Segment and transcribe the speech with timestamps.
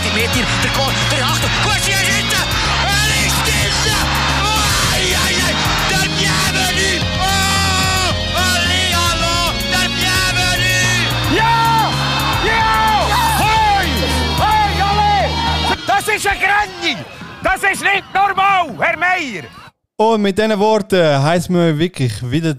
[0.00, 0.46] spielt in die Mitte.
[0.62, 2.42] Der Goal, der Achtung, Gucci ist hinten!
[2.84, 3.72] Er ist drin!
[4.42, 5.54] Oh, ei, ei, ei!
[5.90, 7.04] Der Bienvenu!
[7.18, 8.08] Oh!
[8.36, 9.52] Ali, hallo!
[9.70, 11.36] Der Bienvenu!
[11.36, 11.90] Ja!
[12.46, 13.06] Ja!
[13.38, 13.88] Hoi!
[14.38, 15.76] Hoi, alle!
[15.86, 17.04] Das ist eine Grande!
[17.42, 19.44] Das ist nicht normal, Herr Meier!
[19.96, 22.56] Und mit diesen Worten heißen wir wirklich wieder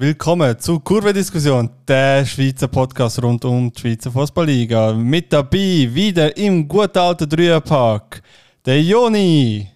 [0.00, 4.94] willkommen zur Kurve-Diskussion, der Schweizer Podcast rund um die Schweizer Fußballliga.
[4.94, 8.22] Mit dabei wieder im guten alten Dreierpark
[8.64, 9.68] der Joni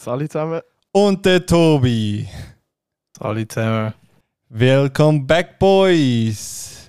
[0.00, 0.60] Salut zusammen.
[0.92, 2.28] und der Tobi.
[3.18, 3.94] Salut zusammen.
[4.48, 6.88] Welcome back, Boys!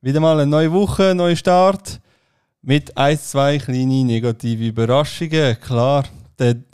[0.00, 2.00] Wieder mal eine neue Woche, neuer Start.
[2.60, 5.60] Mit ein, zwei kleine negative Überraschungen.
[5.60, 6.06] Klar,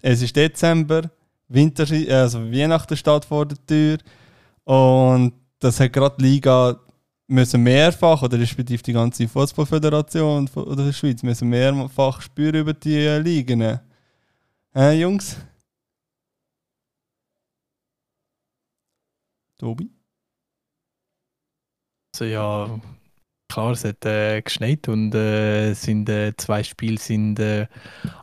[0.01, 1.11] es ist Dezember,
[1.49, 3.99] Winter, also Weihnachten steht vor der Tür.
[4.65, 6.81] Und das hat gerade die Liga
[7.27, 12.97] müssen mehrfach, oder respektive die ganze Fußballföderation von der Schweiz, müssen mehrfach spüren über die
[12.97, 13.81] äh, Ligen.
[14.75, 15.37] Äh, Jungs?
[19.59, 19.91] Tobi?
[22.15, 22.81] Also ja,
[23.49, 27.67] klar, es hat äh, geschneit und äh, sind, äh, zwei Spiele sind äh,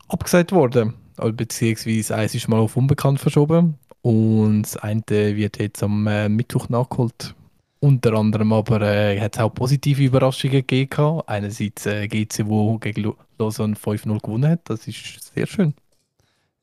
[0.07, 1.00] abgesagt worden.
[1.17, 6.29] Also, beziehungsweise eins ist mal auf unbekannt verschoben und das eine wird jetzt am äh,
[6.29, 7.35] Mittwoch nachgeholt.
[7.79, 11.21] Unter anderem aber äh, hat es auch positive Überraschungen gegeben.
[11.25, 14.69] Einerseits äh, GC, wo gegen Lausanne 5-0 gewonnen hat.
[14.69, 15.73] Das ist sehr schön.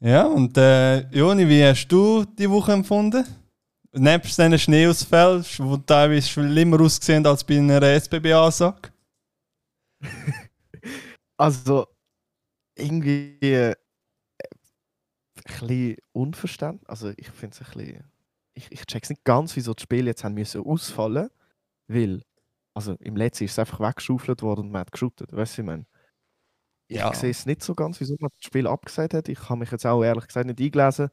[0.00, 3.24] Ja, und äh, Joni, wie hast du die Woche empfunden?
[3.92, 8.90] Nebst diesen Schneeausfällen, die teilweise schlimmer aussehen als bei einer SBB-Ansage?
[11.40, 11.86] Also,
[12.74, 13.76] irgendwie äh,
[15.48, 16.88] bisschen unverständlich.
[16.88, 18.04] Also, ich finde es ein bisschen.
[18.54, 21.30] Ich, ich check's nicht ganz, wieso die Spiele jetzt haben müssen ausfallen
[21.86, 22.22] Weil,
[22.74, 25.32] also im letzten ist es einfach weggeschaufelt worden und man hat geschootet.
[25.32, 25.86] Weißt du, ich meine?
[26.88, 27.10] Ja.
[27.10, 29.28] Ich sehe es nicht so ganz, wieso man das Spiel abgesagt hat.
[29.28, 31.10] Ich habe mich jetzt auch ehrlich gesagt nicht eingelesen.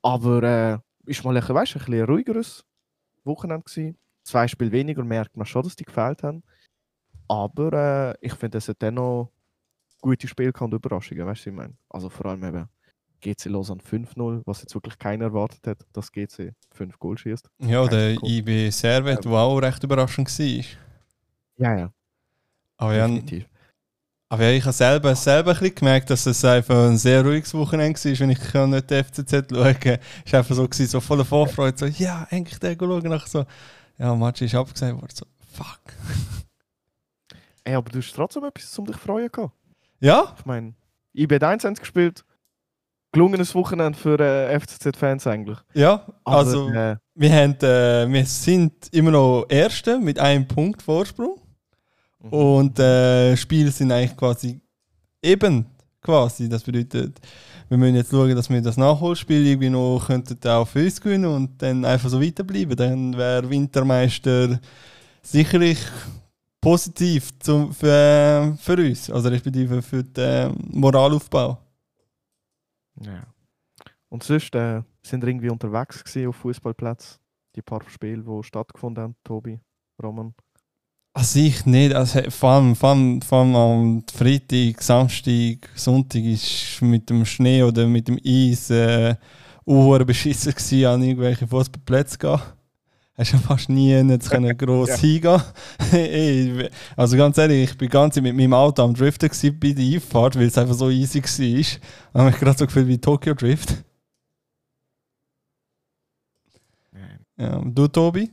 [0.00, 0.78] Aber äh,
[1.10, 2.64] ist mal ein, bisschen, weißt, ein, bisschen ruhigeres
[3.24, 3.98] Wochenende gewesen.
[4.24, 6.42] Zwei Spiele weniger merkt man schon, dass die gefehlt haben.
[7.28, 7.72] Aber
[8.20, 9.30] äh, ich finde, es hat dennoch
[10.00, 11.74] gute Spiele und Überraschungen, weißt du, ich meine?
[11.88, 12.68] Also vor allem eben
[13.22, 17.48] GC Lausanne 5-0, was jetzt wirklich keiner erwartet hat, dass GC 5 Goal schießt.
[17.60, 18.22] Ja, der.
[18.22, 20.64] IB Servet, der auch recht überraschend war.
[21.56, 21.92] Ja, ja,
[22.76, 23.46] Aber ja, definitiv.
[24.28, 27.54] aber ja, ich habe selber, selber ein bisschen gemerkt, dass es einfach ein sehr ruhiges
[27.54, 30.00] Wochenende war, wenn ich kann nicht die FCZ schauen konnte.
[30.26, 33.02] Es war einfach so, gewesen, so voller Vorfreude, so, ja, endlich der schauen.
[33.04, 33.44] Nachher so,
[33.98, 35.80] ja, Match ist abgesagt worden, so, fuck.
[37.64, 39.54] Ey, aber du hast trotzdem etwas um dich zu freuen gehabt.
[40.00, 40.74] Ja, Ich meine,
[41.14, 42.24] IB 1 haben sie gespielt.
[43.12, 45.58] Gelungenes Wochenende für äh, FCZ-Fans eigentlich.
[45.74, 46.68] ja, Aber, also...
[46.70, 51.36] äh, Wir, haben, äh, wir sind immer noch Erste mit einem Punkt Vorsprung.
[52.22, 52.28] mhm.
[52.30, 54.60] Und äh, Spiele sind eigentlich quasi
[55.22, 55.66] eben.
[56.00, 56.48] Quasi.
[56.48, 57.20] Das bedeutet,
[57.68, 61.26] wir müssen jetzt schauen, dass wir das Nachholspiel irgendwie noch könnten auch für uns gewinnen
[61.26, 62.74] und dann einfach so weiterbleiben.
[62.76, 64.58] Dann wäre Wintermeister
[65.22, 65.78] sicherlich
[66.60, 71.61] positiv zum, für, äh, für uns, also respektive für den äh, Moralaufbau.
[73.04, 73.26] Ja.
[74.08, 77.18] Und sonst äh, sind wir irgendwie unterwegs gewesen auf Fußballplatz.
[77.56, 79.60] Die paar Spiele, die stattgefunden haben, Tobi,
[80.02, 80.34] Roman.
[81.14, 81.94] Also ich nicht.
[81.94, 87.62] Also vor, allem, vor, allem, vor allem am Freitag, Samstag, Sonntag ist mit dem Schnee
[87.62, 89.16] oder mit dem Eis äh,
[89.64, 92.40] beschissen gewesen, an irgendwelche Fußballplätze gehen.
[93.22, 94.96] Hast ja fast nie nicht können gross Ja.
[94.96, 95.42] hingehen.
[95.92, 99.84] Ey, also ganz ehrlich, ich bin ganz mit meinem Auto am Driften gewesen bei der
[99.94, 101.40] Einfahrt, weil es einfach so easy war.
[101.60, 101.80] Ich
[102.12, 103.84] habe mich gerade so gefühlt wie Tokyo Drift.
[107.36, 108.32] Ja, und du, Tobi?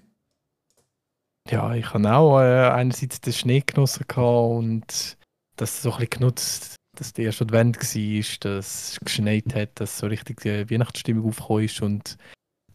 [1.48, 5.18] Ja, ich habe auch äh, einerseits den Schnee genossen gehabt und
[5.56, 10.00] das so ein bisschen genutzt, dass der erste Advent war, dass es geschneit hat, dass
[10.00, 12.18] so richtig die Weihnachtsstimmung aufgekommen ist und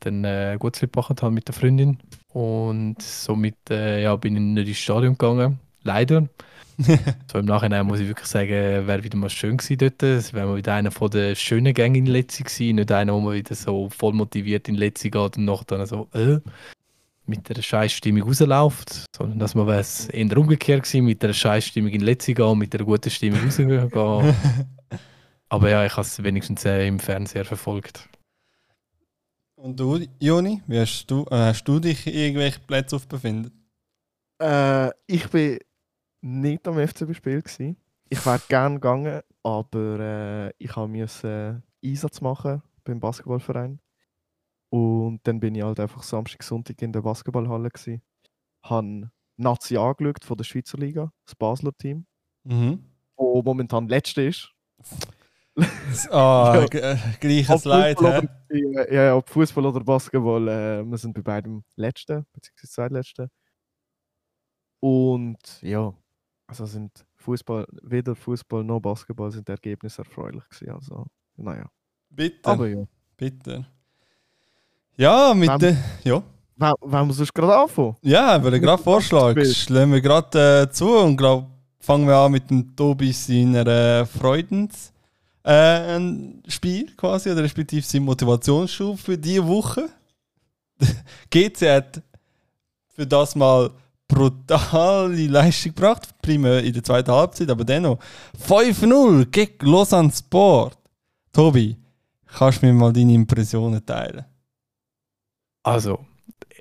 [0.04, 1.98] dann äh, gut viel gebracht habe mit der Freundin.
[2.32, 5.58] Und somit äh, ja, bin ich nicht ins Stadion gegangen.
[5.82, 6.28] Leider.
[7.32, 10.02] so im Nachhinein muss ich wirklich sagen, wäre wieder mal schön gewesen dort.
[10.02, 12.76] Es wäre mal wieder einer von den schönen Gängen in Letzi gewesen.
[12.76, 16.08] Nicht einer, wo man wieder so voll motiviert in Letzi geht und nachher dann so,
[16.14, 16.38] äh,
[17.26, 22.02] mit der Scheißstimmung rausläuft, sondern dass man es eher umgekehrt gewesen, mit der Scheißstimmung in
[22.02, 23.90] Letzi gehen und mit der guten Stimmung rausgehen.
[25.48, 28.08] Aber ja, ich habe es wenigstens äh, im Fernseher verfolgt.
[29.64, 33.50] Und du, Joni, wie hast du, äh, hast du dich irgendwelche Plätze auf befindet?
[34.38, 35.58] Äh, ich bin
[36.20, 37.42] nicht am FCB-Spiel.
[38.10, 43.80] Ich wäre gerne gegangen, aber äh, ich musste äh, Einsatz machen beim Basketballverein.
[44.68, 47.70] Und dann bin ich halt einfach Samstag, Sonntag in der Basketballhalle.
[47.70, 48.02] Gewesen.
[48.64, 52.04] Habe Nazi angeschaut von der Schweizer Liga, das Basler Team.
[52.42, 52.84] Mhm.
[53.16, 54.52] wo momentan letzte ist.
[56.10, 56.92] Ah, Ja.
[56.92, 58.24] äh, gleiches Leid, oder,
[58.92, 63.30] ja, ob Fußball oder Basketball, äh, wir sind bei beidem letzten, beziehungsweise zweitletzten.
[64.80, 65.94] Und ja,
[66.46, 70.74] also sind Fußball, weder Fußball noch Basketball sind die Ergebnisse erfreulich gewesen.
[70.74, 71.06] Also,
[71.36, 71.66] naja.
[72.10, 72.84] Bitte, Aber ja.
[73.16, 73.64] bitte.
[74.96, 75.76] Ja, mit der.
[76.04, 76.22] Ja.
[76.80, 77.96] Wollen wir sonst gerade anfangen?
[78.02, 79.44] Ja, ich würde gerade vorschlagen.
[79.44, 81.48] Schlagen wir gerade äh, zu und glaube,
[81.80, 84.92] fangen wir an mit dem Tobi seiner äh, Freudens.
[85.44, 89.90] Äh, ein Spiel quasi, oder respektive sein Motivationsschub für diese Woche.
[91.30, 92.02] GC hat
[92.94, 93.70] für das mal
[94.08, 97.98] brutale Leistung gebracht, primär in der zweiten Halbzeit, aber dennoch
[98.46, 100.78] 5-0 gegen Lausanne Sport.
[101.32, 101.76] Tobi,
[102.26, 104.24] kannst du mir mal deine Impressionen teilen?
[105.62, 106.04] Also,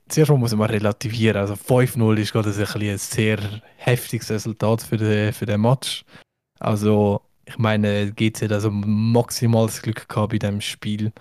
[0.10, 1.38] zuerst mal muss man relativieren.
[1.38, 3.40] Also 5-0 ist gerade ein, ein sehr
[3.78, 6.04] heftiges Resultat für den, für den Match.
[6.60, 11.12] Also, ich meine, GC hat also maximales Glück gehabt bei dem Spiel.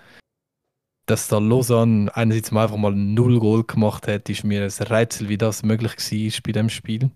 [1.05, 5.27] Dass da Lausanne einerseits mal einfach mal null Goal gemacht hat, ist mir ein Rätsel,
[5.27, 7.11] wie das möglich war bei dem Spiel.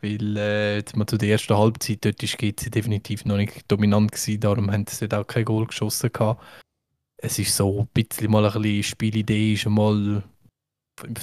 [0.00, 4.40] Weil äh, mal zu der ersten Halbzeit, dort ist GC definitiv noch nicht dominant gewesen,
[4.40, 6.42] darum haben sie dort auch kein Goal geschossen gehabt.
[7.16, 10.22] Es ist so ein bisschen mal ein bisschen Spielidee ist einmal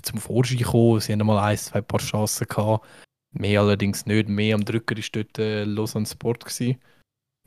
[0.01, 1.00] zum Vorschein gekommen.
[1.00, 2.86] Sie haben mal ein, zwei paar Chancen gehabt.
[3.31, 4.28] Mehr allerdings nicht.
[4.28, 6.45] Mehr am Drücker war dort äh, Lausanne Sport.
[6.45, 6.78] Gewesen.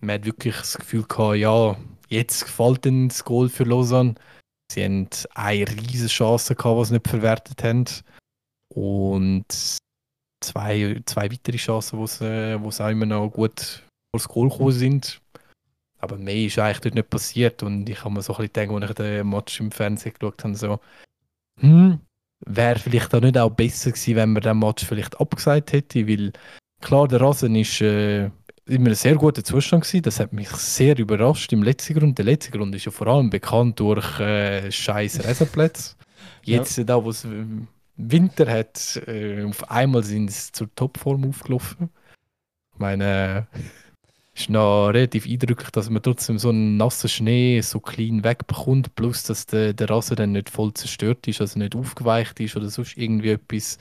[0.01, 1.77] Man hat wirklich das Gefühl gehabt, ja,
[2.09, 4.15] jetzt gefällt ihnen das Goal für Lausanne.
[4.71, 7.85] Sie haben eine riesige Chance gehabt, die sie nicht verwertet haben.
[8.75, 9.47] Und
[10.41, 14.49] zwei, zwei weitere Chancen, wo sie, wo sie auch immer noch gut vor das Goal
[14.49, 15.21] gekommen sind.
[15.99, 17.63] Aber mehr ist eigentlich dort nicht passiert.
[17.63, 20.45] Und ich habe mir so ein bisschen gedacht, als ich den Match im Fernsehen geschaut
[20.45, 20.81] habe, so,
[21.61, 22.01] hm,
[22.47, 26.33] wäre vielleicht auch nicht auch besser gewesen, wenn man den Match vielleicht abgesagt hätte, weil
[26.81, 28.31] klar, der Rasen ist äh,
[28.67, 30.03] immer ein sehr guter Zustand gewesen.
[30.03, 32.19] Das hat mich sehr überrascht im letzten Grund.
[32.19, 35.97] Der letzte Grund ist ja vor allem bekannt durch äh, scheiß Rasenplätze.
[36.43, 37.45] Jetzt, da wo es äh,
[37.97, 41.91] Winter hat, äh, auf einmal sind sie zur Topform aufgelaufen.
[42.73, 43.59] Ich meine, äh,
[44.35, 49.23] ist noch relativ eindrücklich, dass man trotzdem so einen nassen Schnee so clean wegbekommt, plus
[49.23, 52.97] dass der, der Rasen dann nicht voll zerstört ist, also nicht aufgeweicht ist oder sonst
[52.97, 53.79] irgendwie etwas.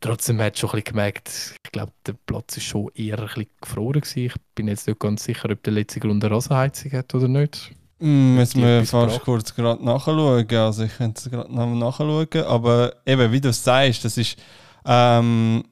[0.00, 1.30] Trotzdem hat schon ein bisschen gemerkt,
[1.64, 4.26] ich glaube, der Platz ist schon eher ein bisschen gefroren gewesen.
[4.26, 7.72] Ich bin jetzt nicht ganz sicher, ob der letzte Grund eine Rasenheizung hat oder nicht.
[7.98, 10.46] Mm, Müssen wir fast kurz gerade nachschauen.
[10.50, 12.44] Also ich könnte es gerade noch nachschauen.
[12.46, 14.36] Aber eben, wie du es sagst, das ist
[14.84, 15.64] ähm,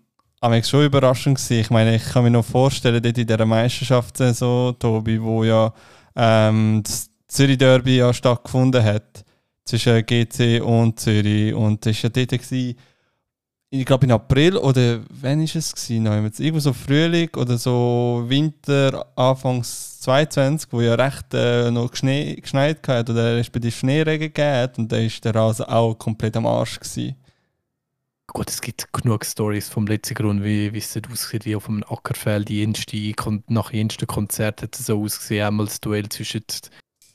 [0.63, 1.61] schon überraschend gewesen.
[1.61, 5.73] Ich meine, ich kann mir noch vorstellen, dort in dieser Meisterschaftssaison, Tobi, wo ja
[6.17, 9.25] ähm, das Zürich Derby ja stattgefunden hat
[9.65, 11.53] zwischen GC und Zürich.
[11.53, 12.77] Und das war ja dort, gewesen,
[13.71, 15.75] ich glaube in April oder wann war es?
[15.75, 16.07] Gewesen?
[16.07, 22.87] Irgendwo so Frühling oder so Winter, Anfangs 22, wo ja recht äh, noch Schnee, geschneit
[22.87, 26.79] hat oder respektive Schneeregen gegeben hat und da war der Rasen auch komplett am Arsch.
[26.79, 27.17] Gewesen.
[28.27, 31.85] Gut, es gibt genug Stories vom letzten Grund, wie, wie es aussieht, wie auf einem
[31.89, 32.49] Ackerfeld.
[33.17, 36.43] Kon- nach dem ersten Konzert hat es so ausgesehen, einmal das Duell zwischen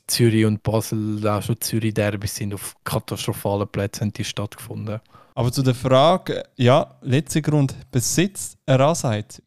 [0.06, 5.00] Zürich und Basel, auch schon Zürich Derby sind auf katastrophalen Plätzen die stattgefunden.
[5.34, 9.44] Aber zu der Frage, ja, letzter Grund, besitzt eine Rasenheizung?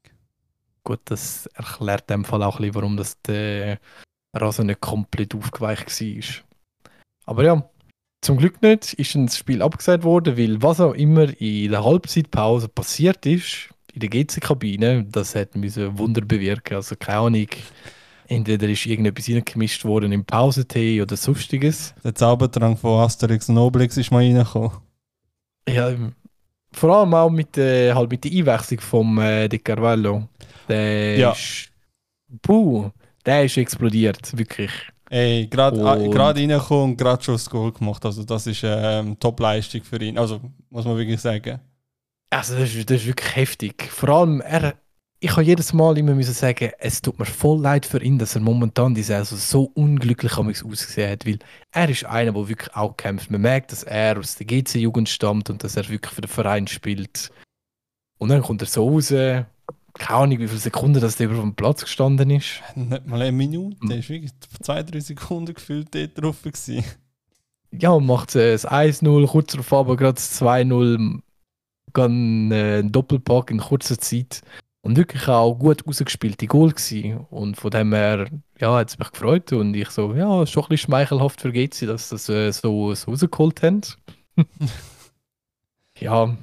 [0.84, 3.80] Gut, das erklärt dem Fall auch ein bisschen, warum das der
[4.34, 6.44] Rasen nicht komplett aufgeweicht war.
[7.26, 7.70] Aber ja,
[8.22, 12.68] zum Glück nicht ist ein Spiel abgesagt worden, weil was auch immer in der Halbzeitpause
[12.68, 16.76] passiert ist, in der GC-Kabine, das hat müssen Wunder bewirken.
[16.76, 17.48] Also keine Ahnung,
[18.28, 21.94] entweder ist irgendetwas reingemischt worden im Pausentee oder sonstiges.
[22.04, 24.72] Der Zaubertrank von Asterix und Obelix ist mal reingekommen.
[25.68, 26.14] Ja, ähm,
[26.72, 30.28] vor allem auch mit, äh, halt mit der Einwechslung vom äh, De Carvalho.
[30.68, 31.32] Der Ja.
[31.32, 31.70] ist.
[32.42, 32.90] Puh,
[33.26, 34.72] der ist explodiert, wirklich.
[35.10, 35.78] Ey, gerade
[36.10, 38.04] gerade reingekommen und gerade schon das Goal gemacht.
[38.04, 40.18] Also das ist ähm, Top-Leistung für ihn.
[40.18, 41.60] Also muss man wirklich sagen.
[42.32, 43.84] Also, das ist, das ist wirklich heftig.
[43.92, 44.74] Vor allem, er,
[45.24, 48.36] ich habe jedes Mal immer müssen sagen, es tut mir voll leid für ihn, dass
[48.36, 51.40] er momentan die Saison so unglücklich ausgesehen hat, weil
[51.72, 53.32] er ist einer, der wirklich auch kämpft.
[53.32, 56.68] Man merkt, dass er aus der GC-Jugend stammt und dass er wirklich für den Verein
[56.68, 57.32] spielt.
[58.18, 59.48] Und dann kommt er so raus, keine
[60.10, 62.62] Ahnung, wie viele Sekunden dass der über dem Platz gestanden ist.
[62.76, 63.78] Nicht mal eine Minute.
[63.80, 63.90] Mhm.
[63.90, 66.42] Der ist wirklich zwei, drei Sekunden gefühlt dort drauf.
[66.42, 66.84] Gewesen.
[67.72, 71.22] Ja, und macht äh, das 1-0, kurz darauf aber gerade das 2-0,
[71.94, 74.42] kann äh, einen Doppelpack in kurzer Zeit.
[74.86, 77.26] Und wirklich auch gut rausgespielte Goal gewesen.
[77.30, 78.28] Und von dem her,
[78.60, 79.54] ja, hat es mich gefreut.
[79.54, 82.94] Und ich so, ja, schon ein bisschen schmeichelhaft für GC, dass sie das äh, so,
[82.94, 83.82] so rausgeholt haben.
[86.00, 86.38] ja.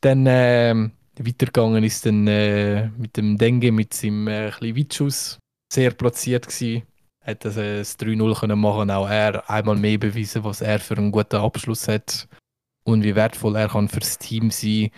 [0.00, 5.38] Dann, ähm, Weitergegangen ist dann äh, mit dem Dengue, mit seinem äh, kleinen Weitschuss,
[5.72, 6.82] sehr platziert gewesen.
[7.24, 10.96] Hat das, äh, das 3-0 können machen, auch er einmal mehr bewiesen, was er für
[10.96, 12.28] einen guten Abschluss hat
[12.84, 14.90] und wie wertvoll er kann fürs Team sein,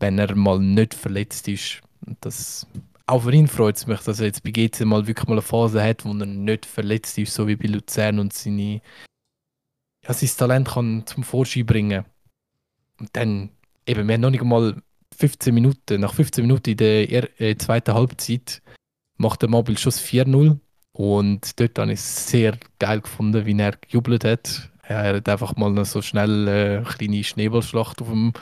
[0.00, 1.80] wenn er mal nicht verletzt ist.
[2.08, 2.66] Und das,
[3.06, 5.42] auch für ihn freut es mich, dass er jetzt bei GC mal wirklich mal eine
[5.42, 8.80] Phase hat, wo er nicht verletzt ist, so wie bei Luzern und seine,
[10.06, 12.04] ja, sein Talent kann zum Vorschein bringen.
[12.98, 13.50] Und dann,
[13.86, 14.82] eben, wir haben noch nicht mal
[15.18, 18.62] 15 Minuten, nach 15 Minuten in der er äh, zweiten Halbzeit
[19.16, 20.58] macht der Mobil Schuss 4-0
[20.92, 24.70] und dort habe ich es sehr geil gefunden, wie er gejubelt hat.
[24.82, 28.32] Er hat einfach mal noch so schnell äh, eine kleine Schneeballschlacht auf dem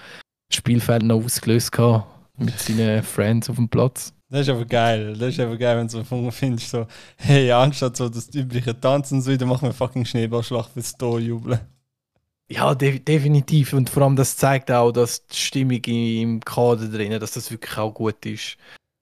[0.52, 4.12] Spielfeld noch ausgelöst gehabt, mit seinen Friends auf dem Platz.
[4.28, 5.16] Das ist aber geil.
[5.16, 9.22] Das ist aber geil, wenn du so findest, so, hey, anstatt so das übliche Tanzen
[9.22, 11.60] so, dann machen wir fucking Schneeballschlacht fürs Tor jubeln.
[12.48, 13.72] Ja, de definitiv.
[13.72, 17.76] Und vor allem das zeigt auch, dass die Stimmung im Kader drin, dass das wirklich
[17.78, 18.56] auch gut ist.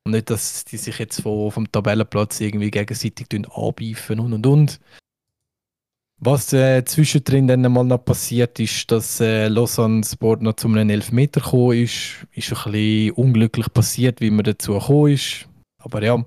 [0.07, 4.81] Und nicht, dass die sich jetzt vom, vom Tabellenplatz irgendwie gegenseitig anbeifen und und und.
[6.27, 10.89] Was äh, zwischendrin dann mal noch passiert ist, dass äh, Lausanne Sport noch zu einem
[10.89, 12.27] Elfmeter gekommen ist.
[12.33, 15.47] Ist ein bisschen unglücklich passiert, wie man dazu gekommen ist.
[15.79, 16.25] Aber ja,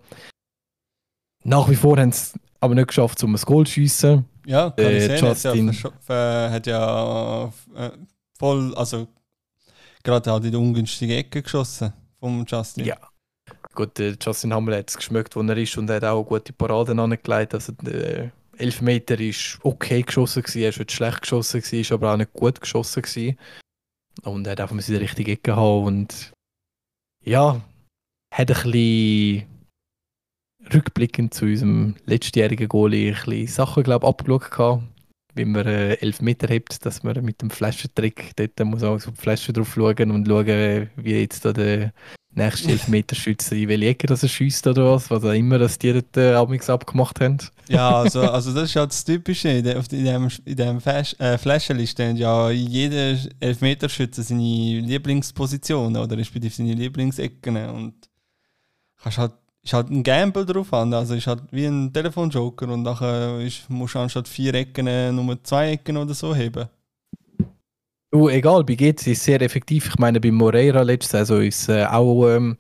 [1.44, 4.26] nach wie vor haben sie aber nicht geschafft, um ein Goal zu schiessen.
[4.46, 5.26] Ja, kann Äh, ich sehen.
[5.26, 7.90] Ja, Justin- äh, hat ja äh,
[8.38, 9.08] voll, also
[10.04, 12.86] gerade halt in die ungünstige Ecke geschossen vom Justin.
[12.86, 12.98] Ja.
[13.74, 16.54] Gut, der Justin Hammer hat es geschmeckt, wo er ist und er hat auch gute
[16.54, 17.54] Paraden angelegt.
[17.56, 22.14] Also der Elfmeter ist okay geschossen gewesen, er ist nicht schlecht geschossen gewesen, ist aber
[22.14, 23.38] auch nicht gut geschossen gewesen.
[24.24, 26.34] Und er hat einfach die richtige Ecke haben und
[27.24, 27.62] ja,
[28.34, 29.48] hat ein bisschen
[30.74, 34.90] rückblickend zu unserem letztjährigen Goalie ein bisschen Sachen, glaube ich, abgeschaut
[35.38, 39.18] Wie man äh, Elfmeter hebt, dass man mit dem Flaschentrick dort muss auch so die
[39.18, 41.94] Flasche drauf schauen und schauen, wie jetzt da der
[42.38, 45.92] nächste Elfmeterschütze in welche Ecke das er schießt oder was, was auch immer, dass die
[45.92, 47.38] dort äh, abgemacht haben.
[47.68, 49.50] Ja, also, also das ist halt das Typische.
[49.50, 55.96] In dem, in dem, in dem Flash, äh, Fläschchen steht ja jeder Elfmeterschütze seine Lieblingsposition
[55.98, 57.58] oder respektive seine Lieblingsecken.
[57.70, 57.94] Und
[59.02, 59.34] kannst halt,
[59.68, 60.94] ist halt ein Gamble drauf an.
[60.94, 65.12] Also ist halt wie ein Telefonjoker und nachher ist, musst du anstatt vier Ecken äh,
[65.12, 66.68] nur zwei Ecken oder so heben.
[68.10, 69.88] Du, egal, bei GC ist sehr effektiv.
[69.90, 72.56] Ich meine, bei Moreira letzte Saison ist äh, auch ähm,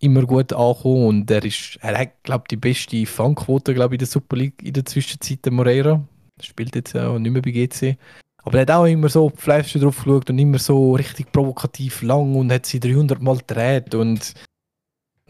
[0.00, 4.06] immer gut angekommen und er ist, er hat, glaube die beste Fangquote, ich, in der
[4.06, 6.02] Super League in der Zwischenzeit, der Moreira.
[6.42, 7.96] Spielt jetzt auch nicht mehr bei GC.
[8.44, 11.32] Aber er hat auch immer so auf die Flasche drauf geschaut und immer so richtig
[11.32, 14.34] provokativ lang und hat sie 300 Mal gedreht und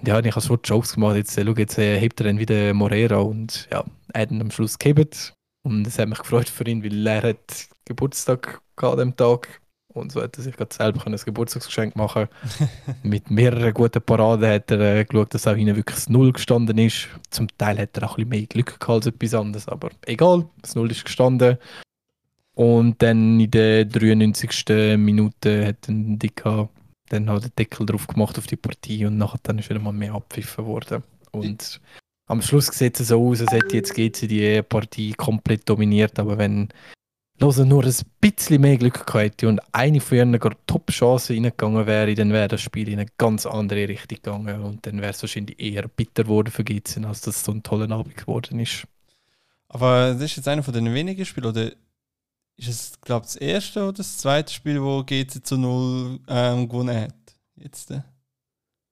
[0.04, 2.74] ja, ich habe so Jokes gemacht, jetzt, äh, schau, jetzt äh, hebt er dann wieder
[2.74, 6.66] Moreira und ja, er hat ihn am Schluss gehebt und es hat mich gefreut für
[6.66, 9.60] ihn, weil er hat Geburtstag an dem Tag
[9.94, 12.28] und so hat er sich gerade selber ein Geburtstagsgeschenk machen
[13.02, 16.78] Mit mehreren guten Paraden hat er äh, geschaut, dass auch hinten wirklich das Null gestanden
[16.78, 17.08] ist.
[17.30, 20.46] Zum Teil hat er auch ein bisschen mehr Glück gehabt als etwas anderes, aber egal,
[20.62, 21.58] das Null ist gestanden.
[22.54, 24.98] Und dann in der 93.
[24.98, 26.68] Minute hat dann Dika
[27.12, 29.92] dann halt den Deckel drauf gemacht auf die Partie und nachher dann ist wieder mal
[29.92, 31.02] mehr abpfiffen worden.
[31.30, 31.80] Und
[32.26, 36.38] am Schluss sieht es so aus, als hätte jetzt GC die Partie komplett dominiert, aber
[36.38, 36.68] wenn
[37.38, 42.14] Lausanne nur ein bisschen mehr Glück gehabt hätte und eine von ihren Top-Chancen reingegangen wäre,
[42.14, 45.58] dann wäre das Spiel in eine ganz andere Richtung gegangen und dann wäre es wahrscheinlich
[45.58, 48.84] eher bitter geworden für GC, als dass es so ein toller Abend geworden ist.
[49.68, 51.72] Aber das ist jetzt einer von den wenigen Spielen, oder
[52.62, 56.68] ist es, glaube ich, das erste oder das zweite Spiel, wo GC zu 0 ähm,
[56.68, 57.14] gewonnen hat?
[57.56, 58.02] Jetzt, äh.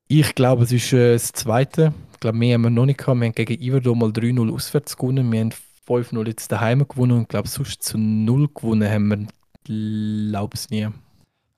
[0.08, 1.94] Ich glaube, es ist äh, das zweite.
[2.12, 3.20] Ich glaube, mehr haben wir noch nicht gehabt.
[3.20, 5.30] Wir haben gegen Iverdo mal 3-0 auswärts gewonnen.
[5.30, 5.52] Wir haben
[5.86, 10.70] 5-0 jetzt daheim gewonnen und ich glaube, sonst zu 0 gewonnen haben wir, glaube ich,
[10.70, 10.88] nie.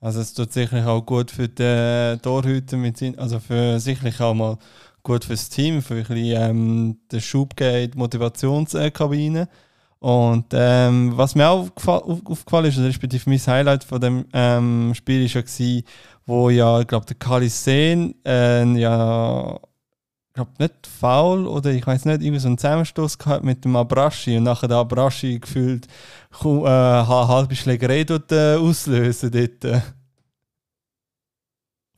[0.00, 4.59] Also es tut sicherlich auch gut für die Torhüter, mit also für sicherlich auch mal
[5.02, 9.49] gut fürs Team, für ein bisschen ähm, den Schub geben in die Motivationskabine.
[10.03, 14.93] Und ähm, was mir auch aufgefa- auf, aufgefallen ist, respektive mein Highlight von dem ähm,
[14.97, 15.43] Spiel ist ja
[16.27, 21.87] wo ja, ich glaube, der Kali Sen äh, ja, ich glaube nicht faul oder ich
[21.87, 25.87] weiß nicht, irgendwie so einen Zusammenstoß gehabt mit dem Abrashi und nachher der Abrashi gefühlt
[26.45, 29.83] äh, halbe Schlägerei dort, äh, auslösen dort.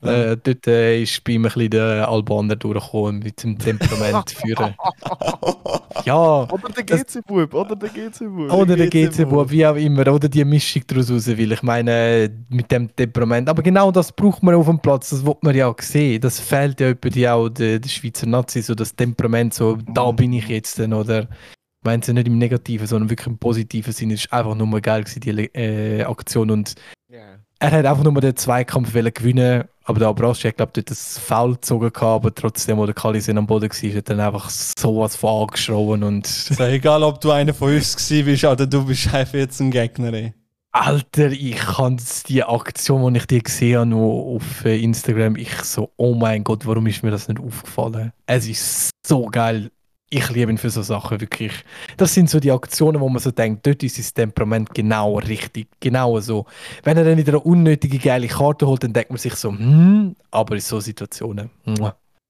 [0.03, 0.31] Äh.
[0.33, 4.75] Äh, dort äh, ist bei mir ein bisschen der Albaner durchgekommen mit dem Temperament führen.
[6.05, 8.51] ja, Oder der GC-Bub, oder der GC-Bub.
[8.51, 12.29] oder der GC GC-Bub, wie auch immer, oder die Mischung daraus raus, weil ich meine,
[12.49, 13.49] mit dem Temperament.
[13.49, 16.21] Aber genau das braucht man auf dem Platz, das wird man ja auch sehen.
[16.21, 20.11] Das fehlt ja über die auch der, der Schweizer Nazi, so das Temperament, so da
[20.11, 21.21] bin ich jetzt dann, oder.
[21.21, 24.15] Ich meine es nicht im Negativen, sondern wirklich im positiven Sinne.
[24.15, 26.49] Es war einfach nur mal geil, gewesen, die äh, Aktion.
[26.49, 26.73] Und
[27.09, 27.19] Ja.
[27.59, 31.19] er hat einfach nur den Zweikampf gewinnen Aber der Abraschi hat, glaube ich, dort das
[31.19, 35.43] Foul gezogen, aber trotzdem, wo der Kalisin am Boden war, hat dann einfach sowas von
[35.43, 39.35] angeschrien und Ist ja egal, ob du einer von uns bist oder du bist einfach
[39.35, 40.11] jetzt ein Gegner.
[40.11, 40.33] Ey.
[40.71, 45.91] Alter, ich kann die Aktion, die ich die gesehen habe, auf äh, Instagram, ich so,
[45.95, 48.11] oh mein Gott, warum ist mir das nicht aufgefallen?
[48.25, 49.71] Es ist so geil.
[50.09, 51.51] Ich liebe ihn für so Sachen, wirklich.
[51.97, 55.67] Das sind so die Aktionen, wo man so denkt, dort ist sein Temperament genau richtig,
[55.79, 56.45] genau so.
[56.83, 60.15] Wenn er dann wieder eine unnötige geile Karte holt, dann denkt man sich so, hm,
[60.29, 61.49] aber in so Situationen,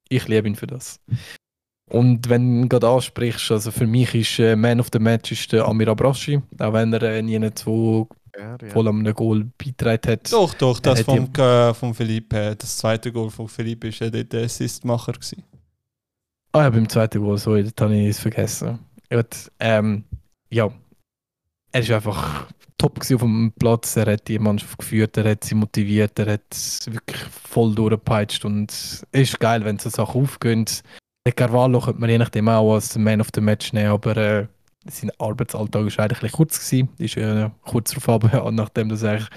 [0.08, 1.00] ich liebe ihn für das.
[1.92, 5.52] Und wenn du gerade ansprichst, also für mich ist äh, Man of the Match ist
[5.52, 8.70] der Amir Abrashi, auch wenn er äh, nie zwei Ja, ja.
[8.70, 10.32] voll an einem Goal beigetragen hat.
[10.34, 14.10] Doch, doch, das vom, äh, vom Philippe, äh, das zweite Goal von Philippe ist ja
[14.10, 15.44] dort der Assistmacher gewesen.
[16.56, 18.80] Ah ja, beim zweiten Goal, sorry, das habe ich es vergessen.
[19.10, 20.06] Gut, ähm,
[20.50, 20.72] ja,
[21.74, 22.48] er ist einfach
[22.78, 26.56] top auf dem Platz, er hat die Mannschaft geführt, er hat sie motiviert, er hat
[26.86, 30.64] wirklich voll durchgepeitscht und es ist geil, wenn so Sachen aufgehen.
[31.28, 34.48] Den Carvalho könnte man je nachdem auch als Man of the Match nehmen, aber äh,
[34.90, 39.28] sein Arbeitsalltag war eigentlich kurz gewesen, ist äh, kurz darauf aber nachdem dass er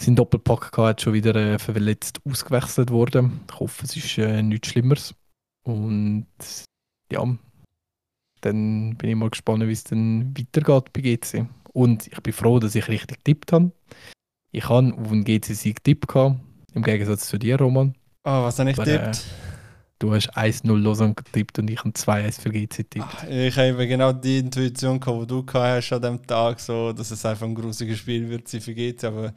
[0.00, 3.42] seinen Doppelpack hatte, schon wieder äh, verletzt ausgewechselt worden.
[3.50, 5.14] Ich hoffe, es ist äh, nichts Schlimmeres.
[5.62, 6.26] Und
[7.10, 7.24] ja,
[8.40, 11.46] dann bin ich mal gespannt, wie es dann weitergeht bei GC.
[11.72, 13.72] Und ich bin froh, dass ich richtig getippt habe.
[14.50, 16.40] Ich habe auf einen GC-Sieg getippt, gehabt,
[16.74, 17.94] im Gegensatz zu dir, Roman.
[18.24, 19.24] Ah, was habe ich äh, getippt?
[19.98, 23.06] Du hast 1-0 Lausanne getippt und ich habe 2-1 für GC getippt.
[23.22, 26.92] Ah, Ich habe genau die Intuition gehabt, die du gehabt hast an dem Tag, so,
[26.92, 29.32] dass es einfach ein grusiges Spiel wird, sie vergeht, aber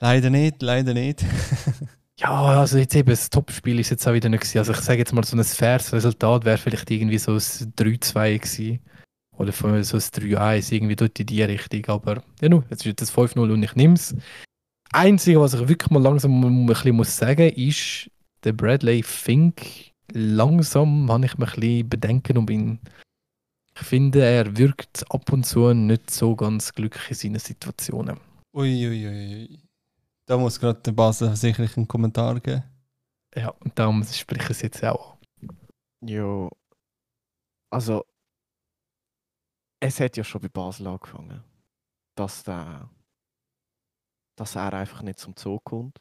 [0.00, 1.24] leider nicht, leider nicht.
[2.22, 4.58] Ja, also jetzt eben, das Topspiel ist jetzt auch wieder nicht gewesen.
[4.58, 8.38] Also ich sage jetzt mal, so ein faires Resultat wäre vielleicht irgendwie so ein 3-2
[8.38, 8.80] gewesen.
[9.36, 11.84] Oder so ein 3-1, irgendwie dort in die Richtung.
[11.86, 14.14] Aber ja, nu, jetzt ist das 5-0 und ich nehme es.
[14.92, 18.08] Einzige, was ich wirklich mal langsam ein bisschen muss sagen, ist,
[18.44, 22.78] der Bradley Fink, langsam habe ich mir ein bisschen Bedenken um ihn.
[23.74, 28.18] Ich finde, er wirkt ab und zu nicht so ganz glücklich in seinen Situationen.
[28.54, 29.06] Uiuiui.
[29.06, 29.71] Ui, ui.
[30.26, 32.62] Da muss gerade der Basel sicherlich einen Kommentar geben.
[33.34, 36.08] Ja, und darum spreche ich es jetzt auch an.
[36.08, 36.48] Ja.
[37.70, 38.04] Also,
[39.80, 41.42] es hat ja schon bei Basel angefangen,
[42.16, 42.88] dass, der,
[44.36, 45.98] dass er einfach nicht zum Zug kommt.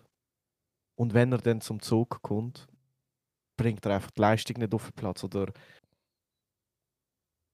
[1.00, 2.68] Und wenn er dann zum Zug kommt,
[3.58, 5.24] bringt er einfach die Leistung nicht auf den Platz.
[5.24, 5.52] Oder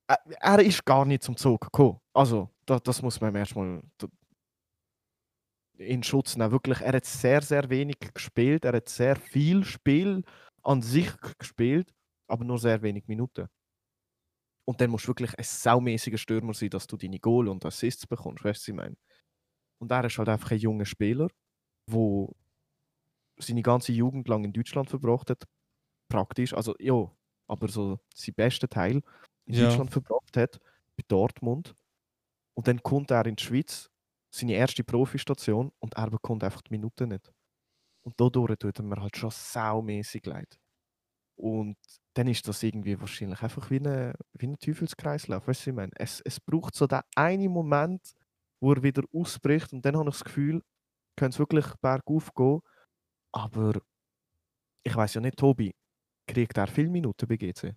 [0.09, 1.99] er, er ist gar nicht zum Zug gekommen.
[2.13, 3.81] Also, da, das muss man erstmal
[5.77, 6.51] in Schutz nehmen.
[6.51, 8.65] Wirklich, er hat sehr, sehr wenig gespielt.
[8.65, 10.23] Er hat sehr viel Spiel
[10.63, 11.09] an sich
[11.39, 11.93] gespielt,
[12.27, 13.47] aber nur sehr wenig Minuten.
[14.65, 18.05] Und dann musst du wirklich ein saumäßiger Stürmer sein, dass du deine Goal und Assists
[18.05, 18.97] bekommst, weißt du, was ich meine?
[19.79, 21.29] Und er ist halt einfach ein junger Spieler,
[21.89, 22.27] der
[23.39, 25.43] seine ganze Jugend lang in Deutschland verbracht hat.
[26.09, 27.11] Praktisch, also ja,
[27.47, 29.01] aber so sein bester Teil
[29.45, 29.67] in Ja.
[29.67, 30.59] Deutschland verbracht hat,
[30.97, 31.75] bei Dortmund.
[32.55, 33.89] Und dann kommt er in die Schweiz,
[34.37, 37.31] seine erste Profistation, und er bekommt einfach die Minuten nicht.
[38.05, 40.57] Und dadurch tut er mir halt schon saumäßig leid.
[41.39, 41.77] Und
[42.15, 45.47] dann ist das irgendwie wahrscheinlich einfach wie, eine, wie ein Teufelskreislauf.
[45.47, 45.91] Weißt du, ich meine?
[45.95, 48.01] Es, es braucht so den einen Moment,
[48.59, 50.63] wo er wieder ausbricht, und dann habe ich das Gefühl,
[51.15, 52.61] könnte es wirklich bergauf gehen.
[53.35, 53.73] Aber
[54.83, 55.75] ich weiß ja nicht, Tobi,
[56.27, 57.75] kriegt er viele Minuten bei GC?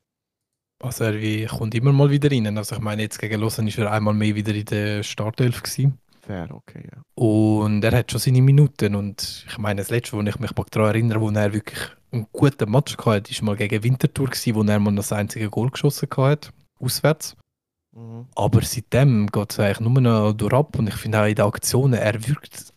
[0.83, 2.57] Also er wie- kommt immer mal wieder rein.
[2.57, 5.99] Also ich meine, jetzt gegen Lausanne ist er einmal mehr wieder in der Startelf gewesen.
[6.20, 7.02] Fair, okay, ja.
[7.14, 8.94] Und er hat schon seine Minuten.
[8.94, 11.78] Und ich meine, das letzte, wo ich mich daran erinnere, wo er wirklich
[12.12, 15.70] einen guten Match hatte, war mal gegen Winterthur, gewesen, wo er mal das einzige Goal
[15.70, 17.37] geschossen hat, auswärts.
[17.96, 18.26] Mhm.
[18.35, 20.78] Aber seitdem geht es eigentlich nur noch durchab.
[20.78, 22.74] Und ich finde auch in den Aktionen, er wirkt.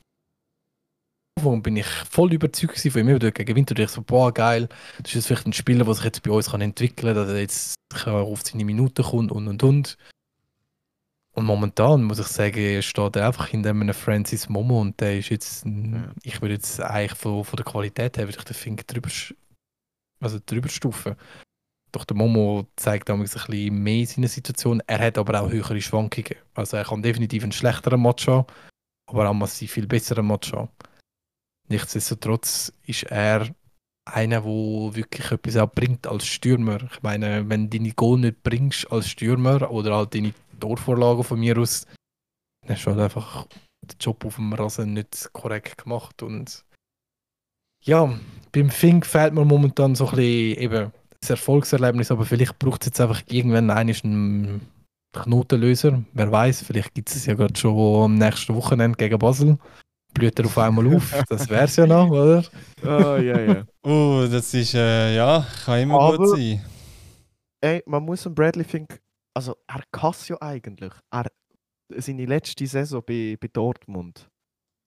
[1.40, 3.20] Anfang bin ich voll überzeugt von ihm.
[3.20, 4.70] Dort Gegen Winterthur ich so, boah, geil.
[5.00, 7.34] Das ist jetzt vielleicht ein Spieler, der sich jetzt bei uns kann entwickeln kann, dass
[7.34, 7.76] er jetzt
[8.06, 9.98] auf seine Minuten kommt und und und.
[11.36, 15.30] Und momentan muss ich sagen, steht er einfach hinter einem Francis Momo und der ist
[15.30, 16.14] jetzt, Ja.
[16.22, 19.10] ich würde jetzt eigentlich von, von der Qualität her, würde ich den Fink drüber,
[20.20, 21.16] also drüber stufen.
[21.92, 24.82] Doch der Momo zeigt damals ein bisschen mehr in seiner Situation.
[24.88, 26.36] Er hat aber auch höhere Schwankungen.
[26.54, 28.48] Also er kann definitiv einen schlechteren Match haben,
[29.08, 30.70] aber auch massiv viel besseren Match haben.
[31.68, 33.48] Nichtsdestotrotz ist er
[34.06, 36.78] einer, der wirklich etwas auch bringt als Stürmer.
[36.92, 41.40] Ich meine, wenn du deine Goal nicht bringst als Stürmer oder halt deine Torvorlagen von
[41.40, 41.86] mir aus,
[42.66, 43.46] dann hast du halt einfach
[43.86, 46.24] den Job auf dem Rasen nicht korrekt gemacht.
[46.24, 46.64] Und
[47.84, 48.18] ja,
[48.54, 52.88] beim Fink fehlt mir momentan so ein bisschen eben das Erfolgserlebnis, aber vielleicht braucht es
[52.88, 54.62] jetzt einfach irgendwann einen
[55.14, 56.02] Knotenlöser.
[56.14, 59.58] Wer weiß, vielleicht gibt es es ja gerade schon am nächsten Wochenende gegen Basel.
[60.14, 61.14] blüht er auf einmal auf.
[61.30, 62.44] Das wär's ja noch, oder?
[62.84, 63.64] Ah, ja, ja.
[63.86, 66.64] Uh, das ist, äh, ja, kann immer Aber- gut sein.
[67.62, 69.00] Ey, man muss dem Bradley Fink,
[69.34, 70.94] also er kann ja eigentlich.
[71.12, 71.26] Er,
[71.98, 74.30] seine letzte Saison bei, bei Dortmund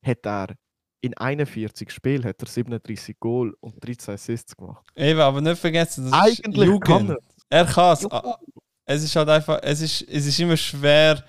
[0.05, 0.57] hat er
[1.01, 4.85] in 41 Spielen hat er 37 Goal und 13 Assists gemacht.
[4.97, 6.85] Eben, aber nicht vergessen, das Eigentlich ist Jugend.
[6.85, 7.19] kann er.
[7.49, 8.09] Er kann es.
[8.89, 11.25] Es ist halt einfach, es ist, es ist immer schwer,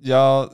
[0.00, 0.48] ja.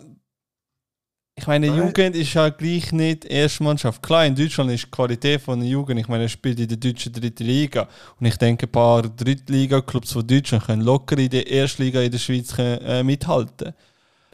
[1.35, 1.79] Ich meine, Nein.
[1.79, 4.03] Jugend ist ja gleich nicht Erstmannschaft.
[4.03, 6.77] Klar, in Deutschland ist die Qualität von der Jugend, ich meine, er spielt in der
[6.77, 7.89] deutschen dritten Liga.
[8.21, 12.19] Und ich denke, ein paar Drittliga-Clubs von Deutschland können locker in der Erstliga in der
[12.19, 13.73] Schweiz äh, mithalten.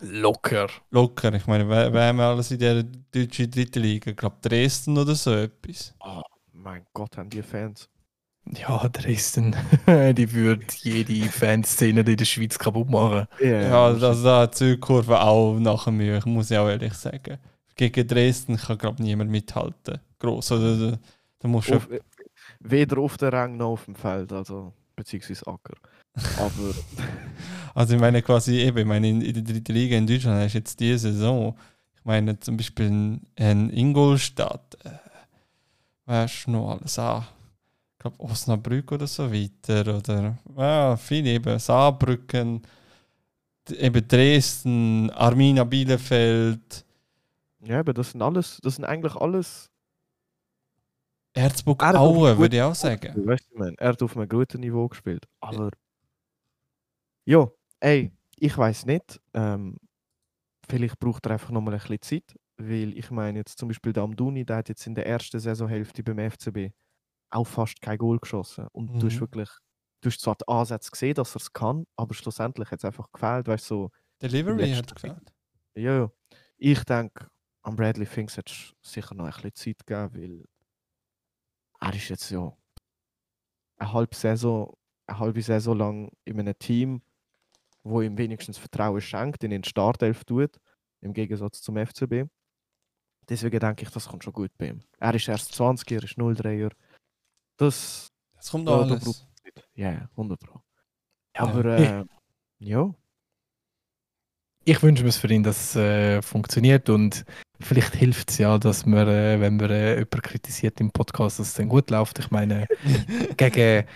[0.00, 0.68] Locker.
[0.90, 1.32] Locker.
[1.34, 4.10] Ich meine, wer, wer haben wir alles in der deutschen dritten Liga?
[4.10, 5.94] Ich glaube, Dresden oder so etwas.
[6.52, 7.88] Mein Gott, haben die Fans.
[8.56, 9.54] Ja, Dresden,
[9.86, 13.26] die würde jede Fanszene in der Schweiz kaputt machen.
[13.42, 17.38] Ja, also da hat die Südkurve auch nachher Mühe, muss ich auch ehrlich sagen.
[17.76, 20.00] Gegen Dresden kann, glaube ich, niemand mithalten.
[20.18, 20.50] Gross.
[20.50, 20.98] Oder, da,
[21.38, 21.88] da musst du auf,
[22.60, 25.74] weder auf der Rang noch auf dem Feld, also beziehungsweise Acker.
[26.38, 26.74] Aber
[27.74, 30.54] Also ich meine quasi eben, ich meine in, in der dritten Liga in Deutschland hast
[30.54, 31.56] du jetzt diese Saison,
[31.94, 34.90] ich meine zum Beispiel in, in Ingolstadt, äh,
[36.06, 37.24] weißt du noch alles an?
[37.98, 42.62] Ich glaube Osnabrück oder so weiter oder ja, viele eben, Saarbrücken,
[43.70, 46.84] eben Dresden, Arminia Bielefeld,
[47.60, 49.70] ja, aber das sind alles, das sind eigentlich alles.
[51.34, 53.26] Erzburg Er Aue, würde ich auch sagen.
[53.26, 55.26] Weißt du, man, er hat auf einem guten Niveau gespielt.
[55.40, 55.70] Aber.
[57.24, 57.48] Ja,
[57.80, 59.20] ey, ich weiß nicht.
[59.34, 59.76] Ähm,
[60.68, 62.38] vielleicht braucht er einfach nochmal ein bisschen Zeit.
[62.56, 66.02] Weil ich meine, jetzt zum Beispiel der Amduni, der hat jetzt in der ersten Saisonhälfte
[66.02, 66.72] beim FCB
[67.30, 68.66] auch fast kein Goal geschossen.
[68.72, 69.20] Und du hast Mhm.
[69.20, 69.50] wirklich.
[70.00, 73.10] Du hast zwar die Ansätze gesehen, dass er es kann, aber schlussendlich hat es einfach
[73.12, 73.48] gefehlt.
[73.48, 73.90] Weißt du, so,
[74.22, 75.32] Delivery hat gefällt.
[75.74, 76.10] ja, ja.
[76.56, 77.28] Ich denke,
[77.62, 80.44] am Bradley Finks hat es sicher noch ein bisschen Zeit gegeben, weil
[81.80, 82.52] er ist jetzt ja
[83.78, 87.02] eine halbe Saison, eine halbe Saison lang in einem Team,
[87.82, 90.58] wo ihm wenigstens Vertrauen schenkt, in die Startelf tut,
[91.00, 92.28] im Gegensatz zum FCB.
[93.28, 94.80] Deswegen denke ich, das kommt schon gut bei ihm.
[94.98, 96.72] Er ist erst 20, er ist 03er.
[97.58, 99.26] Das, Das kommt auch da alles.
[99.74, 100.60] ja, yeah, 100 Pro.
[101.36, 101.42] Ja.
[101.42, 102.04] Aber, äh,
[102.60, 102.94] ja.
[104.64, 107.24] Ich wünsche mir es für ihn, dass es äh, funktioniert und
[107.60, 111.48] vielleicht hilft es ja, dass wir, äh, wenn wir äh, jemanden kritisiert im Podcast, dass
[111.48, 112.18] es dann gut läuft.
[112.18, 112.66] Ich meine,
[113.36, 113.86] gegen,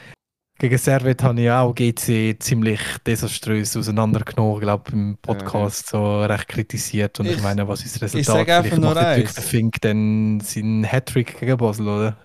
[0.58, 6.48] gegen Servet habe ich auch GC ziemlich desaströs auseinandergenommen, ich glaube im Podcast so recht
[6.48, 8.46] kritisiert und ich, Ich- meine, was ist das Resultat?
[8.46, 9.38] sag einfach Vielleicht nur eins.
[9.40, 12.16] Fink dann seinen Hattrick gegen Basel, oder?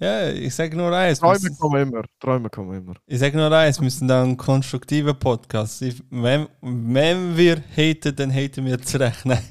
[0.00, 1.20] Ja, ich sage nur eins.
[1.20, 2.02] Träume kommen immer.
[2.18, 2.94] Träume kommen immer.
[3.06, 5.82] Ich sage nur eins, wir müssen da einen konstruktiven Podcast.
[5.82, 9.20] Ich- Wenn, wenn wir haten, dann haten wir zurecht.
[9.26, 9.42] Nein.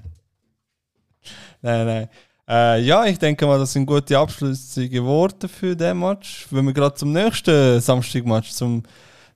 [1.61, 2.09] Nein, nein.
[2.47, 6.47] Äh, ja, ich denke mal, das sind gute Abschlüsse geworden für den Match.
[6.49, 8.83] Wenn wir gerade zum nächsten Samstagmatch, zum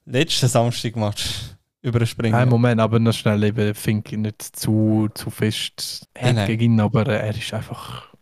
[0.05, 1.25] letzten Samstagmatch
[1.81, 2.31] überspringen.
[2.31, 6.47] Nein, Moment, aber noch schnell eben Fink nicht zu, zu fest Nein, hat nein.
[6.47, 8.12] gegen ihn, aber er ist einfach.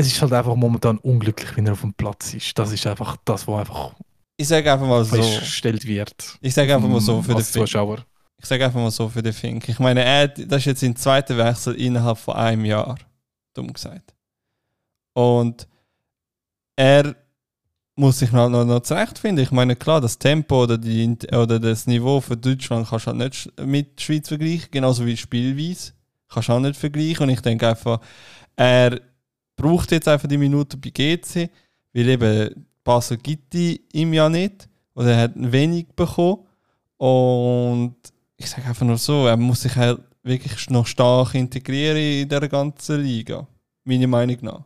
[0.00, 2.58] Es ist halt einfach momentan unglücklich, wenn er auf dem Platz ist.
[2.58, 3.92] Das ist einfach das, was einfach
[4.38, 5.16] Ich sage einfach mal so.
[5.16, 6.38] festgestellt wird.
[6.40, 7.66] Ich sage einfach mal so für den als Fink.
[7.66, 7.98] Zuschauer.
[8.38, 9.68] Ich sage einfach mal so für den Fink.
[9.68, 12.96] Ich meine, er, das ist jetzt sein zweiter Wechsel innerhalb von einem Jahr.
[13.52, 14.14] Dumm gesagt.
[15.12, 15.68] Und
[16.76, 17.14] er
[17.94, 19.44] muss sich halt noch, noch zurechtfinden.
[19.44, 23.18] Ich meine, klar, das Tempo oder, die, oder das Niveau für Deutschland kannst du halt
[23.18, 25.92] nicht mit der Schweiz vergleichen, genauso wie Spielweise.
[26.30, 27.24] Kannst du auch nicht vergleichen.
[27.24, 28.00] Und ich denke einfach,
[28.56, 28.98] er
[29.60, 31.50] braucht jetzt einfach die Minuten bei GC,
[31.92, 34.68] weil eben Basel gibt die ihm ja nicht.
[34.94, 36.46] Oder er hat wenig bekommen.
[36.96, 37.96] Und
[38.36, 42.48] ich sage einfach nur so, er muss sich halt wirklich noch stark integrieren in der
[42.48, 43.46] ganzen Liga.
[43.84, 44.64] Meiner Meinung nach.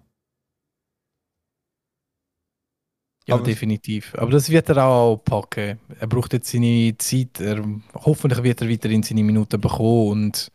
[3.26, 4.14] Ja, Aber- definitiv.
[4.16, 5.78] Aber das wird er auch packen.
[5.98, 7.40] Er braucht jetzt seine Zeit.
[7.40, 10.50] Er, hoffentlich wird er weiterhin seine Minuten bekommen und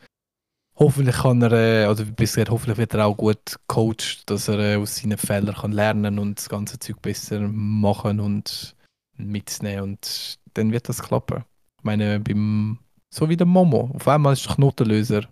[0.80, 4.76] hoffentlich kann er, äh, oder bisher hoffentlich wird er auch gut coacht, dass er äh,
[4.76, 8.74] aus seinen Fehlern kann lernen und das ganze Zeug besser machen und
[9.16, 11.44] mitnehmen und dann wird das klappen.
[11.78, 12.78] Ich meine, beim,
[13.10, 13.90] so wie der Momo.
[13.94, 15.28] Auf einmal ist er Knotenlöser.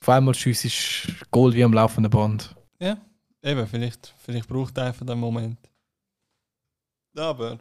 [0.00, 2.54] Auf einmal schießt ist Goal wie am laufenden Band.
[3.42, 5.58] Eben, vielleicht, vielleicht braucht er einfach den Moment.
[7.16, 7.58] Aber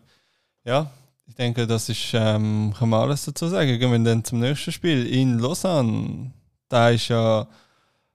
[0.64, 0.92] ja,
[1.28, 3.80] ich denke, das ist, ähm, kann man alles dazu sagen.
[3.80, 6.32] Gehen wir dann zum nächsten Spiel in Lausanne.
[6.70, 7.48] Da ist ja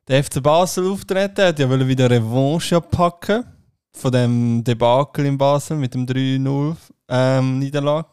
[0.08, 3.44] der FC Basel auftreten, hat ja wollte wieder Revanche packen
[3.92, 6.76] von dem Debakel in Basel mit dem 3-0
[7.08, 8.08] ähm, Niederlage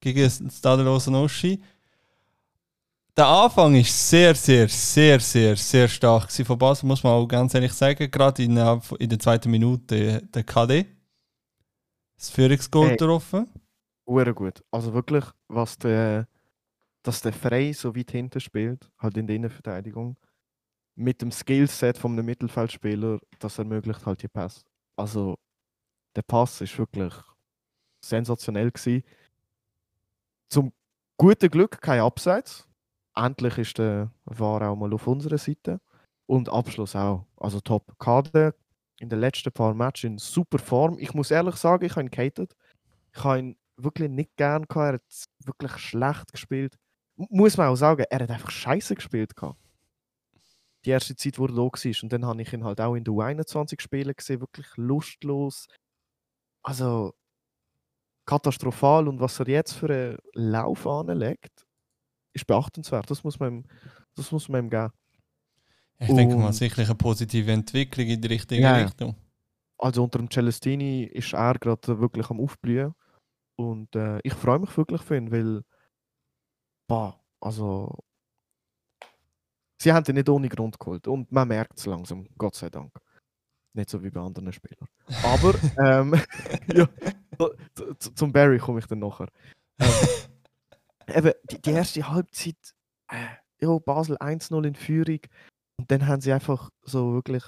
[0.00, 1.60] gegen Stade Lausanne-Oschi.
[3.16, 7.52] der Anfang ist sehr, sehr, sehr, sehr, sehr stark von Basel, muss man auch ganz
[7.54, 8.10] ehrlich sagen.
[8.10, 10.86] Gerade in, in der zweiten Minute der KD.
[12.16, 12.96] Das Führungsgoal Hey.
[12.96, 13.48] getroffen.
[14.06, 14.62] Hure gut.
[14.70, 16.26] Also wirklich, was der,
[17.08, 20.18] dass der Frey so weit hinten spielt, halt in der Innenverteidigung,
[20.94, 24.66] mit dem Skillset von einem Mittelfeldspieler, das ermöglicht halt die Pass.
[24.94, 25.38] Also
[26.14, 27.14] der Pass ist wirklich
[28.04, 29.04] sensationell gewesen.
[30.50, 30.70] Zum
[31.16, 32.68] guten Glück kein Abseits.
[33.14, 35.80] Endlich ist der war auch mal auf unserer Seite.
[36.26, 37.24] Und Abschluss auch.
[37.38, 37.98] Also top.
[37.98, 38.54] Kader
[39.00, 40.98] in den letzten paar Matches in super Form.
[40.98, 42.54] Ich muss ehrlich sagen, ich habe ihn gehatet.
[43.14, 44.76] Ich habe ihn wirklich nicht gern gehabt.
[44.76, 46.78] Er hat wirklich schlecht gespielt.
[47.18, 49.34] Muss man auch sagen, er hat einfach scheiße gespielt.
[49.34, 49.58] Gehabt.
[50.84, 52.02] Die erste Zeit, wo er da war.
[52.02, 54.40] Und dann habe ich ihn halt auch in der U21 spielen gesehen.
[54.40, 55.66] Wirklich lustlos.
[56.62, 57.12] Also
[58.24, 59.08] katastrophal.
[59.08, 61.66] Und was er jetzt für einen Lauf anlegt,
[62.32, 63.10] ist beachtenswert.
[63.10, 63.64] Das muss man ihm,
[64.14, 64.92] das muss man ihm geben.
[65.98, 68.76] Ich denke mal, Und- sicherlich eine positive Entwicklung in die richtige ja.
[68.76, 69.16] Richtung.
[69.78, 72.94] Also unter dem Celestini ist er gerade wirklich am Aufblühen.
[73.56, 75.62] Und äh, ich freue mich wirklich für ihn, weil.
[76.88, 77.96] Bah, also.
[79.80, 81.06] Sie haben ihn nicht ohne Grund geholt.
[81.06, 82.92] Und man merkt es langsam, Gott sei Dank.
[83.74, 84.88] Nicht so wie bei anderen Spielern.
[85.22, 86.20] Aber, ähm,
[86.74, 86.88] ja,
[87.74, 89.28] zu- zu- zum Barry komme ich dann nachher.
[89.78, 89.88] Ähm,
[91.14, 92.56] eben, die, die erste Halbzeit,
[93.08, 93.28] äh,
[93.60, 95.20] ja, Basel 1-0 in Führung.
[95.76, 97.44] Und dann haben sie einfach so wirklich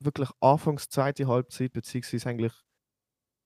[0.00, 2.52] wirklich anfangs zweite Halbzeit, beziehungsweise eigentlich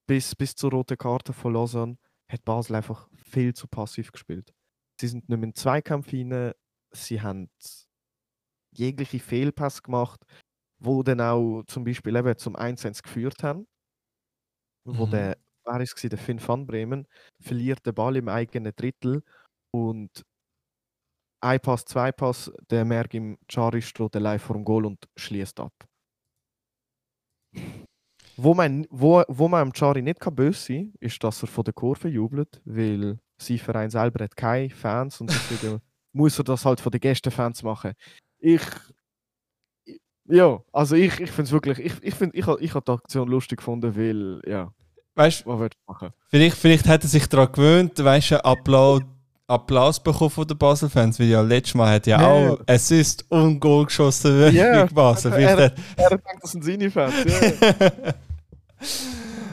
[0.07, 4.53] bis, bis zur roten Karte von Lausanne, hat Basel einfach viel zu passiv gespielt.
[4.99, 6.51] Sie sind nicht mehr in den Zweikampf rein,
[6.91, 7.49] sie haben
[8.71, 10.21] jegliche Fehlpass gemacht,
[10.79, 13.67] wo dann auch zum Beispiel eben zum 1-1 geführt haben.
[14.85, 15.11] Wo Mhm.
[15.11, 17.07] der, wer ist der Finn van Bremen,
[17.41, 19.23] verliert den Ball im eigenen Drittel
[19.71, 20.23] und
[21.41, 25.59] ein Pass, zwei Pass, der Merk im Chari steht allein vor dem Goal und schließt
[25.59, 25.73] ab.
[28.37, 31.63] Wo man, wo, wo man am Chari nicht kann böse sein ist, dass er von
[31.63, 35.79] der Kurve jubelt, weil sein Verein selber hat keine Fans und deswegen
[36.13, 37.93] muss er das halt von den Gästefans machen.
[38.39, 38.61] Ich.
[40.31, 43.27] Ja, also ich, ich finde es wirklich, ich, ich finde, ich, ich habe die Aktion
[43.27, 44.71] lustig gefunden, weil, ja,
[45.15, 46.09] Weißt du, was wird machen?
[46.29, 49.01] vielleicht, vielleicht hat er sich daran gewöhnt, weißt du, Applaus,
[49.47, 52.27] Applaus bekommen von den Basel-Fans, weil ja letztes Mal hat ja Ja.
[52.53, 54.83] auch Assist und Goal geschossen Ja.
[54.83, 55.33] gegen Basel.
[55.33, 57.15] Er- hat, Er denkt, das sind seine Fans.
[57.25, 57.91] Ja.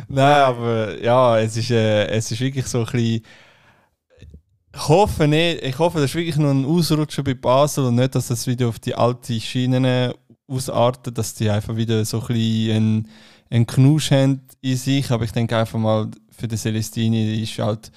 [0.09, 3.23] Nein, aber ja, es ist, äh, es ist wirklich so ein bisschen.
[4.77, 8.15] Ich hoffe nicht, ich hoffe, das ist wirklich nur ein Ausrutscher bei Basel und nicht,
[8.15, 10.15] dass das wieder auf die alte Schiene
[10.47, 13.09] ausartet, dass die einfach wieder so ein bisschen
[13.49, 15.11] einen, Knusch haben in sich.
[15.11, 17.91] Aber ich denke einfach mal, für den Celestini ist halt.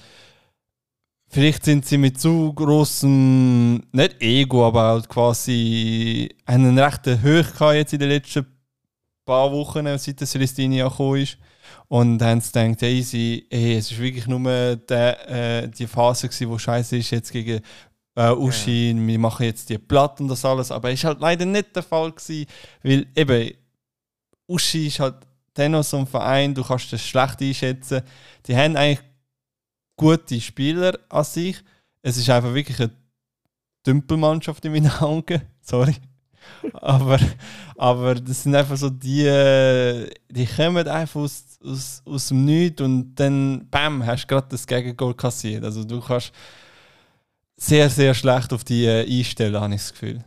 [1.28, 7.92] Vielleicht sind sie mit zu großem, nicht Ego, aber halt quasi einen rechten Höch jetzt
[7.92, 8.46] in den letzten
[9.26, 11.36] paar Wochen, seit der Celestini ja gekommen ist.
[11.88, 14.40] Und haben sie gedacht, hey, sie, hey, es ist wirklich nur
[14.76, 17.60] der, äh, die Phase, gewesen, wo scheiße ist, jetzt gegen
[18.14, 20.70] äh, Uschi, wir machen jetzt die Platten und das alles.
[20.70, 22.46] Aber es war halt leider nicht der Fall, gewesen,
[22.82, 23.54] weil eben
[24.46, 25.16] Uschi ist halt
[25.56, 28.02] dennoch so ein Verein, du kannst das schlecht einschätzen.
[28.46, 29.04] Die haben eigentlich
[29.96, 31.62] gute Spieler an sich.
[32.02, 32.90] Es ist einfach wirklich eine
[33.86, 35.42] Dümpelmannschaft in meinen Augen.
[35.60, 35.96] Sorry.
[36.72, 37.18] aber,
[37.76, 42.80] aber das sind einfach so die, äh, die kommen einfach aus, aus, aus dem Nichts
[42.80, 45.64] und dann, bam, hast du gerade das Gegengol kassiert.
[45.64, 46.32] Also du kannst
[47.56, 50.24] sehr, sehr schlecht auf die äh, einstellen, habe ich das Gefühl.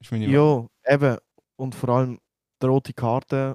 [0.00, 0.68] Ist meine Meinung.
[0.86, 1.18] Ja, eben.
[1.56, 2.18] Und vor allem
[2.62, 3.54] die rote Karte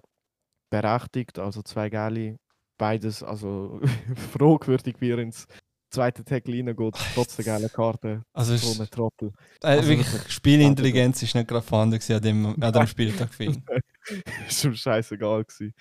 [0.70, 2.38] berechtigt, also zwei Gelli,
[2.78, 3.82] beides, also
[4.34, 5.48] fragwürdig, wie er ins
[5.90, 9.32] zweite Tackle reingeht, trotz der gelben Karte, Also so ein Trottel.
[9.64, 13.30] äh, also wirklich, Spielintelligenz ist nicht gerade vorhanden an dem, an dem Spieltag.
[14.48, 15.74] ist ihm scheißegal gewesen.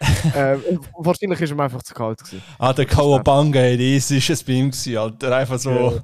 [0.36, 2.42] ähm, wahrscheinlich ist ihm einfach zu kalt gewesen.
[2.58, 5.36] Ah, der Kawabanga, ey, das ist es bei ihm gewesen, Alter.
[5.36, 6.02] Einfach so, Ja.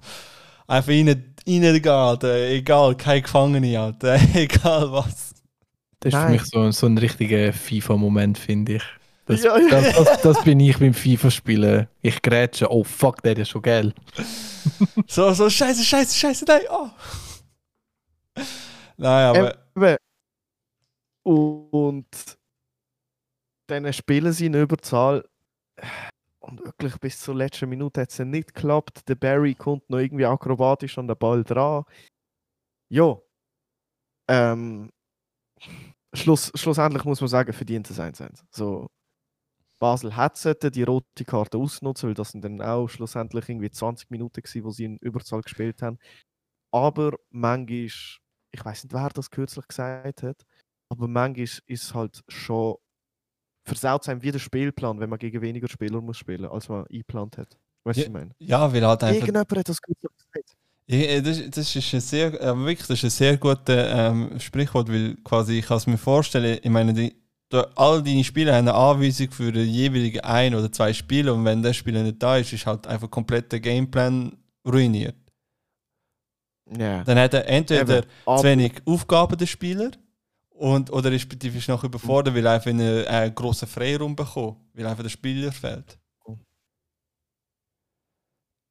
[0.66, 1.08] einfach rein,
[1.46, 2.34] reingehen, Alter.
[2.48, 4.18] Egal, kein Gefangene, Alter.
[4.34, 5.34] Egal was.
[6.00, 6.32] Das ist für Nein.
[6.32, 8.82] mich so, so ein richtiger FIFA-Moment, finde ich.
[9.26, 9.68] Das, Ja, ja.
[9.68, 11.88] Das, das, das bin ich beim FIFA-Spielen.
[12.00, 13.92] Ich grätsche, oh fuck, der ist schon geil.
[15.08, 16.88] So, so, scheiße, scheiße, scheiße, nein, oh.
[18.96, 19.96] Nein, aber, Eben.
[21.26, 22.06] Und
[23.68, 25.24] dann spielen sie in Überzahl.
[26.38, 29.08] Und wirklich bis zur letzten Minute hat es nicht geklappt.
[29.08, 31.84] Der Barry kommt noch irgendwie akrobatisch an den Ball dran.
[32.90, 33.20] Ja.
[34.28, 34.90] Ähm,
[36.14, 38.44] Schluss, schlussendlich muss man sagen, verdient es 1-1.
[38.50, 38.86] So,
[39.80, 44.42] Basel sollten die rote Karte ausnutzen, weil das sind dann auch schlussendlich irgendwie 20 Minuten
[44.42, 45.98] gewesen, wo sie in Überzahl gespielt haben.
[46.72, 50.46] Aber manchmal, ich weiß nicht, wer das kürzlich gesagt hat,
[50.88, 52.76] aber manchmal ist es halt schon
[53.64, 57.36] versaut einem wie der Spielplan, wenn man gegen weniger Spieler muss spielen, als man eingeplant
[57.38, 57.58] hat.
[57.84, 58.30] Weißt du, was ich meine?
[58.38, 59.14] Ja, weil halt einfach.
[59.14, 60.56] Irgendjemand hat das kürzlich gesagt.
[60.88, 64.88] Ja, das, das ist ein sehr, äh, wirklich, das ist ein sehr gutes ähm, Sprichwort,
[64.88, 67.16] weil quasi ich kann es mir vorstellen, ich meine, die,
[67.74, 71.62] all deine Spieler haben eine Anweisung für den jeweiligen ein oder zwei Spiele und wenn
[71.62, 75.16] der Spieler nicht da ist, ist halt einfach komplett der Gameplan ruiniert.
[76.76, 77.02] Ja.
[77.04, 79.90] Dann hat er entweder Eben, zu wenig Aufgaben der Spieler
[80.58, 84.86] und, oder respektive ist noch überfordert, weil er einfach einen, einen grossen Freiraum bekommt, weil
[84.86, 85.98] einfach der Spieler fehlt.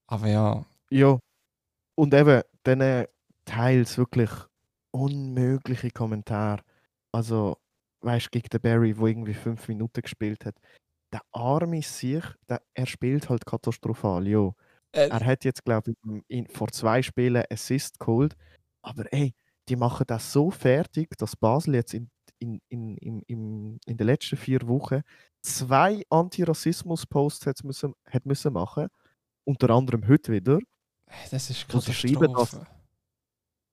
[0.08, 1.19] Aber ja, Ja.
[1.95, 3.08] Und eben, dann äh,
[3.45, 4.30] teils wirklich
[4.91, 6.63] unmögliche Kommentare.
[7.12, 7.58] Also,
[8.02, 10.56] weißt du, gegen den Barry, der irgendwie fünf Minuten gespielt hat.
[11.13, 14.52] Der arme sich, der, er spielt halt katastrophal, ja.
[14.91, 18.36] äh, Er hat jetzt, glaube ich, in, vor zwei Spielen Assist geholt.
[18.82, 19.34] Aber ey,
[19.69, 24.08] die machen das so fertig, dass Basel jetzt in, in, in, in, in, in den
[24.08, 25.01] letzten vier Wochen
[25.41, 28.88] zwei Antirassismus-Posts hat müssen, hat müssen machen.
[29.43, 30.60] Unter anderem heute wieder.
[31.32, 32.67] das ist schreiben, dass- Katastrophe.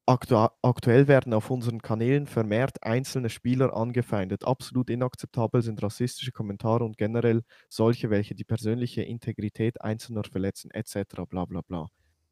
[0.04, 4.44] Aktu aktuell werden auf unseren Kanälen vermehrt einzelne Spieler angefeindet.
[4.44, 11.22] Absolut inakzeptabel sind rassistische Kommentare und generell solche, welche die persönliche Integrität Einzelner verletzen, etc.
[11.28, 11.86] bla bla bla.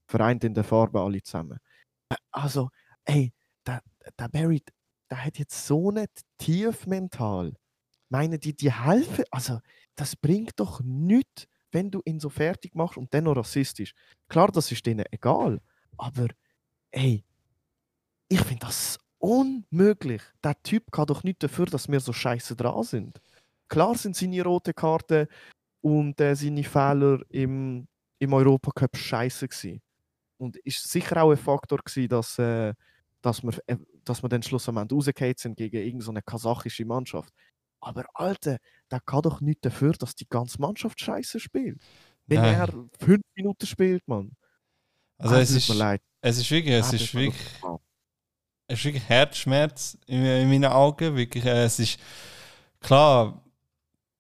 [0.09, 1.59] Vereint in der Farbe alle zusammen.
[2.13, 2.71] Ä- Also,
[3.05, 3.33] ey,
[3.67, 3.83] der,
[4.19, 4.63] der Barry,
[5.11, 7.55] der hat jetzt so nicht tief mental.
[8.09, 9.61] Meine, die, die helfen, also,
[9.95, 13.95] das bringt doch nichts, wenn du ihn so fertig machst und dann noch rassistisch.
[14.29, 15.61] Klar, das ist denen egal,
[15.97, 16.29] aber
[16.91, 17.25] ey,
[18.29, 20.23] ich finde das unmöglich.
[20.43, 23.21] Der Typ kann doch nicht dafür, dass wir so scheiße dran sind.
[23.69, 25.29] Klar sind seine rote Karte
[25.81, 27.87] und äh, seine Fehler im,
[28.19, 29.81] im Europacup scheiße gewesen.
[30.39, 32.75] Und ist sicher auch ein Faktor gewesen, dass, äh,
[33.23, 37.33] dass, wir, äh, dass wir dann schlussendlich rausgefallen sind gegen irgendeine kasachische Mannschaft.
[37.83, 38.59] Aber Alter,
[38.91, 41.81] der kann doch nicht dafür, dass die ganze Mannschaft scheiße spielt.
[42.27, 42.55] Wenn Nein.
[42.55, 44.37] er fünf Minuten spielt, Mann.
[45.19, 46.03] Also Ah, es tut ist, mir leid.
[46.23, 47.37] es ist wirklich, es Ah, ist wirklich,
[48.69, 51.17] es ist wirklich Herzschmerz in, in meinen Augen.
[51.17, 51.99] Wirklich, äh, es ist
[52.81, 53.43] klar,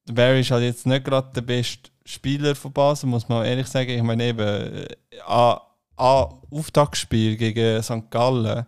[0.08, 3.66] der Barry ist halt jetzt nicht gerade der beste Spieler von Basel, muss man ehrlich
[3.68, 3.90] sagen.
[3.90, 4.88] Ich meine eben, äh,
[5.26, 5.58] an,
[5.96, 8.10] an Auftaktspiel gegen St.
[8.10, 8.66] Gallen,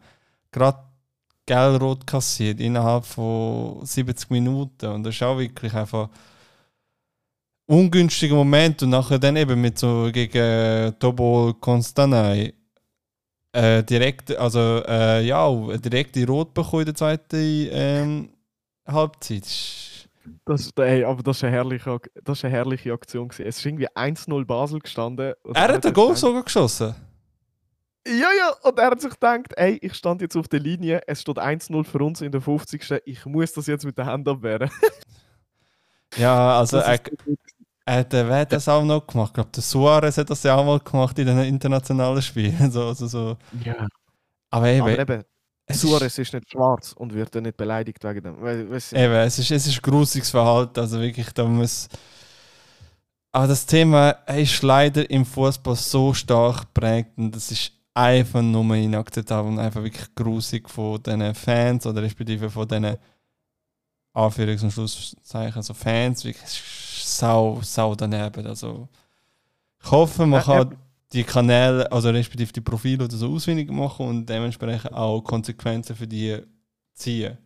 [0.52, 0.78] gerade
[1.46, 4.86] gelb-rot kassiert innerhalb von 70 Minuten.
[4.86, 6.08] Und das ist auch wirklich einfach
[7.66, 8.82] ungünstiger Moment.
[8.82, 12.54] Und nachher dann eben mit so gegen Tobol Konstanay
[13.52, 18.28] äh, direkt, also äh, ja, direkt die Rot bekommen in der zweiten ähm,
[18.86, 19.44] Halbzeit.
[20.44, 23.28] Das, ey, aber das war eine herrliche, Ak- das ist eine herrliche Aktion.
[23.28, 23.46] Gewesen.
[23.46, 25.34] Es ist irgendwie 1-0 Basel gestanden.
[25.54, 26.94] Er hat den Goal sogar geschossen.
[28.06, 31.20] Ja, ja, und er hat sich gedacht, ey, ich stand jetzt auf der Linie, es
[31.20, 33.02] steht 1-0 für uns in der 50.
[33.04, 34.70] Ich muss das jetzt mit der Hand abwehren.
[36.18, 37.00] Ja, also er,
[37.86, 39.30] äh, wer hat das auch noch gemacht?
[39.30, 42.54] Ich glaube, der Suarez hat das ja auch mal gemacht in den internationalen Spielen.
[42.70, 43.36] So, also so.
[43.64, 43.86] ja.
[44.50, 45.24] Aber eben, Aber eben,
[45.66, 48.42] es Suarez ist nicht schwarz und wird dann nicht beleidigt wegen dem.
[48.42, 48.96] We weißt du?
[48.96, 50.78] eben, es ist, es ist grusiges Verhalten.
[50.80, 51.88] Also wirklich, da muss.
[53.32, 58.74] Aber das Thema ist leider im Fußball so stark geprägt und das ist einfach nur
[58.76, 62.96] inakzeptabel und einfach wirklich grusig von diesen Fans oder respektive von diesen
[64.14, 66.62] Anführungs- und Schlusszeichen, also Fans, wirklich
[67.04, 68.46] sau, sau daneben.
[68.46, 68.88] Also
[69.84, 70.76] ich hoffe, man kann
[71.12, 76.08] die Kanäle, also respektive die Profile oder so ausfindig machen und dementsprechend auch Konsequenzen für
[76.08, 76.40] die
[76.94, 77.38] ziehen.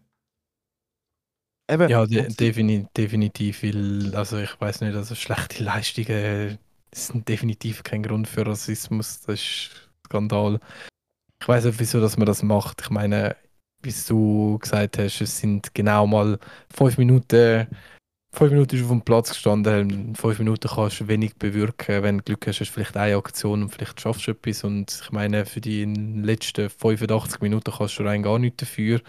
[1.69, 6.59] Eben, Ja, de defini definitiv, weil, also ich weiß nicht, also schlechte Leistungen
[6.93, 10.61] sind definitiv kein Grund für Rassismus, das ist Skandal.
[11.41, 12.81] Ich weiß nicht, wieso dass man das macht.
[12.83, 13.37] Ich meine,
[13.83, 16.39] wie du gesagt hast, es sind genau mal
[16.75, 17.67] fünf Minuten,
[18.33, 22.19] fünf Minuten ist auf dem Platz gestanden, in fünf Minuten kannst du wenig bewirken, wenn
[22.19, 25.13] du Glück hast, hast du vielleicht eine Aktion und vielleicht schaffst du etwas und ich
[25.13, 29.01] meine, für die letzten 85 Minuten kannst du rein gar nichts dafür.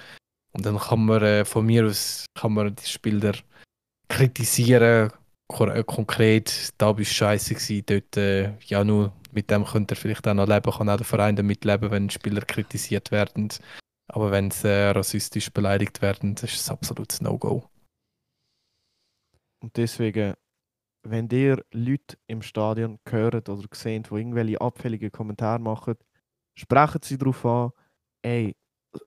[0.53, 3.34] Und dann kann man äh, von mir aus kann man die Spieler
[4.09, 5.11] kritisieren,
[5.49, 9.97] äh, konkret, da bist du scheiße gewesen, dort, äh, ja nur mit dem könnte er
[9.97, 13.49] vielleicht auch noch leben, kann auch der Verein damit leben, wenn Spieler kritisiert werden.
[14.07, 17.69] Aber wenn sie äh, rassistisch beleidigt werden, das ist ein absolutes No-Go.
[19.61, 20.34] Und deswegen,
[21.03, 25.95] wenn ihr Leute im Stadion hört oder sehen, die irgendwelche abfälligen Kommentare machen,
[26.55, 27.71] sprechen sie darauf an,
[28.21, 28.55] ey,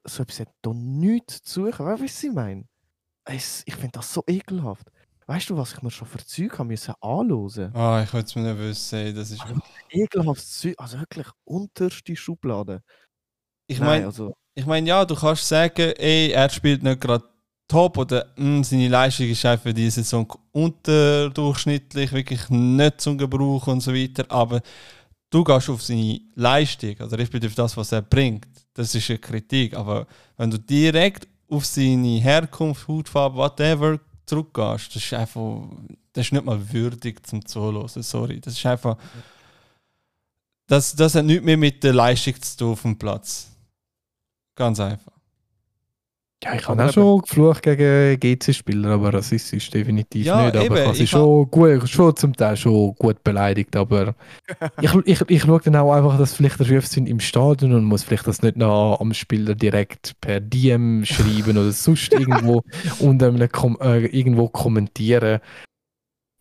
[0.03, 1.85] so etwas hat da nichts zu suchen.
[1.85, 2.65] Weißt du, was ich meine?
[3.29, 4.91] Ich finde das so ekelhaft.
[5.27, 7.73] Weißt du, was ich mir schon für Zeug haben müssen anhören?
[7.75, 9.15] Ah, ich will es mir nicht wissen.
[9.15, 9.43] Das ist,
[9.89, 12.83] Ekelhaftes Zeug, also wirklich unterste Schublade.
[13.67, 17.23] ich meine, also, ich mein, ja, du kannst sagen, ey, er spielt nicht gerade
[17.71, 23.79] top oder mm, seine Leistung ist einfach diese Saison unterdurchschnittlich, wirklich nicht zum Gebrauch und
[23.79, 24.25] so weiter.
[24.29, 24.61] Aber
[25.29, 28.47] du gehst auf seine Leistung, also respektive auf das, was er bringt.
[28.73, 29.73] Das ist eine Kritik.
[29.75, 30.05] Aber
[30.35, 33.99] wenn du direkt auf seine Herkunft, Hautfarbe, whatever
[34.31, 35.67] zurückgehst, das ist einfach,
[36.13, 37.87] das ist nicht mal würdig zum Zuhören.
[37.87, 38.39] Sorry.
[38.39, 38.97] Das ist einfach,
[40.67, 43.47] das, das hat nichts mehr mit der Leistung zu tun auf dem Platz.
[44.55, 45.10] Ganz einfach.
[46.43, 50.55] Ja, ich habe auch schon geflucht gegen GC-Spieler, aber rassistisch definitiv Ja, nicht.
[50.55, 53.75] Aber eben, ich habe sie schon, gut, schon zum Teil schon gut beleidigt.
[53.75, 54.15] Aber
[54.81, 58.03] ich, ich, ich schaue dann auch einfach, dass vielleicht Rufe sind im Stadion und muss
[58.03, 62.63] vielleicht das nicht noch am Spieler direkt per DM schreiben oder sonst irgendwo
[62.99, 65.41] unter einem Kom äh, irgendwo kommentieren.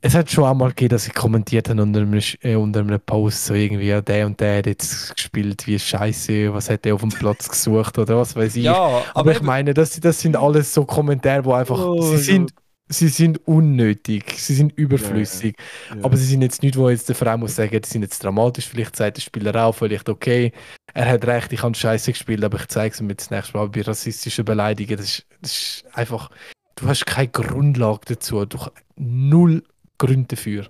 [0.02, 3.44] Es hat schon einmal gegeben, dass ich kommentiert habe unter einem, äh, unter einem Post,
[3.46, 7.10] so irgendwie, der und der hat jetzt gespielt, wie scheiße, was hat der auf dem
[7.10, 8.64] Platz gesucht oder was weiß ich.
[8.64, 12.16] Ja, Aber ich eben- meine, das, das sind alles so Kommentare, wo einfach, Oh sie,
[12.16, 12.54] sind,
[12.88, 15.56] sie sind unnötig, sie sind überflüssig.
[15.94, 15.96] ja.
[16.02, 18.68] Aber sie sind jetzt nicht, wo jetzt der Verein muss sagen, die sind jetzt dramatisch,
[18.68, 20.52] vielleicht sagt der Spieler auch, vielleicht okay,
[20.94, 23.58] er hat recht, ich habe scheiße gespielt, aber ich zeige es ihm jetzt das nächste
[23.58, 24.96] Mal bei rassistischen Beleidigungen.
[24.96, 26.30] Das ist, das ist einfach,
[26.76, 29.62] du hast keine Grundlage dazu, du hast null
[30.00, 30.66] Gründe dafür.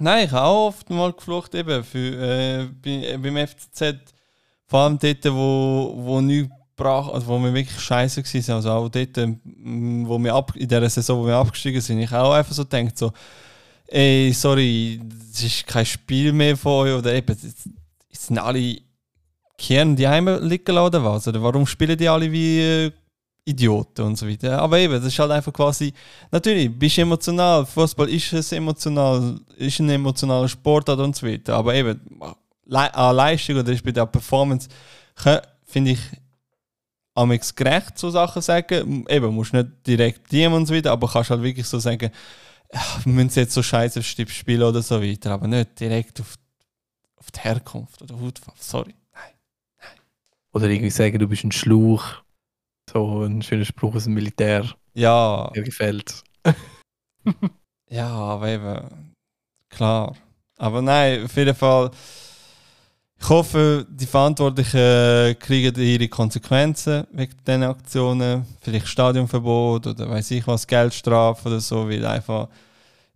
[0.00, 4.12] Nein, ich habe auch oft mal geflucht, eben für, äh, äh, beim FCZ.
[4.66, 6.20] Vor allem dort, wo, wo
[6.74, 8.56] brach, also wo wir wirklich scheiße waren.
[8.56, 12.00] Also auch dort, ähm, wo wir ab, in der Saison, wo wir abgestiegen sind.
[12.00, 13.12] Ich auch einfach so gedacht, so,
[13.86, 15.00] ey, sorry,
[15.30, 16.98] das ist kein Spiel mehr von euch.
[16.98, 17.36] Oder eben,
[18.08, 18.78] jetzt sind alle
[19.56, 21.32] Kern die Heime liegen lassen was?
[21.32, 22.92] Warum spielen die alle wie äh,
[23.44, 24.60] Idioten und so weiter?
[24.60, 25.92] Aber eben, das ist halt einfach quasi
[26.30, 27.66] Natürlich, bist emotional.
[27.66, 31.54] Fußball ist es emotional, ist ein emotionaler Sportart und so weiter.
[31.54, 32.00] Aber eben,
[32.70, 34.68] an Leistung oder bei der Performance
[35.64, 36.00] finde ich
[37.14, 39.04] amix gerecht so Sachen sagen.
[39.08, 42.10] Eben, musst nicht direkt dienen und so weiter, aber kannst halt wirklich so sagen,
[43.04, 46.34] wir müssen jetzt so scheiße spielen oder so weiter, aber nicht direkt auf,
[47.16, 48.58] auf die Herkunft oder Hautfarbe.
[48.60, 48.94] Sorry.
[49.12, 49.32] Nein.
[50.52, 52.23] Oder irgendwie sagen, du bist ein Schluch.
[52.94, 54.64] So ein schöner Spruch aus dem Militär.
[54.94, 56.22] Ja, Mir gefällt.
[57.90, 59.14] Ja, aber eben,
[59.68, 60.16] klar.
[60.56, 61.90] Aber nein, auf jeden Fall.
[63.20, 68.46] Ich hoffe, die Verantwortlichen kriegen ihre Konsequenzen wegen diesen Aktionen.
[68.60, 72.48] Vielleicht Stadionverbot oder weiß ich was, Geldstrafe oder so, weil einfach.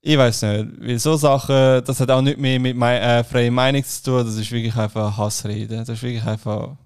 [0.00, 3.50] Ich weiß nicht, weil so Sachen, das hat auch nicht mehr mit mei äh, freier
[3.50, 5.76] Meinung zu tun, das ist wirklich einfach Hassrede.
[5.76, 6.76] Das ist wirklich einfach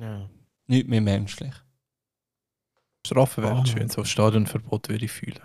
[0.00, 0.26] ja.
[0.66, 1.52] nicht mehr menschlich.
[3.06, 3.66] Strafen wären Ah.
[3.66, 5.38] schön, so Stadionverbot würde ich fühlen.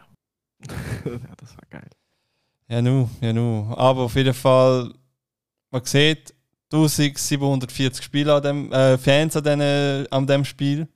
[1.05, 1.89] ja, das war geil.
[2.67, 3.73] Ja, nu, ja, nu.
[3.77, 4.93] Aber auf jeden Fall,
[5.71, 6.33] man sieht
[6.71, 10.87] 1740 Spieler an dem, äh, Fans an, den, an dem Spiel.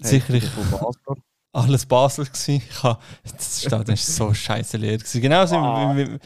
[0.00, 1.16] Sicherlich Von Basler.
[1.52, 2.62] alles Basel gsi.
[3.24, 5.20] Ich das Stadion ist so scheiße leer gsi.
[5.20, 5.96] Genauso Ah.
[5.96, 6.18] wie, wie,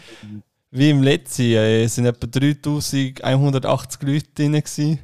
[0.72, 1.64] wie im letzten Jahr.
[1.64, 4.98] Es sind etwa 3180 Leute drin gsi.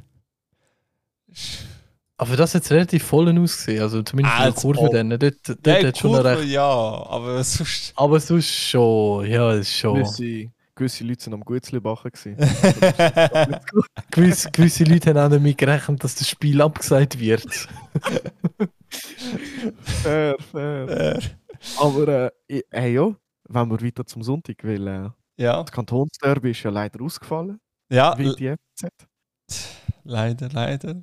[2.20, 5.10] Aber das hat relativ voll ausgesehen, also zumindest Ah, in der Kurve dann.
[5.10, 6.48] Dort, dort Ja, hat schon Kurve, recht.
[6.48, 7.92] ja, aber sonst.
[7.96, 9.94] Aber sonst schon, ja, es ist schon.
[9.94, 12.10] Gewisse, gewisse Leute sind am Gutzli-Bachen.
[12.10, 12.36] gewesen.
[14.10, 17.46] Gewisse, gewisse Leute haben auch damit gerechnet, dass das Spiel abgesagt wird.
[20.02, 20.88] fair, fair.
[20.88, 21.20] Äh,
[21.78, 23.14] Aber äh, hey, ja,
[23.48, 27.60] wenn wir weiter zum Sonntag, weil äh, ja, das Kantonsderby ist ja leider ausgefallen,
[27.90, 28.90] ja, wie die FZ.
[30.04, 31.02] leider, leider.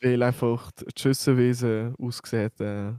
[0.00, 2.90] Weil einfach die Schüssenwesen ausgesehen äh,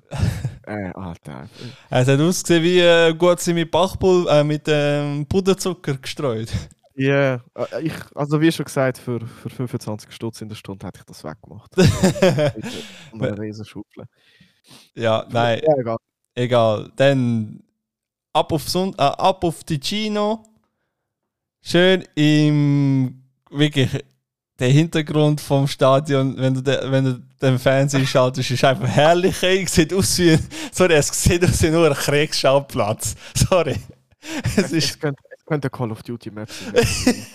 [0.68, 1.48] äh, Alter.
[1.90, 6.52] Es hat ausgesehen wie äh, gut sie mit Bachpul äh, mit ähm, Puderzucker gestreut.
[6.96, 11.00] Ja, äh, ich, also wie schon gesagt, für, für 25 Stutz in der Stunde hätte
[11.00, 11.72] ich das weggemacht.
[13.12, 14.06] Und eine Riesenschaufel.
[14.96, 15.98] ja, nein, Ja, egal.
[16.36, 16.92] egal.
[16.98, 17.64] Dann
[18.34, 20.44] ab auf, Sund äh, ab auf Ticino.
[21.62, 23.90] Schön im wirklich
[24.60, 29.42] der Hintergrund vom Stadion, wenn du, de, wenn du den Fernseher schaltest, ist einfach herrlich.
[29.44, 29.64] ey.
[29.64, 33.16] Es sieht aus wie, ein- sorry, es sieht aus wie nur ein Kriegsschauplatz.
[33.36, 33.76] Sorry.
[34.46, 37.16] Es Es, ist es, könnte, es könnte Call of Duty Map sein.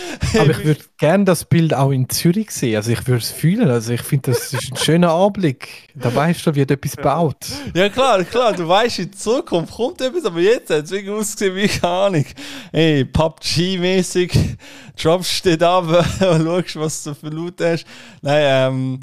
[0.38, 2.76] Aber ich würde gerne das Bild auch in Zürich sehen.
[2.76, 3.68] Also ich würde es fühlen.
[3.68, 5.88] Also ich finde, das ist ein schöner Anblick.
[5.94, 7.46] Da weißt du, wird etwas gebaut.
[7.74, 11.56] Ja klar, klar, du weißt, in Zukunft kommt etwas, aber jetzt hat es wirklich ausgesehen
[11.56, 12.24] wie, keine Ahnung,
[12.72, 14.56] ey, PUBG-mäßig,
[15.00, 15.84] droppst steht ab
[16.20, 17.84] und schaust, was du für Laut hast.
[18.22, 19.00] Nein, ähm,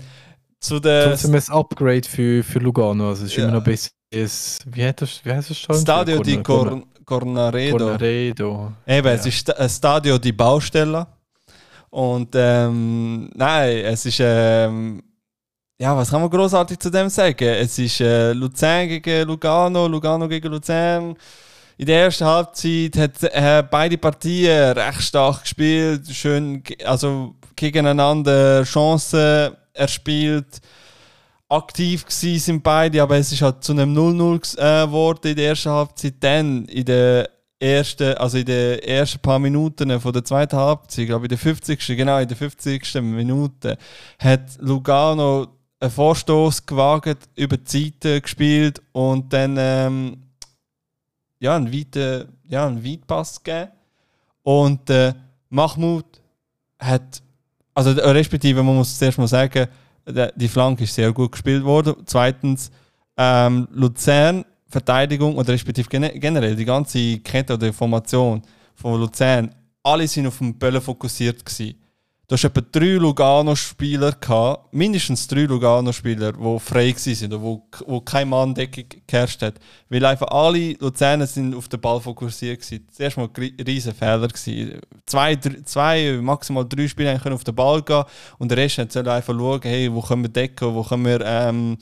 [0.59, 1.09] zu der...
[1.09, 3.09] Trotzdem ein Upgrade für, für Lugano.
[3.09, 3.45] Also es ist Ja.
[3.45, 5.75] immer noch besser wie, hat das, wie heißt das schon?
[5.75, 7.77] Stadio di Corn- Cor Cornaredo.
[7.77, 8.71] Cornaredo.
[8.85, 9.29] Eben, es Ja.
[9.29, 11.07] ist ein Stadio di Baustelle.
[11.89, 14.19] Und ähm, nein, es ist.
[14.21, 15.01] Ähm,
[15.81, 17.47] ja, was kann man großartig zu dem sagen?
[17.47, 21.15] Es ist äh, Luzern gegen Lugano, Lugano gegen Luzern.
[21.77, 29.55] In der ersten Halbzeit hat äh, beide Partien recht stark gespielt, schön, also gegeneinander Chancen
[29.73, 30.59] erspielt.
[31.49, 35.47] Aktiv gewesen sind beide, aber es ist halt zu einem 0-0 äh, geworden in der
[35.47, 36.15] ersten Halbzeit.
[36.19, 37.29] Dann in der
[37.59, 41.37] ersten, also in den ersten paar Minuten von der zweiten Halbzeit, glaube ich, in der
[41.39, 41.87] 50.
[41.87, 43.01] genau in der 50.
[43.01, 43.77] Minute,
[44.19, 45.47] hat Lugano
[45.79, 50.23] einen Vorstoß gewagt, über die Seite gespielt und dann ähm,
[51.39, 53.71] ja, einen weiten, ja, einen Weitpass gegeben.
[54.43, 55.13] Und äh,
[55.49, 56.05] Mahmoud
[56.79, 57.21] hat,
[57.73, 59.67] also respektive, man muss zuerst mal sagen,
[60.35, 61.95] die Flanke ist sehr gut gespielt worden.
[62.05, 62.71] Zweitens,
[63.17, 68.41] ähm, Luzern, Verteidigung oder respektive gene- generell die ganze Kette oder Formation
[68.75, 69.53] von Luzern,
[69.83, 71.75] alle sind auf den Böllen fokussiert gewesen.
[72.29, 78.01] Du hast etwa drei Lugano-Spieler gehabt, mindestens drei Lugano-Spieler, die frei waren oder wo, wo
[78.01, 79.55] kein Mann Deckung geherrscht hat.
[79.89, 82.87] Weil einfach alle Luzerner sind auf den Ball fokussiert waren.
[82.91, 84.27] Zuerst mal riesen Fehler.
[85.07, 88.03] Zwei, drei, zwei, maximal drei Spieler können auf den Ball gehen
[88.37, 91.77] und der Rest hat einfach schauen, hey, wo können wir decken, wo können wir ähm,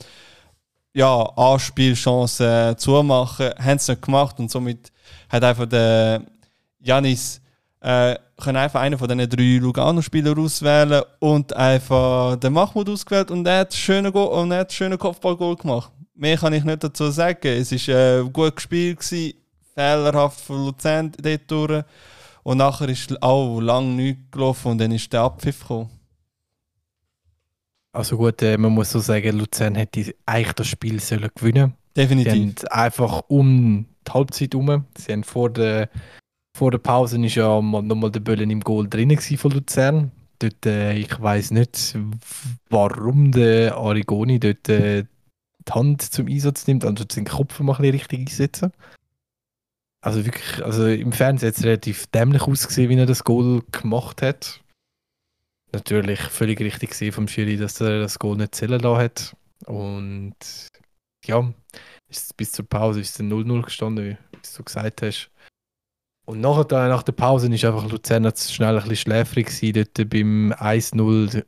[0.94, 3.50] ja, Anspielchancen zumachen.
[3.58, 4.92] Haben sie nicht gemacht und somit
[5.28, 6.22] hat einfach der
[6.80, 7.42] Janis
[7.80, 13.46] äh, können einfach einen von diesen drei Lugano-Spieler auswählen und einfach den Mahmoud ausgewählt und
[13.46, 15.92] er hat schöne Go und er hat schöne Kopfballgoal gemacht.
[16.14, 17.46] Mehr kann ich nicht dazu sagen.
[17.46, 19.34] Es war äh, gut gespielt, gewesen,
[19.74, 21.84] fehlerhaft von Luzern dort durch.
[22.42, 25.90] Und nachher ist auch lang nichts gelaufen und dann ist der Abpfiff gekommen.
[27.92, 32.02] Also gut, äh, man muss so sagen, Luzern hätte eigentlich das Spiel sollen gewinnen Sie
[32.02, 32.32] Definitiv.
[32.32, 35.88] haben einfach um die Halbzeit herum, sie haben vor der,
[36.58, 40.10] vor der Pause ist ja mal- nochmal der Böllen im Goal drin von Luzern.
[40.40, 41.96] Dort, äh, ich weiß nicht,
[42.68, 45.04] warum der Arigoni dort äh,
[45.66, 48.72] die Hand zum Einsatz nimmt, also den Kopf mal ein richtig einsetzen.
[50.00, 54.22] Also wirklich, also im Fernsehen hat es relativ dämlich ausgesehen, wie er das Goal gemacht
[54.22, 54.60] hat.
[55.72, 59.36] Natürlich völlig richtig gesehen vom Schiri, dass er das Goal nicht zählen lassen hat.
[59.66, 60.34] Und
[61.24, 61.52] ja,
[62.36, 65.30] bis zur Pause ist es 0-0 gestanden, wie du gesagt hast.
[66.28, 70.52] Und nachher, nach der Pause ist einfach Luzern schnell ein bisschen schläfrig gewesen, dort beim
[70.52, 71.42] 1-0.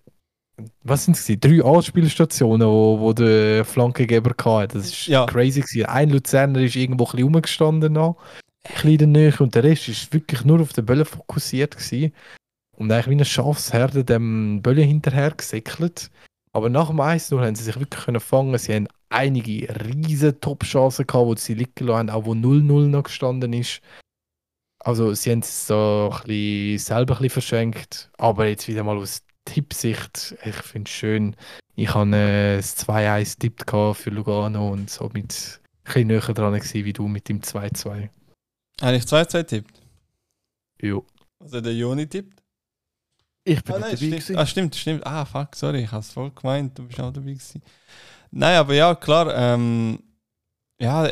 [0.85, 1.27] Was sind es?
[1.39, 4.79] Drei Anspielstationen, wo, wo der Flankengeber hatte.
[4.79, 5.27] Das ist Ja.
[5.27, 5.61] crazy.
[5.61, 5.85] Gewesen.
[5.85, 8.17] Ein Luzerner ist irgendwo ein bisschen rumgestanden noch,
[8.65, 11.77] ein bisschen in der Nähe, und der Rest ist wirklich nur auf den Böllen fokussiert
[11.77, 12.15] gewesen.
[12.75, 16.11] Und eigentlich wie eine Schafsherde dem Böllen hinterher gesäckelt.
[16.55, 18.57] Aber nach dem 1-0 haben sie sich wirklich können fangen.
[18.57, 23.03] Sie haben einige riesen Top-Chancen gehabt, wo sie liegen lassen haben, auch wo 0-0 noch
[23.03, 23.83] gestanden ist.
[24.81, 28.11] Also sie haben es so ein bisschen selber ein bisschen verschenkt.
[28.19, 31.37] Aber jetzt wieder mal aus Tippsicht, ich finde es schön.
[31.77, 36.85] Ich habe äh, das 2-1 tippt für Lugano und somit ein bisschen näher dran gewesen,
[36.85, 38.09] wie du mit dem 2-2.
[38.81, 39.81] Eigentlich 2-2 tippt.
[40.81, 41.05] Jo.
[41.41, 42.43] Also der Joni tippt.
[43.45, 44.13] Ich bin Ah, nein, dabei stimmt.
[44.13, 44.37] gewesen.
[44.37, 45.07] ah, stimmt, stimmt.
[45.07, 47.63] Ah, fuck, sorry, ich habe es voll gemeint, du bist auch dabei gewesen.
[48.31, 50.03] Nein, aber ja, klar, ähm,
[50.81, 51.07] ja,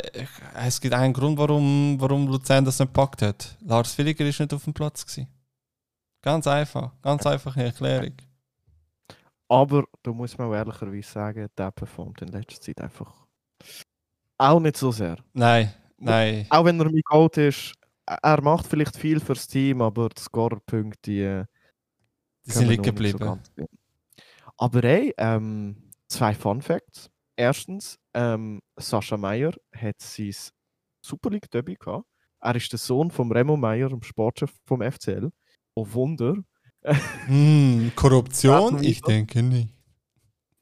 [0.54, 3.56] es gibt einen Grund, warum, warum Luzern das nicht gepackt hat.
[3.60, 5.28] Lars Villiger ist nicht auf dem Platz gewesen.
[6.22, 8.14] Ganz einfach, ganz einfache Erklärung.
[9.48, 13.26] Aber da muss man auch ehrlicherweise sagen, der performt in letzter Zeit einfach
[14.38, 15.16] auch nicht so sehr.
[15.32, 16.46] Nein, nein.
[16.50, 17.74] Auch wenn er mein Gold ist,
[18.06, 21.44] er macht vielleicht viel fürs Team, aber die Scorerpunkte, die, äh,
[22.46, 23.40] Die sind liegen so geblieben.
[23.56, 23.68] sehen.
[24.56, 27.10] Aber hey, ähm, zwei Fun Facts.
[27.38, 30.34] Erstens, ähm, Sascha Meier hat sein
[31.00, 32.04] Super League Debüt gehabt.
[32.40, 35.30] Er ist der Sohn von Remo Meier, dem Sportchef vom FCL.
[35.76, 36.34] Oh Wunder.
[36.82, 38.82] Hm, Korruption?
[38.82, 39.72] Ich denke nicht.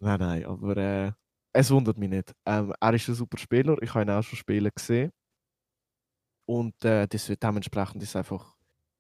[0.00, 1.12] Nein, nein, aber äh,
[1.54, 2.34] es wundert mich nicht.
[2.44, 5.10] Ähm, er ist ein super Spieler, ich habe ihn auch schon spielen gesehen.
[6.46, 8.54] Und äh, das wird dementsprechend ist einfach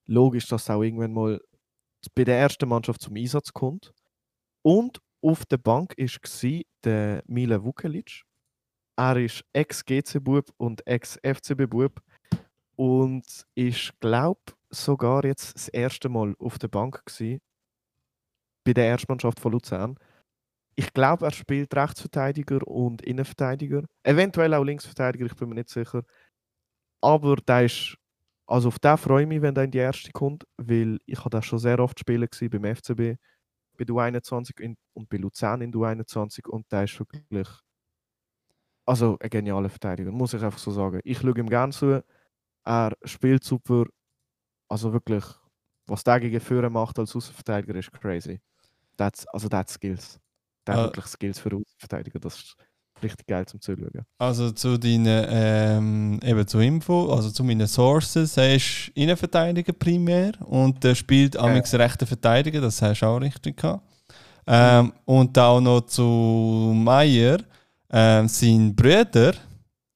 [0.06, 1.40] logisch, dass er auch irgendwann mal
[2.14, 3.92] bei der ersten Mannschaft zum Einsatz kommt.
[4.62, 8.22] Und auf der Bank war der Mile Vukelic.
[8.96, 12.00] Er ist Ex-GC-Bub und Ex-FCB-Bub
[12.76, 14.40] und ist, glaube
[14.70, 17.40] sogar jetzt das erste Mal auf der Bank gewesen,
[18.64, 19.98] bei der Erstmannschaft von Luzern.
[20.74, 23.84] Ich glaube, er spielt Rechtsverteidiger und Innenverteidiger.
[24.02, 26.02] Eventuell auch Linksverteidiger, ich bin mir nicht sicher.
[27.00, 27.96] Aber der ist.
[28.48, 31.30] Also auf den freue ich mich, wenn der in die erste kommt, weil ich habe
[31.30, 33.16] da schon sehr oft spielen beim FCB,
[33.76, 37.46] bei der U21 in, und bei Luzern in der U21 und der ist wirklich
[38.86, 41.00] also ein genialer Verteidiger, muss ich einfach so sagen.
[41.02, 42.04] Ich schaue ihm gerne zu.
[42.64, 43.84] Er spielt super.
[44.68, 45.24] Also wirklich,
[45.86, 48.40] was der gegen Führer macht als Außenverteidiger ist crazy.
[48.96, 50.20] That's, also der hat Skills.
[50.66, 52.18] Der hat wirklich Skills für Außenverteidiger.
[52.20, 52.56] Das ist
[53.02, 53.90] richtig geil zum Zuschauen.
[54.18, 60.32] Also zu deinen, ähm, eben zu Info, also zu meinen Sources, er ist Innenverteidiger primär
[60.46, 63.82] und er spielt amix rechten Verteidiger, das hast du auch richtig gehabt.
[64.46, 67.38] Ähm, und auch noch zu Meier,
[67.90, 69.34] ähm, sein Bruder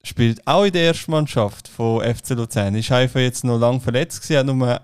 [0.03, 2.75] spielt auch in der ersten Mannschaft von FC Luzern.
[2.75, 4.81] Ist einfach jetzt noch lange verletzt gewesen, hat nur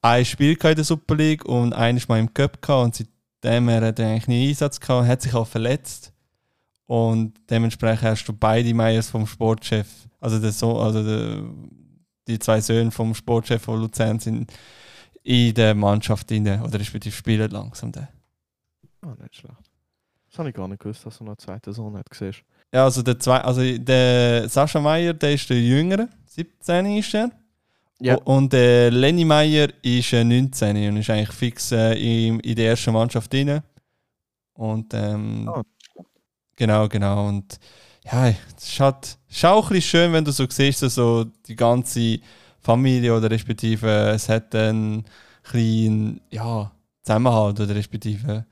[0.00, 2.94] ein Spiel in der Super League und eines Mal im Cup gehabt und
[3.42, 6.11] seitdem er hat er eigentlich nie Einsatz gehabt, hat sich auch verletzt.
[6.92, 9.88] Und dementsprechend hast du beide Meyers vom Sportchef,
[10.20, 11.42] also, der so also der,
[12.28, 14.52] die zwei Söhne vom Sportchef von Luzern sind
[15.22, 18.08] in der Mannschaft drin, oder respektive spielen langsam den.
[19.00, 19.56] Ah, nicht schlecht.
[20.28, 22.04] Das habe ich gar nicht gewusst, dass er noch einen zweiten Sohn hat.
[22.12, 22.42] Siehst.
[22.74, 27.30] Ja, also der, zwei, also der Sascha Meier, der ist der Jüngere, 17 ist er.
[28.00, 28.16] Ja.
[28.16, 32.66] Und der Lenny Meier ist äh, 19 und ist eigentlich fix äh, in, in der
[32.68, 33.62] ersten Mannschaft drin.
[34.52, 35.62] Und ähm, Ah.
[36.56, 37.28] Genau, genau.
[37.28, 37.58] Und
[38.04, 40.88] ja, es ist, halt, es ist auch ein bisschen schön, wenn du so siehst, so,
[40.88, 42.18] so die ganze
[42.60, 45.04] Familie oder respektive es hat einen
[45.42, 46.72] kleinen ja,
[47.02, 48.46] Zusammenhalt oder respektive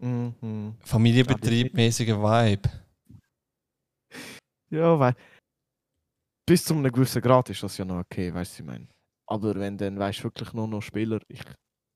[0.00, 0.76] Mhm.
[0.80, 2.68] Familienbetriebmäßiger Vibe.
[4.70, 5.14] Ja, weil
[6.46, 8.88] bis zu einem gewissen Grad ist das ja noch okay, weißt du, ich meine.
[9.26, 11.42] Aber wenn dann, weißt du, wirklich nur noch Spieler, ich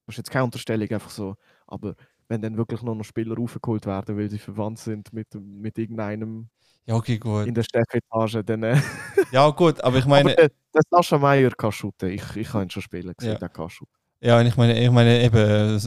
[0.06, 1.34] ist jetzt keine Unterstellung, einfach so,
[1.66, 1.94] aber
[2.28, 6.48] wenn dann wirklich nur noch Spieler aufgeholt werden, weil sie verwandt sind mit, mit irgendeinem
[6.86, 7.46] Ja, okay, gut.
[7.46, 8.62] in der Chefetage, dann.
[8.62, 8.80] Äh,
[9.32, 12.10] Ja, gut, aber ich meine, aber der, der Sascha Meier kann shooten.
[12.10, 13.38] Ich, ich habe ihn schon spielen gesehen, Ja.
[13.38, 13.92] der kann shooten.
[14.20, 15.80] ja, und ich meine, ich meine eben,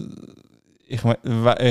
[0.87, 1.19] ich, meine,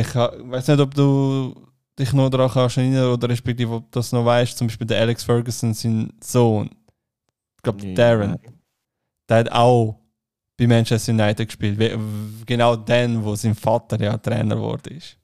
[0.00, 1.54] ich weiß nicht, ob du
[1.98, 5.00] dich noch daran kannst erinnern oder respektive ob du das noch weißt, zum Beispiel der
[5.00, 6.70] Alex Ferguson, sein Sohn,
[7.56, 8.36] ich glaube Darren,
[9.28, 9.98] der hat auch
[10.56, 11.78] bei Manchester United gespielt,
[12.46, 15.18] genau dann, wo sein Vater ja Trainer wurde ist.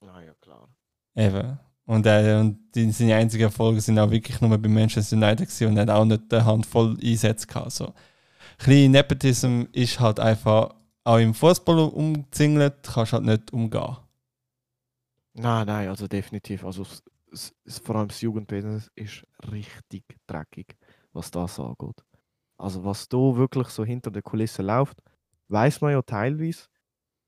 [0.00, 0.68] Ah, ja, klar.
[1.14, 1.58] Eben.
[1.84, 5.68] Und, äh, und die, seine einzigen Erfolge sind auch wirklich nur bei Manchester United gewesen
[5.68, 7.72] und er hat auch nicht eine Handvoll Einsätze gehabt.
[7.72, 7.86] So.
[7.86, 7.94] Ein
[8.58, 13.96] bisschen Nepotism ist halt einfach auch im Fußball umzingelt, kannst halt nicht umgehen.
[15.34, 16.64] Nein, nein, also definitiv.
[16.64, 17.02] Also s-
[17.32, 20.76] s- s- vor allem das Jugendbusiness ist richtig dreckig,
[21.12, 22.02] was das angeht.
[22.58, 24.98] Also was da wirklich so hinter der Kulisse läuft,
[25.48, 26.64] weiß man ja teilweise,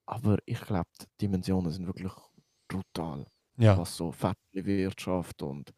[0.07, 2.13] aber ich glaube, die Dimensionen sind wirklich
[2.69, 3.27] brutal,
[3.59, 3.77] Ja.
[3.77, 4.15] was so
[4.53, 5.73] Wirtschaft und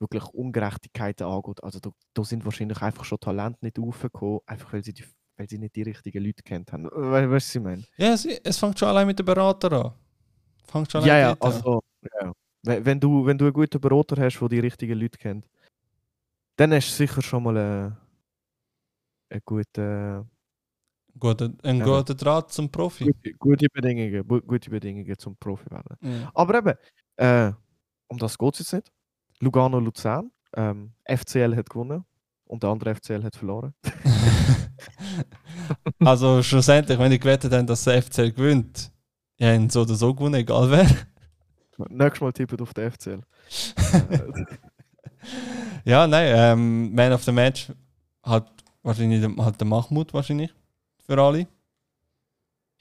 [0.00, 1.62] wirklich Ungerechtigkeiten angeht.
[1.64, 5.04] Also da, da sind wahrscheinlich einfach schon Talente nicht aufgekommen, einfach weil sie, die,
[5.36, 6.84] weil sie nicht die richtigen Leute kennt haben.
[6.84, 7.84] We weißt du, was ich meine?
[7.96, 9.92] Ja, es, es fängt schon allein mit dem Berater an.
[10.64, 11.36] Fängt schon Ja, allein ja, an.
[11.40, 11.82] also,
[12.20, 12.32] ja.
[12.62, 15.46] Wenn, du, wenn du einen guten Berater hast, der die richtigen Leute kennt,
[16.56, 17.96] dann hast du sicher schon mal einen,
[19.30, 20.30] einen guten,
[21.18, 23.04] Guter, ein guter Draht zum Profi.
[23.04, 25.96] gute, gute, Bedingungen, gute Bedingungen zum Profi werden.
[26.00, 26.30] Ja.
[26.34, 26.74] Aber eben,
[27.16, 27.52] äh,
[28.08, 28.92] um das geht es jetzt nicht.
[29.40, 32.04] Lugano Luzern, ähm, FCL hat gewonnen
[32.44, 33.74] und der andere FCL hat verloren.
[36.00, 38.92] also schlussendlich, wenn ich gewettet habe, dass der FCL gewinnt,
[39.38, 40.86] ja, haben so oder so gewonnen, egal wer.
[41.88, 43.22] Nächstes Mal tippet auf den FCL.
[45.84, 47.72] Ja, nein, ähm, Man of the Match
[48.22, 48.55] hat
[48.86, 50.52] wahrscheinlich der- hat der Mahmoud wahrscheinlich
[51.06, 51.46] für alle.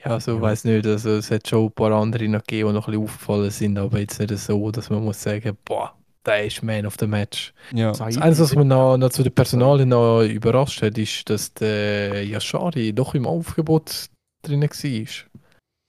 [0.03, 0.41] Ja, also Ja.
[0.41, 3.03] weiß nicht, also es hat schon ein paar andere noch gegeben, die noch ein bisschen
[3.03, 5.95] aufgefallen sind, aber jetzt nicht so, dass man muss sagen, boah,
[6.26, 7.53] der ist Man of the Match.
[7.74, 7.89] Ja.
[7.89, 12.26] Das Einzige, was mich noch, noch zu den Personalien noch überrascht hat, ist, dass der
[12.26, 14.08] Yashari doch im Aufgebot
[14.41, 15.26] drin war.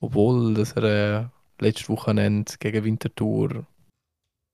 [0.01, 0.85] Obwohl dass er
[1.61, 3.51] äh, letztes Wochenende gegen Winterthur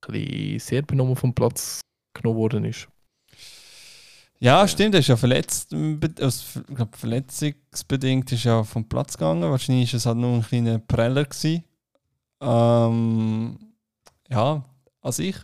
[0.07, 1.81] ein bisschen sehr benommen vom Platz
[2.15, 2.89] genommen worden ist.
[4.45, 9.49] Ja, stimmt, er ist ja verletzt, ähm, aus ich verletzungsbedingt ist ja vom Platz gegangen.
[9.49, 11.25] Wahrscheinlich war es halt nur ein kleiner Preller.
[11.27, 11.63] Gewesen.
[12.41, 13.57] Ähm,
[14.29, 14.65] ja,
[15.01, 15.37] als ich.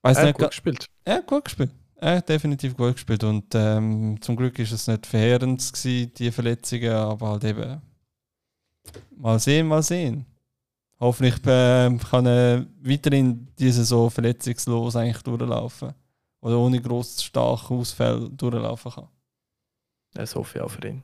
[0.00, 0.86] Weiß Er nicht, hat gut ga- gespielt.
[1.04, 1.70] er hat gut gespielt.
[1.96, 3.22] Er hat definitiv gut gespielt.
[3.22, 7.82] Und ähm, zum Glück ist es nicht verheerend gewesen, die Verletzungen, aber halt eben.
[9.14, 10.24] Mal sehen, mal sehen.
[11.00, 15.92] Hoffentlich ähm, kann er weiterhin diese so verletzungslos eigentlich durchlaufen.
[16.40, 19.08] Oder ohne gross starke Ausfälle durchlaufen kann.
[20.12, 21.02] Das hoffe ich auch für ihn.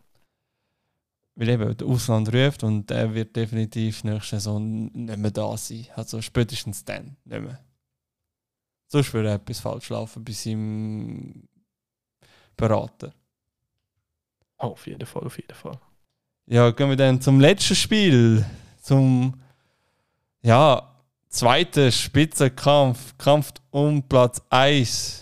[1.34, 5.86] Weil eben der Ausland ruft und er wird definitiv nächste Saison nicht mehr da sein.
[5.94, 7.64] Also spätestens dann nicht mehr.
[8.88, 11.48] Sonst würde etwas falsch laufen bei seinem
[12.56, 13.14] Berater.
[14.58, 15.78] Oh, auf jeden Fall, auf jeden Fall.
[16.46, 18.44] Ja, gehen wir dann zum letzten Spiel.
[18.82, 19.40] Zum,
[20.42, 20.92] ja,
[21.28, 25.21] zweiter Spitzenkampf, Kampf um Platz 1,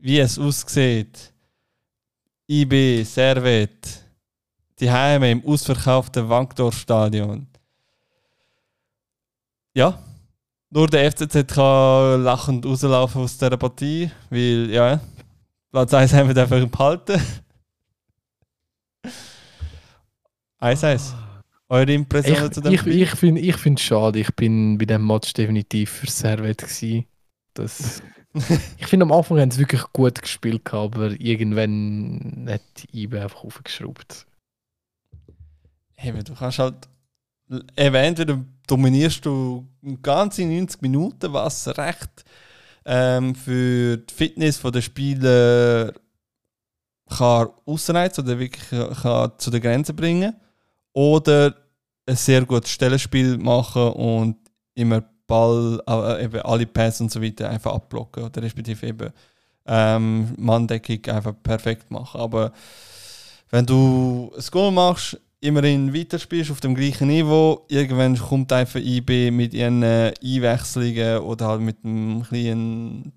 [0.00, 1.32] wie es aussieht.
[2.48, 4.04] IB Servet,
[4.80, 7.46] die Heime im ausverkauften Wankdorf-Stadion.
[9.74, 10.02] Ja,
[10.70, 15.00] nur der FCZ kann lachend rauslaufen aus dieser Partie, weil, ja,
[15.70, 17.20] Platz 1 haben wir einfach behalten.
[20.60, 21.14] 1-1.
[21.68, 23.36] Eure Impressionen Ich, zu dem ich, Spiel?
[23.38, 24.18] ich finde es schade.
[24.18, 26.58] Ich bin bei dem Match definitiv für Servet.
[26.58, 27.06] Gewesen.
[27.54, 28.02] Das,
[28.78, 32.62] ich finde, am Anfang haben sie wirklich gut gespielt, aber irgendwann hat
[32.92, 34.26] IBE einfach aufgeschraubt.
[36.02, 36.88] Eben, du kannst halt.
[37.76, 39.66] Eben, entweder dominierst du
[40.02, 42.24] ganze 90 Minuten, was recht
[42.84, 45.92] ähm, für die Fitness der Spieler
[47.08, 48.70] kann ausreizen oder wirklich
[49.02, 50.34] kann zu der Grenze bringen.
[50.92, 51.56] Oder
[52.06, 54.36] ein sehr gutes Stellenspiel machen und
[54.74, 59.12] immer Ball, äh, eben alle Pässe und so weiter einfach abblocken oder respektive eben
[59.66, 62.20] ähm, Manndeckung einfach perfekt machen.
[62.20, 62.52] Aber
[63.50, 69.30] wenn du ein Goal machst, immerhin weiterspielst auf dem gleichen Niveau, irgendwann kommt einfach IB
[69.30, 73.12] mit ihren äh, Einwechslungen oder halt mit einem kleinen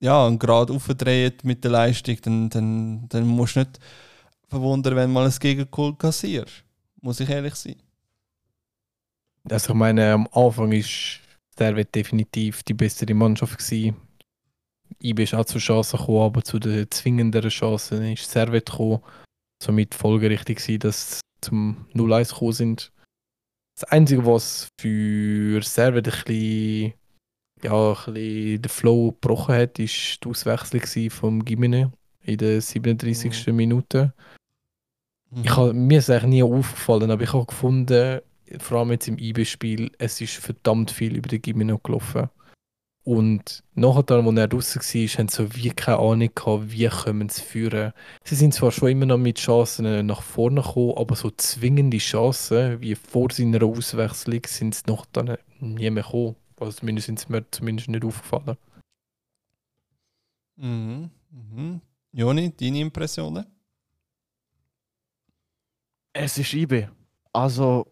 [0.00, 3.78] ja, einen Grad aufdreht mit der Leistung, dann, dann, dann musst du nicht
[4.48, 6.64] verwundern, wenn du mal ein Gegengoal kassierst.
[7.00, 7.81] Muss ich ehrlich sein.
[9.48, 11.20] Also ich meine, am Anfang ist
[11.56, 13.96] Servet definitiv die bessere Mannschaft gewesen.
[15.02, 19.02] IB ist auch zu Chancen gekommen, aber zu den zwingenderen Chancen ist Servet gekommen.
[19.62, 22.92] Somit folgerichtig gewesen, dass sie zum 0-1 gekommen sind.
[23.78, 26.94] Das Einzige, was für Servet ein bisschen,
[27.62, 33.48] ja, ein bisschen den Flow gebrochen hat, ist die Auswechslung vom Gimene in der 37.
[33.48, 34.12] Minute.
[35.30, 35.44] Mhm.
[35.44, 38.20] Ich hab, mir ist es eigentlich nie aufgefallen, aber ich habe gefunden,
[38.58, 42.28] vor allem jetzt im IB-Spiel, es ist verdammt viel über den Gimeno gelaufen.
[43.04, 46.88] Und nachher, dann, als er draußen war, haben sie so wie keine Ahnung gehabt, wie
[46.88, 47.92] kommen sie führen.
[48.22, 52.80] Sie sind zwar schon immer noch mit Chancen nach vorne gekommen, aber so zwingende Chancen
[52.80, 56.36] wie vor seiner Auswechslung sind sie noch dann nie mehr gekommen.
[56.60, 58.56] Also zumindest sind sie mir zumindest nicht aufgefallen.
[60.56, 61.10] Mhm.
[61.30, 61.80] Mhm.
[62.12, 63.46] Joni, deine Impressionen?
[66.12, 66.88] Es ist IB.
[67.32, 67.91] Also.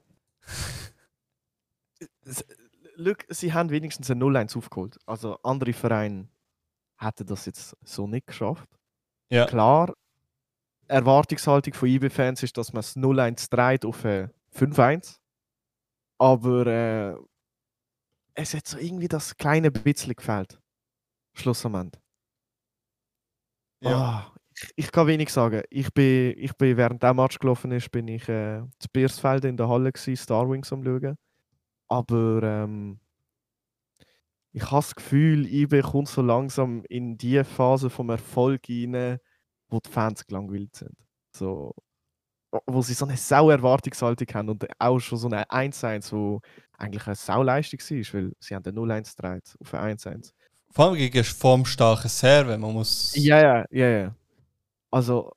[2.96, 4.98] Look, sie haben wenigstens ein 0-1 aufgeholt.
[5.06, 6.28] Also andere Vereine
[6.98, 8.68] hätten das jetzt so nicht geschafft.
[9.30, 9.46] Ja.
[9.46, 9.94] Klar,
[10.86, 15.18] Erwartungshaltung von IB-Fans ist, dass man das 0-1 dreht auf äh, 5-1.
[16.18, 17.16] Aber äh,
[18.34, 20.60] es hat so irgendwie das kleine bisschen gefällt.
[21.34, 21.98] Schluss am Ende.
[23.84, 24.39] Ah, ich,
[24.76, 25.62] ich kann wenig sagen.
[25.70, 29.56] Ich bin, ich bin während der Match gelaufen ist, bin ich äh, zu Biersfeld in
[29.56, 31.16] der Halle gsi, Star Wings am schauen.
[31.88, 32.98] Aber ähm,
[34.52, 39.18] ich habe das Gefühl, IB kommt so langsam in die Phase vom Erfolg rein,
[39.68, 40.96] wo die Fans gelangweilt sind.
[41.36, 41.72] So,
[42.50, 46.40] wo- wo sie so eine sau Erwartungshaltung haben und auch schon so eine 1-1, wo
[46.76, 50.32] eigentlich eine Sauleistung war, weil sie haben den 0-1 gedreht auf ein 1-1.
[50.72, 52.56] Vor allem gegen formstarke Serve.
[52.58, 53.14] Man muss.
[53.16, 54.14] Ja, ja, ja, ja.
[54.90, 55.32] Also,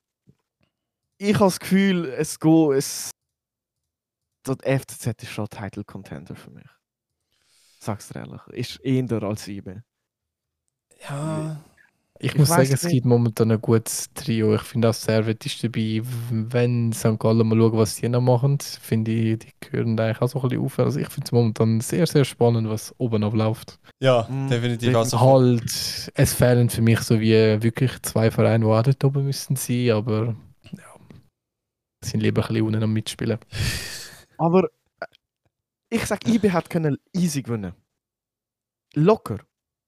[1.17, 3.11] ich habe das Gefühl, es geht, es.
[4.45, 6.67] Der FCZ ist schon Title Contender für mich.
[7.79, 8.41] Sag's dir ehrlich.
[8.47, 9.81] Ist eher als IB.
[11.01, 11.63] Ja.
[12.23, 12.93] Ich, Ich muss sagen, es nicht.
[12.93, 14.55] gibt momentan ein gutes Trio.
[14.55, 16.01] Ich finde auch Servet ist dabei.
[16.31, 17.19] Wenn St.
[17.19, 20.47] Gallen mal schauen, was die noch machen, finde ich, die gehören eigentlich auch so ein
[20.49, 20.79] bisschen auf.
[20.79, 23.77] Also ich finde es momentan sehr, sehr spannend, was oben abläuft.
[24.01, 24.95] Ja, Mm, definitiv.
[24.95, 29.25] Also, Halt, es fehlen für mich so wie wirklich zwei Vereine, die auch dort oben
[29.25, 30.35] müssen sein, aber
[30.71, 30.95] ja,
[32.03, 33.39] sind lieber ein bisschen unten am Mitspielen.
[34.37, 34.65] Aber
[34.99, 35.05] äh,
[35.89, 37.73] ich sag, IB hat können easy gewinnen.
[38.95, 39.39] Locker.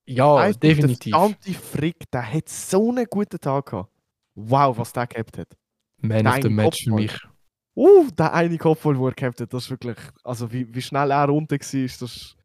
[0.08, 1.12] Ja, Einfach definitiv.
[1.14, 3.92] Der Anti-Frick, der hat so einen guten Tag gehabt.
[4.36, 5.48] Wow, was der gehabt hat.
[5.98, 7.02] Man of the Dein Match für Kopfball.
[7.06, 7.20] mich.
[7.78, 9.98] Uh, der eine Kopfball, den er gehabt hat, das ist wirklich.
[10.24, 12.36] Also, wie, wie schnell er runter war, das, ist-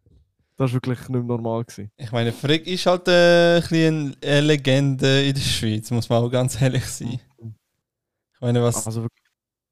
[0.56, 1.64] das ist wirklich nicht mehr normal.
[1.64, 1.90] Gewesen.
[1.96, 6.22] ich meine, Frick ist halt äh, ein bisschen eine Legende in der Schweiz, muss man
[6.24, 7.20] auch ganz ehrlich sein.
[7.38, 8.86] Ich meine, was.
[8.86, 9.26] Also, wirklich-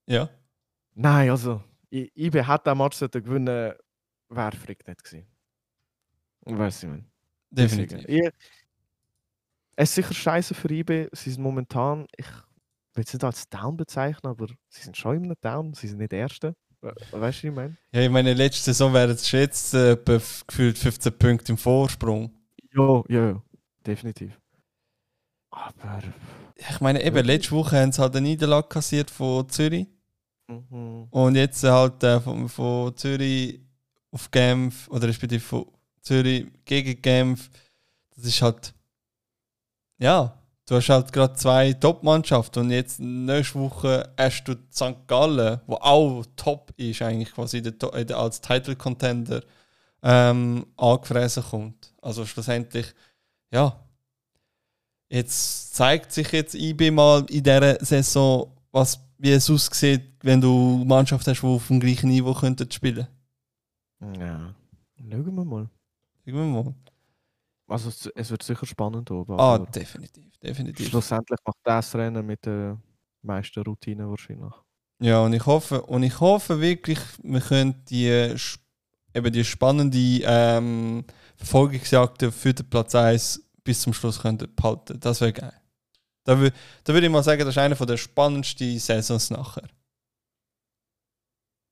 [0.06, 0.28] Ja.
[0.94, 1.62] nein, also,
[1.92, 3.72] I- IB hat den Match sollten gewinnen,
[4.28, 5.26] wäre Frick nicht gewesen.
[6.44, 7.04] Weiß ich, man.
[7.50, 8.04] Definitiv.
[8.08, 8.30] Ich,
[9.76, 11.08] es ist sicher scheiße für IB.
[11.12, 12.26] Sie sind momentan, ich
[12.94, 15.74] will es nicht als Down bezeichnen, aber sie sind schon immer Down.
[15.74, 16.54] Sie sind nicht Erste.
[16.80, 17.76] We- Weißt du, was ich meine?
[17.92, 22.32] Ja, ich meine, letzte Saison wären es jetzt äh, gefühlt 15 Punkte im Vorsprung.
[22.72, 23.42] Ja, ja, ja,
[23.86, 24.38] definitiv.
[25.50, 26.02] Aber.
[26.56, 29.86] Ich meine, eben, letzte Woche haben sie halt eine Niederlage kassiert von Zürich.
[30.48, 31.06] Mhm.
[31.10, 33.60] Und jetzt halt äh, von, von Zürich
[34.10, 35.66] auf Genf oder respektive von
[36.08, 37.50] Zürich gegen Genf.
[38.16, 38.72] Das ist halt.
[39.98, 45.06] Ja, du hast halt gerade zwei Top-Mannschaften und jetzt nächste Woche hast du St.
[45.06, 47.62] Gallen, wo auch top ist, eigentlich quasi
[48.12, 49.42] als Title-Contender
[50.02, 51.92] ähm, angefräsen kommt.
[52.00, 52.94] Also schlussendlich,
[53.50, 53.78] ja.
[55.10, 60.84] Jetzt zeigt sich jetzt IB mal in dieser Saison, was, wie es aussieht, wenn du
[60.86, 63.08] Mannschaften hast, die auf dem gleichen Niveau könnten spielen.
[64.00, 64.54] Ja.
[64.96, 65.68] Schauen wir mal.
[66.34, 66.74] Wir mal.
[67.68, 69.38] Also es, es wird sicher spannend oben.
[69.38, 70.88] Ah, definitiv, definitiv.
[70.88, 72.78] schlussendlich macht das Rennen mit der
[73.22, 74.52] meisten Routine wahrscheinlich.
[75.00, 78.34] Ja, und ich hoffe, und ich hoffe wirklich, wir können die,
[79.14, 81.04] eben die spannende ähm,
[81.36, 84.98] Verfolgungsjagd für den Platz 1 bis zum Schluss können behalten.
[84.98, 85.52] Das wäre geil.
[86.24, 89.68] Da, da würde ich mal sagen, das ist eine der spannendsten Saisons nachher.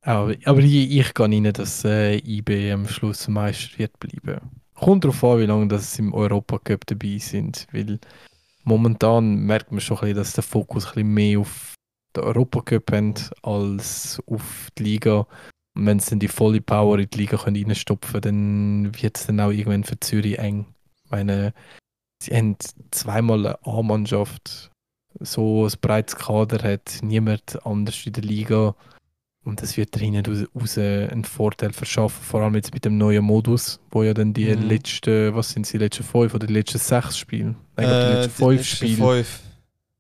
[0.07, 4.41] Aber, aber ich, ich gehe rein, dass äh, IB am Schluss Meister wird bleiben.
[4.75, 7.67] Kommt darauf an, wie lange sie im Europacup dabei sind.
[7.73, 7.99] Weil
[8.63, 11.75] momentan merkt man schon dass der Fokus mehr auf
[12.15, 15.27] den Europacup haben als auf die Liga.
[15.75, 19.27] Und wenn sie dann die volle Power in die Liga reinstopfen können, dann wird es
[19.27, 20.67] dann auch irgendwann für Zürich eng.
[21.05, 21.53] Ich meine,
[22.23, 22.57] sie haben
[22.93, 24.71] zweimal eine A-Mannschaft,
[25.19, 28.77] so ein breites Kader hat niemand anders in der Liga.
[29.47, 33.25] Und das wird da hinten raus, einen Vorteil verschaffen, vor allem jetzt mit dem neuen
[33.25, 34.69] Modus, wo ja dann die Mhm.
[34.69, 37.55] letzten, was sind die letzten fünf oder die letzten sechs Spiele?
[37.77, 38.97] Nein, glaub, die Äh, letzten fünf letzten Spiele.
[38.97, 39.41] fünf.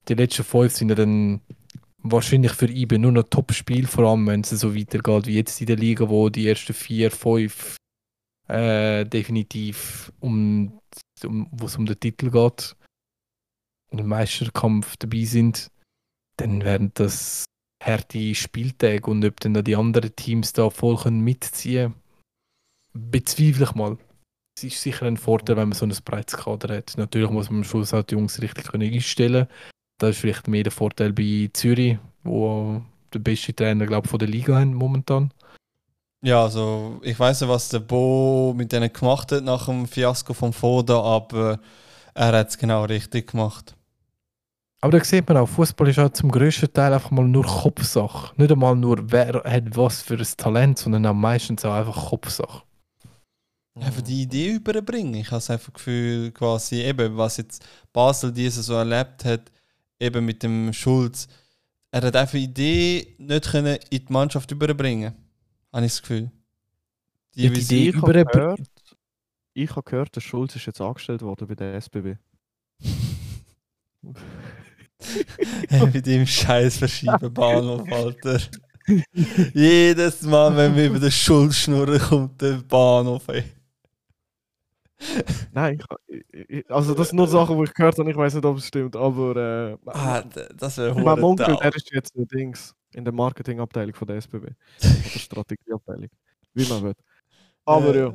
[0.08, 1.40] Die letzten fünf sind ja dann
[1.98, 5.66] wahrscheinlich für IBE nur noch Top-Spiel, vor allem wenn es so weitergeht wie jetzt in
[5.68, 7.76] der Liga, wo die ersten vier, fünf
[8.48, 10.80] äh, definitiv um,
[11.24, 12.74] um wo es um den Titel geht
[13.90, 15.68] und im Meisterkampf dabei sind,
[16.36, 17.44] dann werden das
[17.82, 21.94] harte Spieltage und ob dann da die anderen Teams da voll können mitziehen
[22.96, 23.98] bezweifle ich mal.
[24.56, 26.94] Es ist sicher ein Vorteil, wenn man so ein breites Kader hat.
[26.96, 29.48] Natürlich muss man am Schluss auch die Jungs richtig können einstellen
[29.98, 32.80] Das ist vielleicht mehr der Vorteil bei Zürich, wo
[33.12, 35.30] der beste Trainer glaub, von der Liga haben momentan.
[36.22, 40.32] Ja, also ich weiß nicht, was der Bo mit denen gemacht hat nach dem Fiasko
[40.32, 41.60] vom Foda, aber
[42.14, 43.75] er hat es genau richtig gemacht.
[44.80, 48.34] Aber da sieht man auch, Fußball ist auch zum grössten Teil einfach mal nur Kopfsache.
[48.36, 52.62] Nicht einmal nur, wer hat was für ein Talent, sondern auch meistens auch einfach Kopfsache.
[53.74, 55.14] Einfach die Idee überbringen.
[55.14, 59.50] Ich habe das einfach Gefühl, quasi eben, was jetzt Basel diese so erlebt hat,
[60.00, 61.28] eben mit dem Schulz.
[61.90, 65.14] Er hat einfach die Idee nicht können in die Mannschaft überbringen.
[65.72, 66.30] Habe ich das Gefühl.
[67.34, 68.60] Die Ja, die Idee ich habe gehört,
[69.52, 72.16] ich habe gehört, der Schulz ist jetzt angestellt worden bei der SBB.
[75.92, 78.40] mit dem Scheiß verschieben Bahnhof, Alter.
[79.52, 83.26] Jedes Mal, wenn wir über den Schulz schnurren, kommt der Bahnhof.
[83.28, 83.44] Ey.
[85.52, 88.10] Nein, ich, also das sind nur Sachen, die ich gehört habe.
[88.10, 90.22] Ich weiß nicht, ob es stimmt, aber äh, Ah,
[90.56, 94.44] das wäre mein Onkel, der ist jetzt Dings in der Marketingabteilung von der SBB.
[94.46, 96.08] Oder Strategieabteilung.
[96.54, 96.94] Wie man will.
[97.66, 97.98] Aber Äh.
[97.98, 98.14] ja,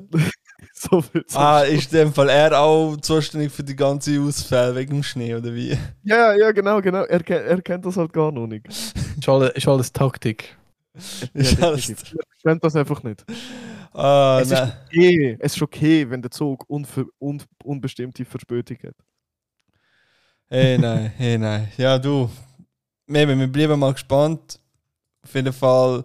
[0.73, 4.95] so viel Ah, ist in dem Fall er auch zuständig für die ganze Ausfälle wegen
[4.95, 5.77] dem Schnee, oder wie?
[6.03, 7.03] Ja, ja, genau, genau.
[7.03, 8.67] Er, er kennt das halt gar noch nicht.
[8.67, 10.57] Ist alles, ist alles Taktik.
[11.33, 11.89] Ist Ja, alles-.
[11.89, 13.23] Er kennt das einfach nicht.
[13.93, 14.71] Ah, Es ist nein.
[14.87, 18.95] okay, es ist okay, wenn der Zug unver, un, unbestimmte Verspätung hat.
[20.49, 21.69] Hey, nein, hey, nein.
[21.77, 22.29] Ja, du.
[23.07, 24.59] Eben, wir bleiben mal gespannt.
[25.23, 26.03] Auf jeden Fall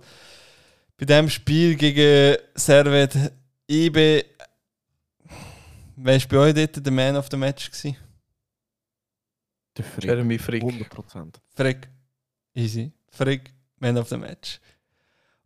[0.99, 3.17] bei dem Spiel gegen Servet
[3.71, 4.25] IB.
[5.97, 7.71] Wer war bei euch dort der Man of the Match?
[7.71, 7.97] Gewesen?
[9.77, 10.05] Der Frick.
[10.05, 10.63] Jeremy Frick.
[10.63, 11.35] 100%.
[11.55, 11.89] Frick.
[12.55, 12.93] Easy.
[13.11, 14.61] Frick, Man of the Match.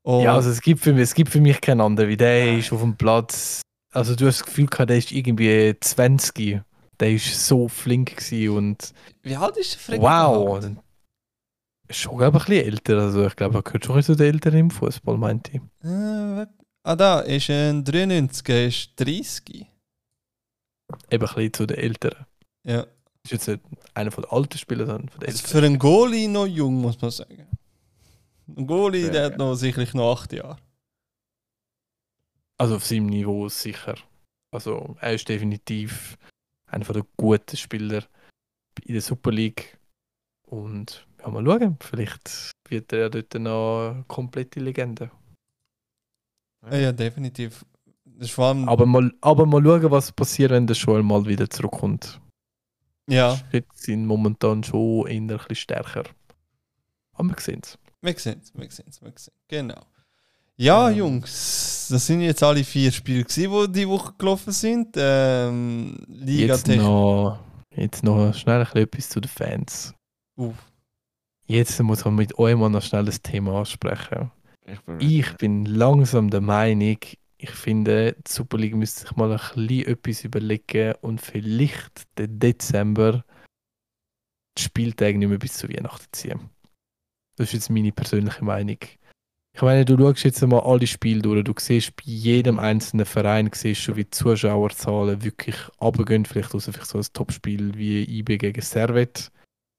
[0.03, 2.59] Und Ja, also es gibt, für mich, es gibt für mich keinen anderen, wie der
[2.59, 3.61] ist auf dem Platz.
[3.93, 6.63] Also du hast das Gefühl gehabt, der ist irgendwie 20.
[6.99, 8.93] Der ist so flink gewesen und
[9.23, 10.01] wie alt ist der Frick?
[10.01, 10.61] wow.
[11.91, 12.99] Schon glaube ich ein bisschen älter.
[12.99, 15.61] Also ich glaube, er gehört schon zu den Älteren im Fußball, meinte ich.
[15.85, 16.47] Äh,
[16.85, 19.67] ah, da ist ein 93, er ist 30.
[21.11, 22.26] Eben ein bisschen zu den Älteren.
[22.64, 22.86] Ja.
[23.24, 23.61] Ist jetzt nicht
[23.95, 25.61] einer von den alten Spielern, sondern von den Also Älteren.
[25.61, 27.47] für einen Goalie noch jung, muss man sagen.
[28.57, 30.59] Ein Goalie, der hat noch sicherlich noch 8 Jahre.
[32.59, 33.95] Also auf seinem Niveau sicher.
[34.51, 36.18] Also er ist definitiv
[36.66, 38.05] einer den guten Spieler
[38.84, 39.78] in der Super League.
[40.43, 45.11] Und ja, mal schauen, vielleicht wird er ja dort noch eine komplette Legende.
[46.70, 47.64] Ja, ja definitiv.
[48.21, 51.25] Das ist vor allem, Aber mal, aber mal schauen, was passiert, wenn der Joel mal
[51.25, 52.21] wieder zurückkommt.
[53.09, 56.03] ja, Die Schritte sind momentan schon eher ein bisschen stärker.
[57.14, 57.79] Aber wir sehen es.
[58.03, 59.81] wir sehen es, wir sehen es, wir sehen Genau.
[60.59, 60.99] Ja, Ähm.
[60.99, 64.89] Jungs, das sind jetzt alle vier Spiele, gewesen, die die Woche gelaufen sind.
[64.99, 67.39] Ähm, Liga Jetzt noch,
[67.75, 69.95] jetzt noch schnell ein bisschen etwas zu den Fans.
[70.37, 70.53] Uh.
[71.47, 74.31] Jetzt muss man mit euch mal noch schnell das Thema ansprechen.
[74.66, 76.99] Ich bin Ich bin langsam der Meinung,
[77.43, 83.24] ich finde, die Superliga müsste sich mal ein bisschen etwas überlegen und vielleicht den Dezember
[84.59, 86.51] die Spieltage nicht mehr bis zu Weihnachten ziehen.
[87.36, 88.78] Das ist jetzt meine persönliche Meinung.
[89.53, 93.51] Ich meine, du schaust jetzt mal alle Spiele durch, du siehst bei jedem einzelnen Verein
[93.53, 98.38] siehst du, wie die Zuschauerzahlen wirklich runtergehen, vielleicht außer vielleicht so ein Topspiel wie IB
[98.38, 99.32] gegen Servet.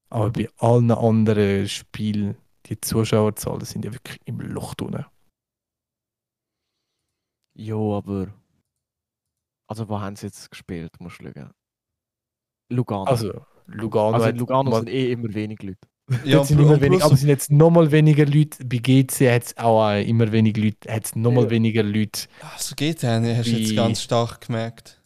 [0.10, 2.36] Aber bei allen anderen Spielen,
[2.66, 5.06] die Zuschauerzahlen sind ja wirklich im Loch drin.
[7.54, 8.34] Jo, aber.
[9.68, 10.92] Also, wo haben sie jetzt gespielt?
[11.00, 11.52] Musst du schauen.
[12.70, 13.04] Lugano.
[13.06, 15.88] Also, Lugano, Also in Lugano sind eh immer wenig Leute.
[16.26, 18.66] Ja, sind immer plus- wenig, aber es sind jetzt nochmal weniger Leute.
[18.66, 21.50] Bei GC hat es auch äh, immer weniger Leute, hat es nochmal Ja.
[21.52, 22.28] weniger Leute.
[22.42, 25.02] Also geht ja, hast du jetzt ganz stark gemerkt.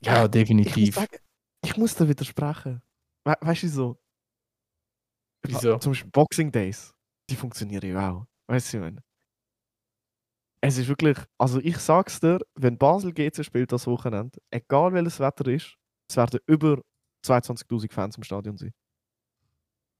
[0.00, 0.94] Ja, Ich muss definitiv.
[0.94, 1.16] sagen,
[1.64, 2.82] ich muss da widersprechen.
[3.24, 3.98] We weißt du so?
[5.44, 5.78] Wieso?
[5.78, 6.94] Zum Beispiel Boxing Days.
[7.28, 8.26] Die funktionieren ja auch.
[8.48, 9.02] Weißt du, ich meine?
[10.60, 15.20] Es ist wirklich, also ich sag's dir, wenn Basel GC spielt das Wochenende, egal welches
[15.20, 15.74] Wetter ist,
[16.08, 16.80] es werden über
[17.24, 18.72] 22.000 Fans im Stadion sein.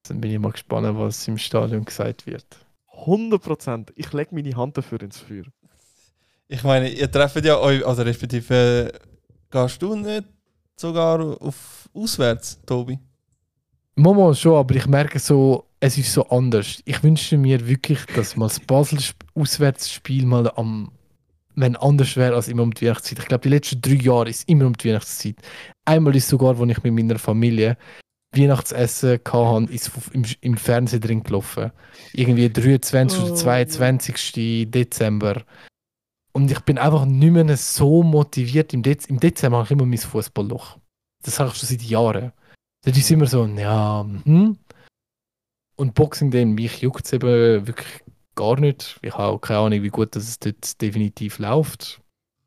[0.05, 2.47] Dann bin ich mal gespannt, was im Stadion gesagt wird.
[3.05, 3.93] 100%.
[3.95, 5.45] Ich lege meine Hand dafür ins Feuer.
[6.49, 8.99] Ich meine, ihr trefft ja euch, also respektive äh,
[9.51, 10.25] gehst du nicht
[10.77, 12.99] sogar auf auswärts, Tobi?
[13.95, 16.83] Momo schon, aber ich merke so, es ist so anders.
[16.85, 20.91] Ich wünsche mir wirklich, dass mal das Basel-Auswärtsspiel mal am,
[21.55, 23.21] wenn anders wäre als immer um die Weihnachtszeit.
[23.21, 25.37] Ich glaube, die letzten drei Jahre ist immer um die Weihnachtszeit.
[25.85, 27.77] Einmal ist sogar, wo ich mit meiner Familie
[28.35, 31.73] Weihnachtsessen hatte, ist im, im Fernsehen drin gelaufen.
[32.13, 33.21] Irgendwie 23.
[33.21, 34.71] Oh, oder 22.
[34.71, 35.45] Dezember.
[36.33, 38.75] Und ich bin einfach nicht mehr so motiviert.
[38.75, 40.79] Im, Dez im Dezember habe ich immer mein Fußballloch.
[41.25, 42.33] Das habe ich schon seit Jahren.
[42.85, 44.57] Das ist immer so, ja, hm.
[45.79, 48.03] Und Boxing Day, mich juckt es eben wirklich
[48.35, 48.99] gar nicht.
[49.03, 52.01] Ich habe auch keine Ahnung, wie gut das es dort definitiv läuft.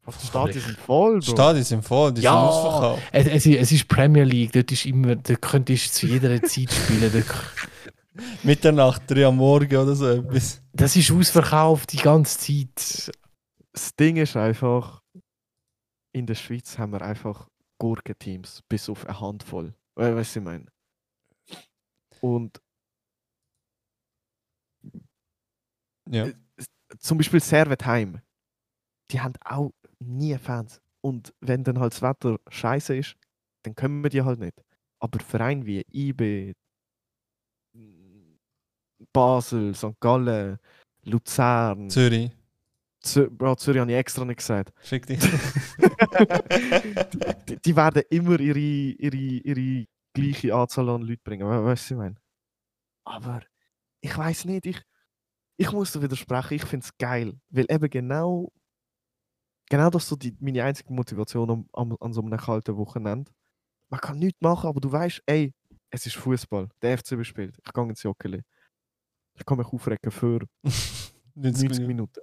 [0.04, 1.32] Aber die Stadien sind voll, Bro.
[1.32, 2.32] Stadien sind voll, die Ja.
[2.32, 3.04] sind ausverkauft.
[3.14, 6.42] Es, es, ist- es ist Premier League, dort ist immer, da könntest du zu jeder
[6.44, 7.24] Zeit spielen.
[8.44, 10.62] Mitternacht, drei am Morgen oder so etwas.
[10.74, 13.12] das ist ausverkauft die ganze Zeit.
[13.72, 15.02] Das Ding ist einfach,
[16.12, 19.74] in der Schweiz haben wir einfach Gurkenteams, bis auf eine Handvoll.
[19.96, 20.66] We weißt du, was ich meine?
[22.20, 22.60] Und
[26.12, 26.28] Ja.
[27.00, 28.20] zum Beispiel Servetheim,
[29.12, 30.82] die haben auch nie Fans.
[31.02, 33.16] Und wenn dann halt das Wetter scheiße ist,
[33.64, 34.62] dann können wir die halt nicht.
[35.00, 36.54] Aber Vereine wie IB,
[39.14, 40.00] Basel, St.
[40.00, 40.58] Gallen,
[41.04, 42.32] Luzern, Zürich.
[43.02, 44.72] Zü Bro, Zürich habe ich extra nicht gesagt.
[44.84, 45.20] Schick dich.
[47.50, 51.48] die, die werden immer ihre, ihre, ihre gleiche Anzahl an Leuten bringen.
[51.48, 52.16] We weißt du, was ich meine?
[53.06, 53.42] Aber
[54.02, 54.80] ich weiß nicht, ich,
[55.62, 57.40] ich muss da widersprechen, ich finde es geil.
[57.50, 58.52] Weil eben genau,
[59.70, 63.32] genau das ist so die, meine einzige Motivation am, am, an so einem kalten Wochenende.
[63.90, 65.54] Man kann nichts machen, aber du weißt, ey,
[65.92, 66.68] es ist Fußball.
[66.82, 67.58] Der FCB spielt.
[67.64, 68.42] Ich gehe ins Jockeli.
[69.36, 70.40] Ich kann mich aufregen für
[71.36, 72.22] 90 Minuten.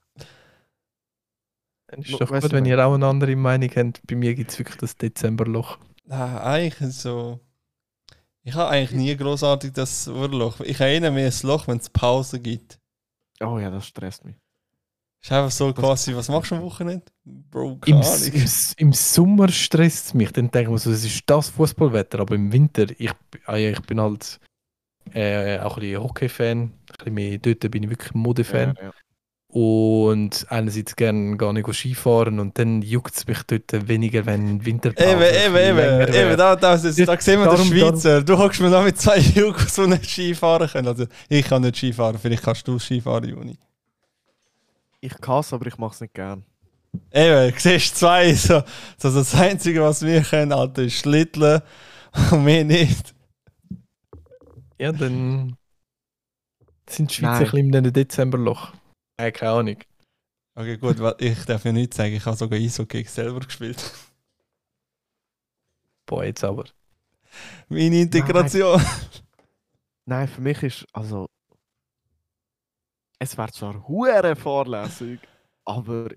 [1.87, 4.05] Dann ist doch gut, wenn ihr auch eine andere Meinung habt.
[4.07, 5.79] Bei mir gibt es wirklich das Dezemberloch.
[6.09, 7.39] Ah, eigentlich so.
[8.43, 10.61] Ich habe eigentlich nie großartig das Urloch.
[10.61, 12.79] Ich habe eher mehr ein Loch, wenn es Pause gibt.
[13.43, 14.37] Oh ja, das stresst mich.
[15.21, 17.05] Ist einfach so quasi, was machst du am Wochenende?
[17.25, 20.33] Bro, Im, im, Im Sommer stresst es mich.
[20.33, 22.21] Dann denke ich mir so, es ist das Fußballwetter.
[22.21, 23.11] Aber im Winter, ich,
[23.47, 24.39] ah ich bin halt
[25.13, 26.59] äh, auch ein bisschen Hockey-Fan.
[26.59, 28.75] Ein bisschen mehr, dort bin ich wirklich ein Mode-Fan.
[28.77, 28.93] Ja, ja.
[29.51, 35.09] Und einerseits gerne gar nicht Skifahren und dann juckt es mich dort weniger, wenn Winterpause
[35.11, 38.23] Eben, eben, eben, eben, da, da, da, da sehen wir den Darum- Schweizer.
[38.23, 40.89] Du hockst mir noch mit zwei Jugos, die nicht Ski fahren können.
[40.89, 43.59] Also, ich kann nicht Ski fahren, vielleicht kannst du Ski fahren, Juni.
[45.01, 46.45] Ich kann es, aber ich mache es nicht gern.
[47.11, 48.63] Eben, du siehst zwei, so,
[48.99, 51.63] so das Einzige, was wir können, Alter, ist Schlitteln
[52.33, 53.15] und mehr nicht.
[54.79, 55.57] Ja, dann
[56.89, 57.39] sind die Schweizer Nein.
[57.39, 58.73] ein bisschen in einem Dezemberloch.
[59.19, 59.77] Äh, keine Ahnung.
[60.55, 63.93] Okay, gut, ich darf ja nichts sagen, ich habe sogar Eishockey selber gespielt.
[66.07, 66.65] Boah, jetzt aber.
[67.69, 68.81] Meine Integration.
[70.07, 71.27] Nein, für mich ist, also.
[73.19, 75.21] Es wäre zwar hure vorlässig,
[75.65, 76.09] aber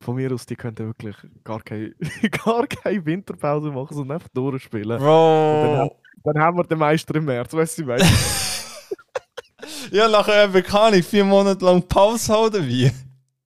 [0.00, 1.94] von mir aus, die könnten wirklich gar keine,
[2.44, 4.98] gar keine Winterpause machen, sondern einfach durchspielen.
[4.98, 6.00] Bro.
[6.24, 8.46] Dann haben wir den Meister im März, weißt du, was ich meine?
[9.90, 12.90] Ja, nachher eben kann ich vier Monate lang Pause halten, wie?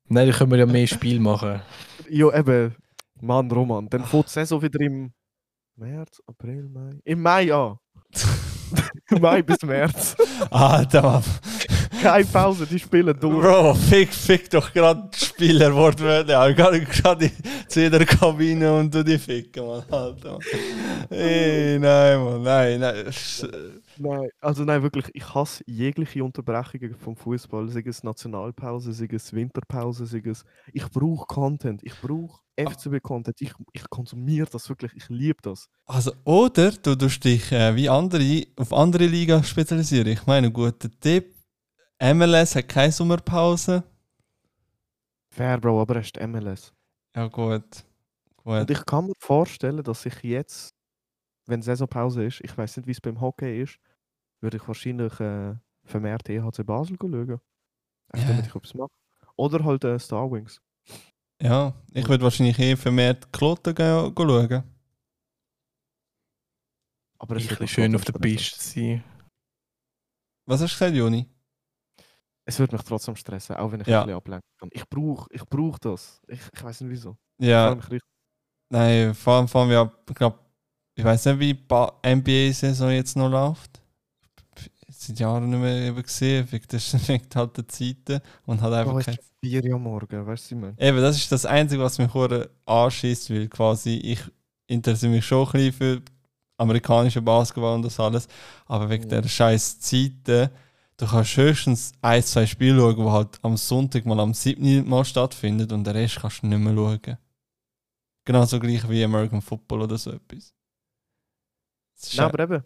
[0.09, 1.61] Nein, dann können wir ja mehr Spiel machen.
[2.09, 2.75] Ja, eben.
[3.21, 3.89] Mann, Roman.
[3.89, 5.13] Dann fängt die Saison wieder im
[5.77, 6.91] März, April, Mai.
[7.05, 7.77] Im Mai an.
[9.21, 10.17] Mai bis März.
[10.51, 11.23] Alter, Mann.
[12.03, 13.41] Keine Pause, die spielen durch.
[13.43, 16.37] Bro, fick, fick doch gerade die Spieler wortwörtlich.
[16.51, 17.31] Ich gehe gerade
[17.69, 19.83] zu jeder Kabine und du die ficken, Mann.
[19.91, 20.39] Alter.
[21.11, 23.07] Ey, nein, Mann, nein, nein.
[23.09, 23.49] Sch-
[24.03, 27.69] Nein, also nein, wirklich, ich hasse jegliche Unterbrechungen vom Fußball.
[27.69, 30.45] Sei es Nationalpause, sei es Winterpause, sei es.
[30.73, 33.37] Ich brauche Content, ich brauche FCB-Content.
[33.43, 35.69] Ich, ich konsumiere das wirklich, ich liebe das.
[35.87, 40.07] Also, oder du tust dich äh, wie andere auf andere Liga spezialisieren.
[40.09, 41.35] Ich meine, guter Tipp.
[42.01, 43.83] MLS hat keine Sommerpause.
[45.33, 46.73] Fair, Bro, aber es ist die MLS.
[47.15, 47.85] Ja, gut.
[48.43, 48.71] Und Gut.
[48.71, 50.75] ich kann mir vorstellen, dass ich jetzt,
[51.47, 53.79] wenn Saisonpause ist, ich weiß nicht, wie es beim Hockey ist,
[54.41, 57.29] würde ich wahrscheinlich äh, vermehrt EHC Basel schauen.
[57.29, 57.39] Ja.
[58.13, 58.91] damit ich etwas mache.
[59.37, 60.61] Oder halt äh, Star Wings.
[61.41, 64.65] Ja, ich würde wahrscheinlich eh vermehrt Kloten gehen, schauen.
[67.19, 68.15] Aber Ich wird schön auf der.
[68.15, 69.05] Piste sein.
[70.47, 71.27] Was hast du gesagt, Juni?
[72.45, 74.01] Es wird mich trotzdem stressen, auch wenn ich Ja.
[74.01, 74.69] ein bisschen ablenken kann.
[74.73, 76.21] Ich brauche ich brauch das.
[76.29, 77.17] Ich, ich weiß nicht wieso.
[77.39, 77.77] Ja,
[78.71, 80.39] nein, vor allem, allem ja, ich glaube,
[80.95, 83.81] ich weiß nicht, wie die NBA-Saison jetzt noch läuft.
[84.93, 86.67] Seit Jahren nicht mehr eben gesehen, wegen
[87.35, 90.51] halt der Zeiten und hat einfach Oh, kein es ist 4 Uhr am morgen, weißt
[90.51, 90.75] du, meine?
[90.79, 92.13] Eben, das ist das Einzige, was mich
[92.67, 94.21] anschießt, weil quasi ich
[94.67, 96.03] interessiere mich schon ein bisschen für
[96.59, 98.29] amerikanischen Basketball und das alles,
[98.67, 99.21] aber wegen Ja.
[99.23, 100.51] der scheiß Zeiten,
[101.01, 104.89] du kannst höchstens ein, zwei Spiele schauen, die halt am Sonntag mal am 7.
[104.89, 107.19] Mal stattfinden und den Rest kannst du nicht mehr schauen.
[108.27, 110.55] Genauso gleich wie American Football oder so etwas.
[111.97, 112.65] Das ist Nein, ja- aber eben.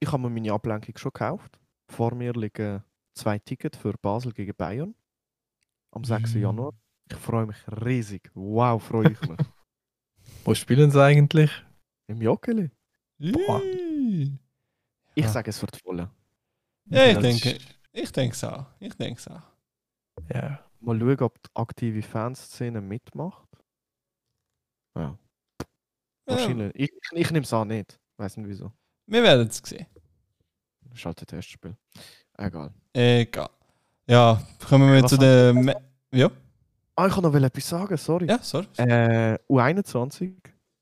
[0.00, 1.58] Ich habe mir meine Ablenkung schon gekauft.
[1.90, 2.82] Vor mir liegen
[3.14, 4.94] zwei Tickets für Basel gegen Bayern.
[5.92, 6.34] Am 6.
[6.34, 6.38] Mm.
[6.42, 6.72] Januar.
[7.10, 8.30] Ich freue mich riesig.
[8.34, 9.38] Wow, freue ich mich.
[10.44, 11.50] Wo spielen sie eigentlich?
[12.08, 12.70] Im Joggeli.
[13.18, 13.36] Ich
[15.24, 15.28] Ja.
[15.28, 16.08] sage, es wird voll.
[16.88, 17.58] Ja, ich denke,
[17.92, 18.66] ich denke es auch.
[18.78, 19.42] Ich denke es auch.
[20.32, 20.64] Ja.
[20.80, 23.48] Mal schauen, ob die aktive Fanszene mitmacht.
[24.96, 25.18] Ja,
[26.26, 26.72] wahrscheinlich.
[26.74, 27.98] Ich, ich, ich nehme es an nicht.
[28.16, 28.72] Weiß nicht wieso.
[29.06, 29.86] Wir werden es sehen.
[31.04, 31.76] Halt ein Testspiel.
[32.38, 32.72] Egal.
[32.92, 33.50] Egal.
[34.08, 35.18] Ja, kommen wir Was zu.
[35.54, 35.74] Me
[36.12, 36.30] ja,
[36.98, 38.26] Ah, ich kann noch wel etwas sagen, sorry.
[38.26, 38.66] ja, sorry.
[38.78, 40.34] Äh, U21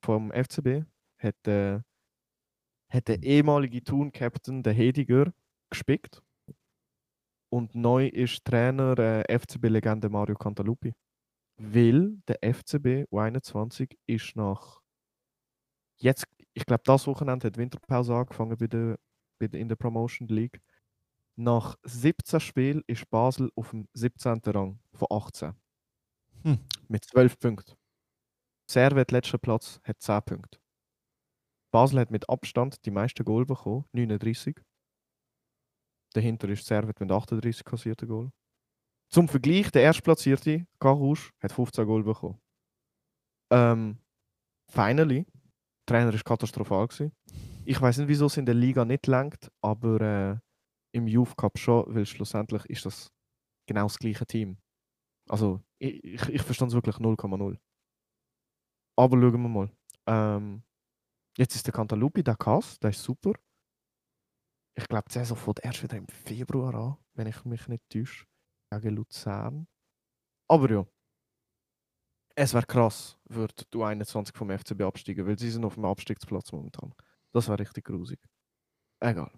[0.05, 0.85] vom FCB
[1.19, 1.81] hat, äh,
[2.89, 5.33] hat der ehemalige Thun-Captain, der Hediger,
[5.75, 6.23] gespickt.
[7.51, 10.95] Und neu ist Trainer äh, FCB-Legende Mario Cantaluppi.
[11.57, 14.81] Weil der FCB U21 ist nach
[15.99, 18.99] jetzt, ich glaube, das Wochenende hat Winterpause angefangen bei der,
[19.39, 20.61] bei der, in der Promotion League.
[21.37, 24.41] Nach 17 Spielen ist Basel auf dem 17.
[24.47, 25.55] Rang von 18.
[26.43, 26.59] Hm.
[26.89, 27.75] Mit 12 Punkten.
[28.71, 30.59] Servet, letzter Platz, hat 10 Punkte.
[31.73, 34.61] Basel hat mit Abstand die meisten Goal bekommen, 39.
[36.15, 38.31] Dahinter ist Servet mit 38 kassierten Goal.
[39.11, 42.41] Zum Vergleich, der erstplatzierte, Karusch, hat 15 Goal bekommen.
[43.53, 43.99] Ähm,
[44.71, 46.87] finally, der Trainer war katastrophal.
[46.89, 47.13] Gewesen.
[47.65, 50.39] Ich weiß nicht, wieso es in der Liga nicht lenkt, aber äh,
[50.93, 53.13] im Youth Cup schon, weil schlussendlich ist das
[53.67, 54.59] genau das gleiche Team.
[55.29, 57.59] Also, ich, ich, ich verstehe es wirklich 0,0.
[58.97, 59.71] Aber schauen wir mal.
[60.07, 60.63] Ähm,
[61.37, 63.33] jetzt ist der Cantalupi, der Kass, der ist super.
[64.77, 68.27] Ich glaube, die Saison fängt erst wieder im Februar an, wenn ich mich nicht täusche.
[68.71, 69.69] Gegen Luzern.
[70.49, 70.87] Aber ja.
[72.35, 76.51] Es wäre krass, würde du 21 vom FCB absteigen, weil sie sind auf dem Abstiegsplatz
[76.51, 76.93] momentan.
[77.33, 78.19] Das wäre richtig grusig.
[78.99, 79.31] Egal.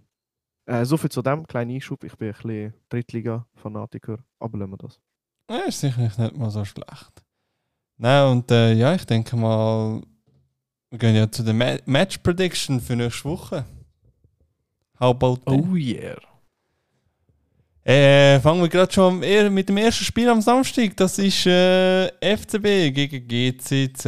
[0.64, 2.02] Äh, Soviel zu dem, kleinen Einschub.
[2.04, 5.00] Ich bin ein bisschen Drittliga-Fanatiker, aber lassen wir das.
[5.50, 7.22] Ja, ist sicherlich nicht mal so schlecht.
[7.98, 10.02] Nein, und äh, ja, ich denke mal,
[10.90, 13.64] wir gehen ja zu der Ma Match Prediction für nächste Woche.
[14.98, 15.54] How about that?
[15.54, 16.16] Oh yeah.
[17.84, 20.96] Äh, fangen wir gerade schon mit dem ersten Spiel am Samstag.
[20.96, 24.04] Das ist äh, FCB gegen GCZ.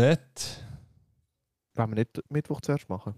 [1.74, 3.14] Wollen wir nicht Mittwoch zuerst machen?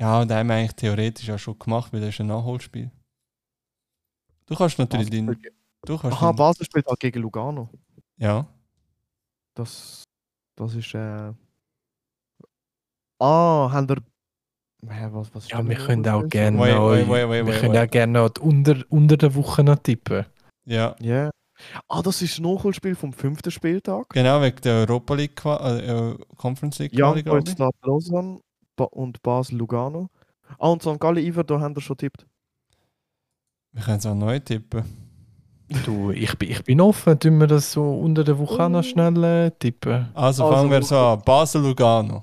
[0.00, 2.90] Ja, da haben wir eigentlich theoretisch auch schon gemacht, weil das ist ein Nachholspiel.
[4.46, 5.34] Du kannst natürlich Basel den.
[5.34, 5.54] spielt-
[5.84, 7.68] Du kannst Aha, den, Basel spielt halt gegen Lugano.
[8.16, 8.46] ja.
[9.54, 10.04] Das,
[10.56, 10.94] das ist.
[10.94, 11.32] Äh...
[13.18, 13.96] Ah, haben wir.
[14.84, 17.88] Was, was Ja, wir können auch gerne Wait, noch, wait, wait, wait, wir können wait.
[17.88, 20.26] auch gerne noch unter, unter der Woche noch tippen.
[20.64, 21.30] Ja, Ja.
[21.88, 24.08] Ah, das ist das Nachholspiel vom fünften Spieltag.
[24.08, 27.52] genau, wegen der Europa League äh, äh, Conference League ich.
[27.52, 28.40] Stade Lausanne
[28.74, 30.08] ba und Basel Lugano.
[30.58, 30.98] Ah, und St.
[30.98, 32.26] Gallen Iver, da haben wir schon tippt.
[33.72, 34.82] Wir können es auch neu tippen.
[35.86, 37.18] Du, ich bin, ich bin offen.
[37.18, 40.08] Tun wir das so unter der Woche noch schnell äh, tippen?
[40.14, 42.22] Also, Also, fangen wir so an.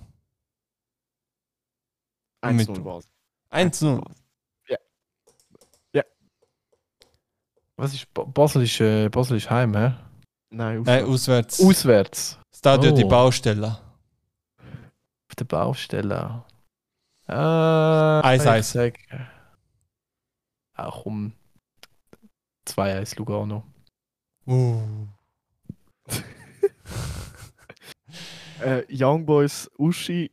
[2.42, 2.80] Basel-Lugano.
[2.82, 3.10] 1-0 Basel.
[3.52, 4.02] 1-0.
[7.78, 9.94] Was ist Ba- Basel ist, äh, Basel ist heim, hä?
[10.50, 11.60] Nein, Nein, auswärts.
[11.62, 11.62] auswärts.
[11.64, 12.40] Auswärts.
[12.54, 12.96] Stadio Oh.
[12.96, 13.68] die Baustelle.
[15.30, 16.44] Auf der Baustelle.
[17.28, 18.72] Äh, Eins, ich eins.
[18.74, 18.98] sag,
[20.76, 21.32] Auch um
[22.66, 23.64] 2-1 Lugano.
[24.46, 24.82] Uh.
[28.62, 30.30] Äh, Young Boys Uschi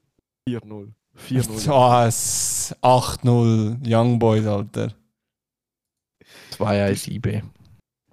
[0.49, 0.93] 4-0.
[1.17, 1.69] 4-0.
[1.71, 4.93] Oh, es- 8-0 Young Boys, Alter.
[6.51, 7.43] 2-1 IB.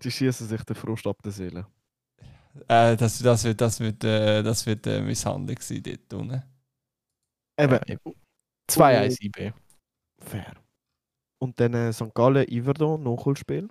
[0.04, 1.66] Die schießen sich den Frust ab der Seele.
[2.68, 6.44] Äh, das, das wird, das wird, äh, das wird äh, Misshandlung sein dort unten.
[7.60, 7.80] Eben,
[8.70, 9.54] 2-1 IB.
[10.20, 10.54] fair.
[11.40, 12.14] Und dann äh, St.
[12.14, 13.68] Gallen Iverdon, Nachholspiel.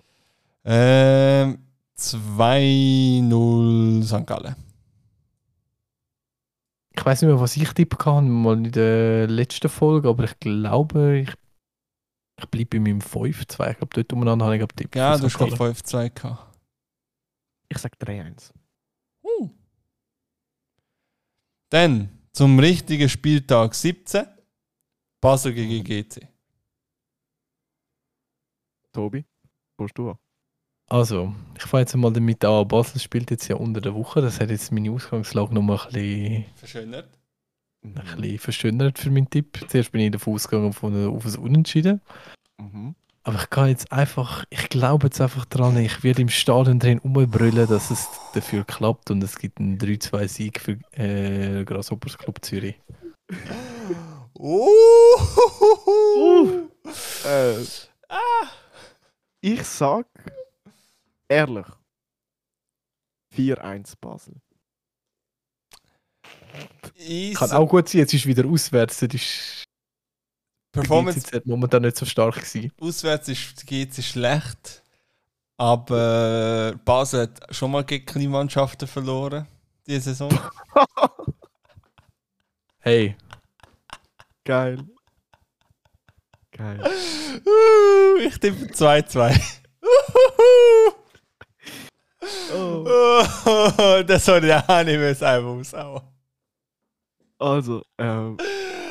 [0.65, 1.59] Ähm,
[1.97, 4.25] 2-0 St.
[4.27, 4.55] Gallen.
[6.95, 10.39] Ich weiß nicht mehr, was ich tippen kann, mal in der letzten Folge, aber ich
[10.39, 11.33] glaube, ich,
[12.39, 13.71] ich bleibe bei meinem 5-2.
[13.71, 14.95] Ich glaube, dort umeinander habe ich getippt.
[14.95, 15.25] Ja, du St.
[15.25, 15.73] hast gerade Gallen.
[15.73, 16.59] 5-2 gehabt.
[17.69, 18.53] Ich sag 3-1.
[21.71, 24.27] Dann zum richtigen Spieltag 17.
[25.19, 26.27] Basel gegen GC.
[28.91, 29.25] Tobi,
[29.75, 30.17] kommst du an?
[30.89, 32.67] Also, ich fange jetzt mal damit an.
[32.67, 34.21] Basel spielt jetzt ja unter der Woche.
[34.21, 37.09] Das hat jetzt meine Ausgangslage noch mal ein bisschen, Verschönert.
[37.83, 39.65] Ein bisschen verschönert für meinen Tipp.
[39.67, 42.01] Zuerst bin ich davon ausgegangen von, auf ein Unentschieden.
[42.59, 42.95] Mhm.
[43.25, 46.99] Aber ich kann jetzt einfach, ich glaube jetzt einfach dran, ich werde im Stadion drin
[46.99, 52.75] umbrüllen, dass es dafür klappt und es gibt einen 3-2-Sieg für äh, Grasshoppers Club Zürich.
[54.37, 54.67] Uh.
[57.25, 57.55] Äh,
[59.39, 60.05] Ich sag
[61.27, 61.65] ehrlich
[63.35, 64.35] 4-1 Basel.
[66.95, 68.99] Ich Kann auch gut sein, jetzt ist wieder auswärts.
[68.99, 69.63] Das ist
[70.71, 72.71] Performance die GCZ momentan nicht so stark gewesen.
[72.79, 74.83] auswärts ist die GC schlecht.
[75.57, 79.47] Aber Basel hat schon mal gegen Kleinmannschaften verloren.
[79.87, 80.31] Diese Saison.
[82.85, 83.15] Hey,
[84.45, 84.77] Geil.
[86.51, 86.81] Geil.
[88.25, 89.39] Ich tippe 2-2.
[92.55, 92.85] Oh.
[93.45, 96.01] Oh, das soll ich auch nicht mehr einfach aushauen.
[97.39, 98.37] Also, ähm,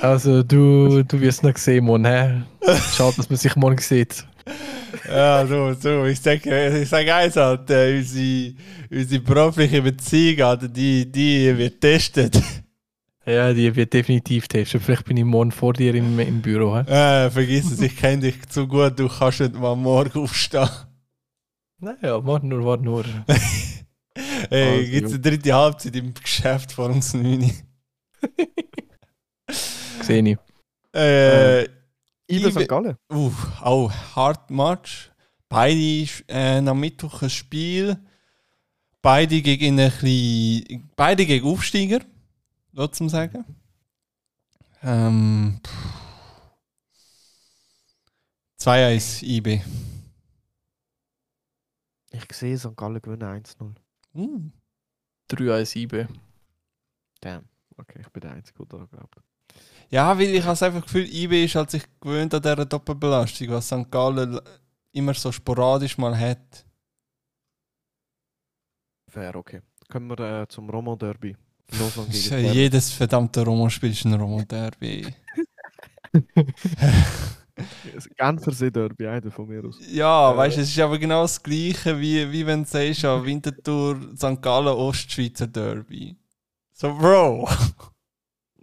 [0.00, 2.04] also du, du wirst noch sehen, Mann.
[2.04, 2.42] Hä?
[2.94, 4.26] Schade, dass man sich morgen sieht.
[5.08, 6.04] Ja, so, so.
[6.06, 7.88] Ich sage ich sag eins, Alter.
[7.88, 8.54] Unsere,
[8.90, 12.42] unsere berufliche Beziehung, Alter, die, die wird getestet.
[13.24, 14.80] Ja, die wird definitiv testen.
[14.80, 16.76] Vielleicht bin ich morgen vor dir im, im Büro.
[16.76, 17.26] Hä?
[17.26, 20.68] Äh, vergiss es, ich kenne dich zu gut, du kannst nicht mal morgen aufstehen.
[21.82, 23.04] Naja, warte nur, warte nur.
[24.50, 27.50] Hey, Also, gibt es eine dritte Halbzeit im Geschäft vor uns 9?
[30.02, 30.36] Sehe ich.
[30.94, 31.70] Äh, Ibe
[32.48, 32.68] Ibe- St.
[32.68, 32.96] Gallen.
[33.10, 33.32] uh,
[33.62, 35.10] auch Hard Match.
[35.48, 37.96] Beide äh, am Mittwoch ein Spiel.
[39.00, 42.00] Beide gegen ein bisschen, beide gegen Aufsteiger,
[42.74, 43.44] sozusagen sagen.
[44.82, 45.72] Ähm, pff.
[48.60, 49.62] 2-1 IB.
[52.12, 52.76] Ich sehe St.
[52.76, 53.74] Gallen gewinnen 1-0.
[54.14, 54.50] Uh.
[55.30, 56.06] 3-1 IB.
[57.20, 57.48] Damn.
[57.76, 59.16] Okay, ich bin der Einzige, der da glaubt.
[59.88, 63.48] Ja, weil ich habe das einfach Gefühl, IB ist halt sich gewöhnt an dieser Doppelbelastung,
[63.48, 63.90] was St.
[63.90, 64.40] Gallen
[64.92, 66.64] immer so sporadisch mal hat.
[69.08, 69.60] Fair, okay.
[69.90, 71.36] Kommen wir äh, zum Roman Derby.
[71.78, 75.14] Lausanne gegen jedes verdammte Roman-Spiel ist ein Roman-Derby.
[76.34, 76.44] Das
[78.16, 79.78] Genfersee Derby, einer von mir aus.
[79.90, 80.36] Ja, Äh.
[80.36, 84.00] weißt du, es ist aber genau das Gleiche, wie, wie wenn du sagst, ja, Winterthur,
[84.16, 84.40] St.
[84.40, 86.16] Gallen, Ostschweizer Derby.
[86.72, 87.48] So, Bro!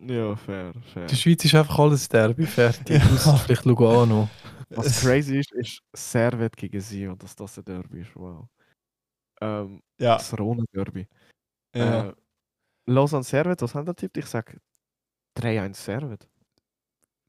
[0.01, 1.05] Ja, fair, fair.
[1.07, 3.01] Die Schweiz ist einfach alles Derby fertig.
[3.25, 3.35] Ja.
[3.37, 4.29] Vielleicht Lugano.
[4.69, 8.15] Was crazy ist, ist Servet gegen Sion, dass das ein Derby ist.
[8.15, 8.47] Wow.
[9.41, 11.07] Ähm, Ja, das Rhone Derby.
[11.75, 12.07] ja.
[12.09, 12.13] Äh,
[12.85, 14.17] Lausanne Servet, was haben wir tippt?
[14.17, 14.57] Ich sag
[15.37, 16.27] 3-1 Servet.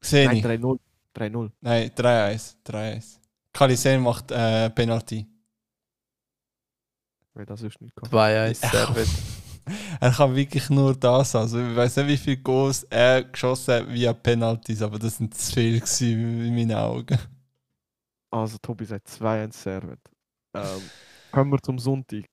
[0.01, 0.43] Sehe ich.
[0.43, 0.79] 3-0.
[1.15, 1.51] 3-0.
[1.61, 2.55] Nein, 3-1.
[2.65, 3.17] 3-1.
[3.53, 5.27] Kalisen macht äh, Penalty.
[7.33, 8.13] Weil das ist nicht gekommen.
[8.13, 9.07] 2-1 Servet.
[9.99, 11.35] er kann wirklich nur das.
[11.35, 15.33] Also, ich weiß nicht, wie viele Goals er geschossen hat via Penalties, aber das sind
[15.35, 17.17] zu viel gewesen in meinen Augen.
[18.31, 19.99] Also Tobi sagt 2-1 Servet.
[20.53, 20.81] Ähm,
[21.31, 22.25] kommen wir zum Sonntag.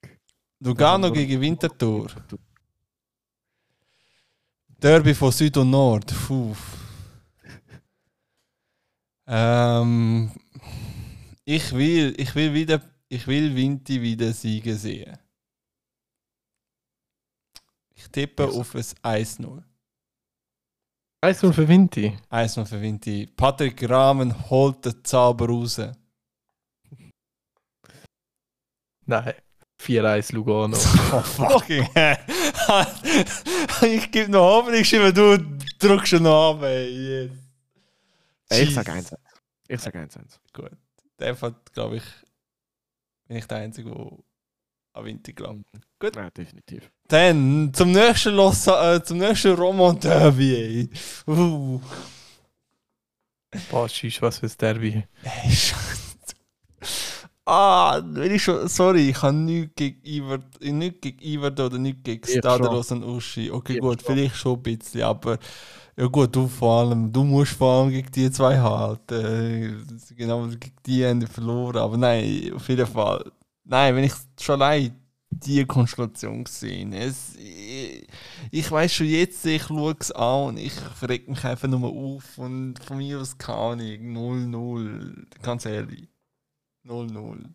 [0.61, 2.09] Lugano gegen Winterthur.
[4.81, 6.15] Derby von Süd und Nord.
[6.27, 6.55] Puh.
[9.29, 10.31] Ähm,
[11.45, 15.19] Ich will, ich will wieder, ich will Vinti wieder siegen sehen.
[17.95, 18.83] Ich tippe Ich auf ein
[19.25, 19.63] 1-0.
[21.21, 22.17] 1 für Vinti.
[22.31, 23.27] 1-0 für Vinti.
[23.27, 25.81] Patrick Rahmen holt den Zauber raus.
[29.05, 29.35] Nein.
[29.81, 30.77] 4-1 Lugano.
[31.13, 32.19] Oh, fucking hell.
[33.83, 35.39] ich gebe noch Hoffnung, du
[35.79, 37.27] drückst schon noch ab, ey.
[37.27, 37.48] Yes.
[38.49, 38.75] Ey, ich Jesus.
[38.75, 39.15] sag 1
[39.69, 40.19] Ich sag 1
[41.19, 42.05] Der hat, glaube ich,
[43.27, 44.19] bin ich der Einzige, der
[44.95, 45.65] an Vinti glaubt.
[45.99, 46.17] Gut.
[46.17, 46.91] Ja, definitiv.
[47.09, 50.91] Dann zum nächsten Los, äh, zum nächsten Roman Derby.
[51.27, 51.81] Uh.
[53.71, 55.05] Boah, tschüss, was fürs Derby.
[55.23, 55.99] Ey, Scheiße.
[57.47, 62.03] Ah, wenn ich schon, sorry, ich habe nichts gegen Iver, nichts gegen Iver oder nichts
[62.03, 63.51] gegen Ich Stadelos und Uschi.
[63.51, 64.15] Okay, Ich gut, schon.
[64.15, 65.39] vielleicht schon ein bisschen, aber
[65.99, 69.15] ja gut, du vor allem, du musst vor allem gegen die zwei halten.
[69.15, 73.31] Äh, Genau, gegen die haben die verloren, aber nein, auf jeden Fall.
[73.65, 74.97] Nein, wenn ich schon allein
[75.31, 78.07] die Konstellation gesehen es, ich,
[78.51, 80.73] ich weiß schon jetzt, ich schaue es an und ich
[81.03, 86.09] reg mich einfach nur auf und von mir aus keine Ahnung, 0-0, ganz ehrlich.
[86.85, 87.55] 0-0.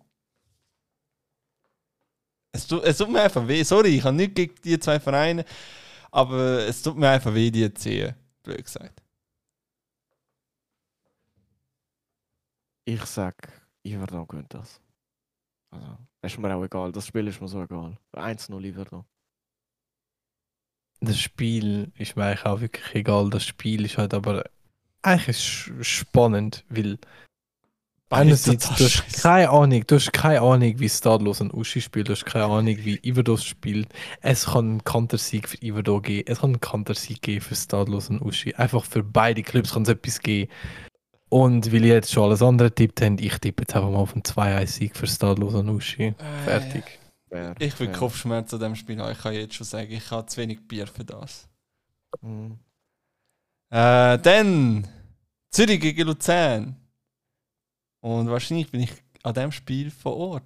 [2.52, 3.64] Es tut, es tut mir einfach weh.
[3.64, 5.46] Sorry, ich habe nicht gegen die zwei Vereine,
[6.12, 8.16] aber es tut mir einfach weh, die zu sehen.
[8.44, 9.02] Blöd gesagt.
[12.86, 13.36] Ich sag,
[13.84, 14.82] Iverdon gewinnt das.
[15.72, 16.92] Also, ist mir auch egal.
[16.92, 17.98] Das Spiel ist mir so egal.
[18.14, 19.06] 1-0 Iverdon.
[21.00, 23.30] Das Spiel ist mir eigentlich auch wirklich egal.
[23.30, 24.44] Das Spiel ist halt aber
[25.02, 26.98] eigentlich ist spannend, weil
[28.14, 32.14] einerseits du hast keine Ahnung, du hast keine Ahnung, wie Stadlos und Uschi spielt, du
[32.14, 33.88] hast keine Ahnung, wie Iverdos spielt.
[34.22, 38.22] Es kann einen Kantersieg für Iverdo geben, es kann einen Kantersieg geben für Stadlos und
[38.22, 38.54] Uschi.
[38.56, 40.52] Einfach für beide Clubs kann es etwas geben.
[41.30, 44.14] Und weil ich jetzt schon alles andere tippt habe, ich tippe jetzt einfach mal auf
[44.14, 46.14] einen 2-1-Sieg für Stadlos und Uschi.
[46.46, 47.00] Fertig.
[47.30, 47.92] Fair, Ich will.
[47.92, 49.12] Kopfschmerzen an diesem Spiel haben.
[49.12, 51.50] Ich kann jetzt schon sagen, ich habe zu wenig Bier für das.
[52.22, 52.60] Mhm.
[53.72, 54.88] Äh, dann
[55.50, 56.76] Zürich gegen Luzern.
[58.04, 58.92] Und wahrscheinlich bin ich
[59.24, 60.44] an dem Spiel vor Ort.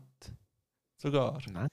[0.98, 1.40] Sogar.
[1.52, 1.68] Nein.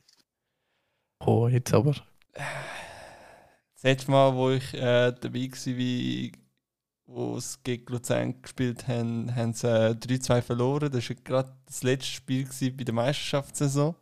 [1.21, 1.95] Oh, jetzt aber.
[2.33, 6.33] Das letzte Mal, wo ich äh, dabei war, wie
[7.05, 10.91] wo es gegen Luzern gespielt haben, haben sie äh, 3-2 verloren.
[10.91, 13.95] Das war gerade das letzte Spiel bei der Meisterschaftssaison.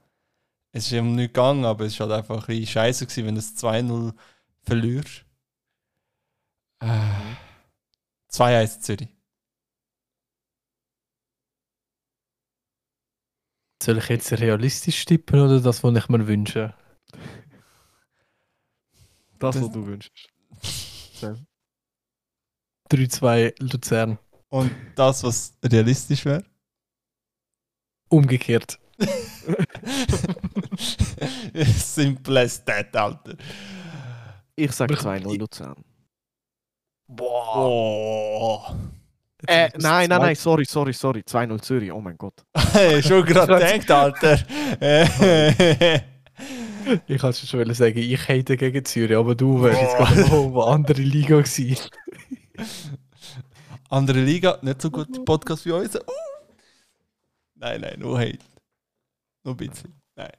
[0.71, 3.35] Es ist eben nicht gegangen, aber es war halt einfach ein bisschen scheiße, gewesen, wenn
[3.35, 4.15] du es 2-0
[4.63, 5.25] verlierst.
[6.79, 7.35] Äh,
[8.31, 9.09] 2-1 Zürich.
[13.83, 16.73] Soll ich jetzt realistisch tippen oder das, was ich mir wünsche?
[19.41, 20.29] Das, Das- was du wünschst.
[22.91, 24.19] 3-2 Luzern.
[24.51, 26.45] Und das, was realistisch wäre?
[28.09, 28.79] Umgekehrt.
[31.75, 33.37] Simple as that, Alter.
[34.55, 35.85] Ich sag Aber- 2-0 Luzern.
[37.09, 37.57] Boah.
[37.57, 38.75] Oh.
[39.47, 41.21] Äh, nein, nein, nein, sorry, sorry, sorry.
[41.21, 42.45] 2-0 Zürich, oh mein Gott.
[43.03, 44.39] Schon gerade gedacht, Alter.
[47.07, 50.63] Ich kann schon sagen, ich hate gegen Zürich, aber du wärst jetzt glaube ich wo
[50.63, 51.77] andere Liga gewesen.
[53.89, 56.01] Andere Liga, nicht so gut Podcast wie unser.
[56.01, 56.13] Uh.
[57.57, 58.39] Nein, nein, nur Hate.
[59.45, 60.01] Nur ein bisschen.
[60.17, 60.33] Nein.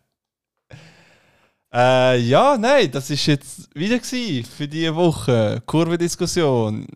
[1.71, 5.61] Äh, ja, nein, das ist jetzt wieder für diese Woche.
[5.67, 6.87] Kurvendiskussion.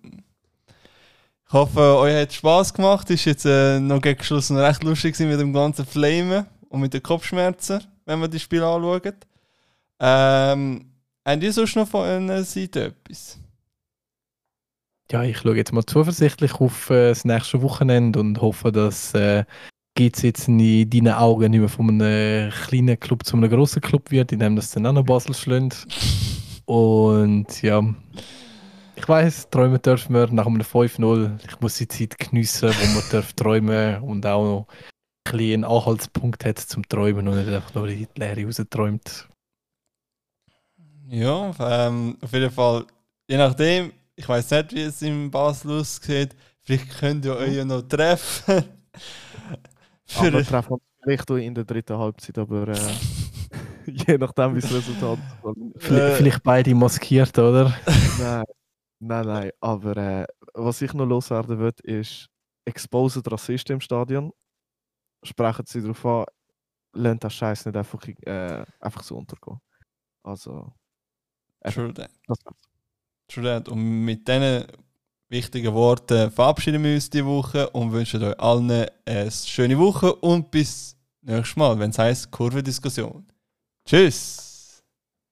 [1.50, 3.10] Ich hoffe, euch hat Spaß gemacht.
[3.10, 6.94] Ist jetzt äh, noch gegen Schluss noch recht lustig mit dem ganzen Flamen und mit
[6.94, 9.14] den Kopfschmerzen, wenn wir die Spiele anschauen.
[10.02, 10.92] Ähm,
[11.26, 13.40] habt ihr sonst noch von einer Seite etwas?
[15.10, 19.46] Ja, ich schaue jetzt mal zuversichtlich auf äh, das nächste Wochenende und hoffe, dass äh,
[19.96, 24.12] GC jetzt in deinen Augen nicht mehr von einem kleinen Club zu einem grossen Club
[24.12, 25.88] wird, indem das dann auch noch Basel schlägt.
[26.66, 27.82] Und ja,
[28.98, 31.40] ich weiß, träumen dürfen wir nach einem 5-0.
[31.48, 34.68] Ich muss die Zeit geniessen, wo man darf träumen und auch noch
[35.32, 39.28] ein einen Anhaltspunkt hat zum Träumen und nicht einfach nur in die Leere rausträumt.
[41.10, 42.86] Ja, ähm, auf jeden Fall,
[43.30, 47.66] je nachdem, ich weiß nicht, wie es im Basel aussieht, vielleicht könnt ihr euch ja
[47.66, 48.64] noch treffen.
[50.16, 52.78] Aber Für, treffen uns vielleicht auch in der dritten Halbzeit, aber äh,
[53.86, 55.20] je nachdem, wie das Resultat
[55.78, 56.16] Vielleicht, Äh.
[56.16, 57.78] vielleicht beide maskiert, oder?
[58.18, 58.46] Nein,
[59.00, 59.52] nein, nein.
[59.60, 62.30] Aber äh, was ich noch loswerden will, ist,
[62.66, 64.32] exposet Rassisten im Stadion.
[65.24, 66.26] Sprechen sie darauf an,
[66.94, 69.60] lernt das Scheiß nicht einfach, äh, einfach so untergehen.
[70.24, 70.74] Also,
[71.66, 72.12] True that.
[72.28, 72.40] das
[73.28, 73.70] True that.
[73.70, 74.66] Und mit diesen
[75.30, 80.52] wichtigen Worten verabschieden wir uns diese Woche und wünschen euch allen eine schöne Woche und
[80.52, 83.26] bis nächstes Mal, wenn es heißt Kurvendiskussion.
[83.86, 84.84] Tschüss!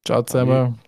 [0.05, 0.79] Ciao zusammen.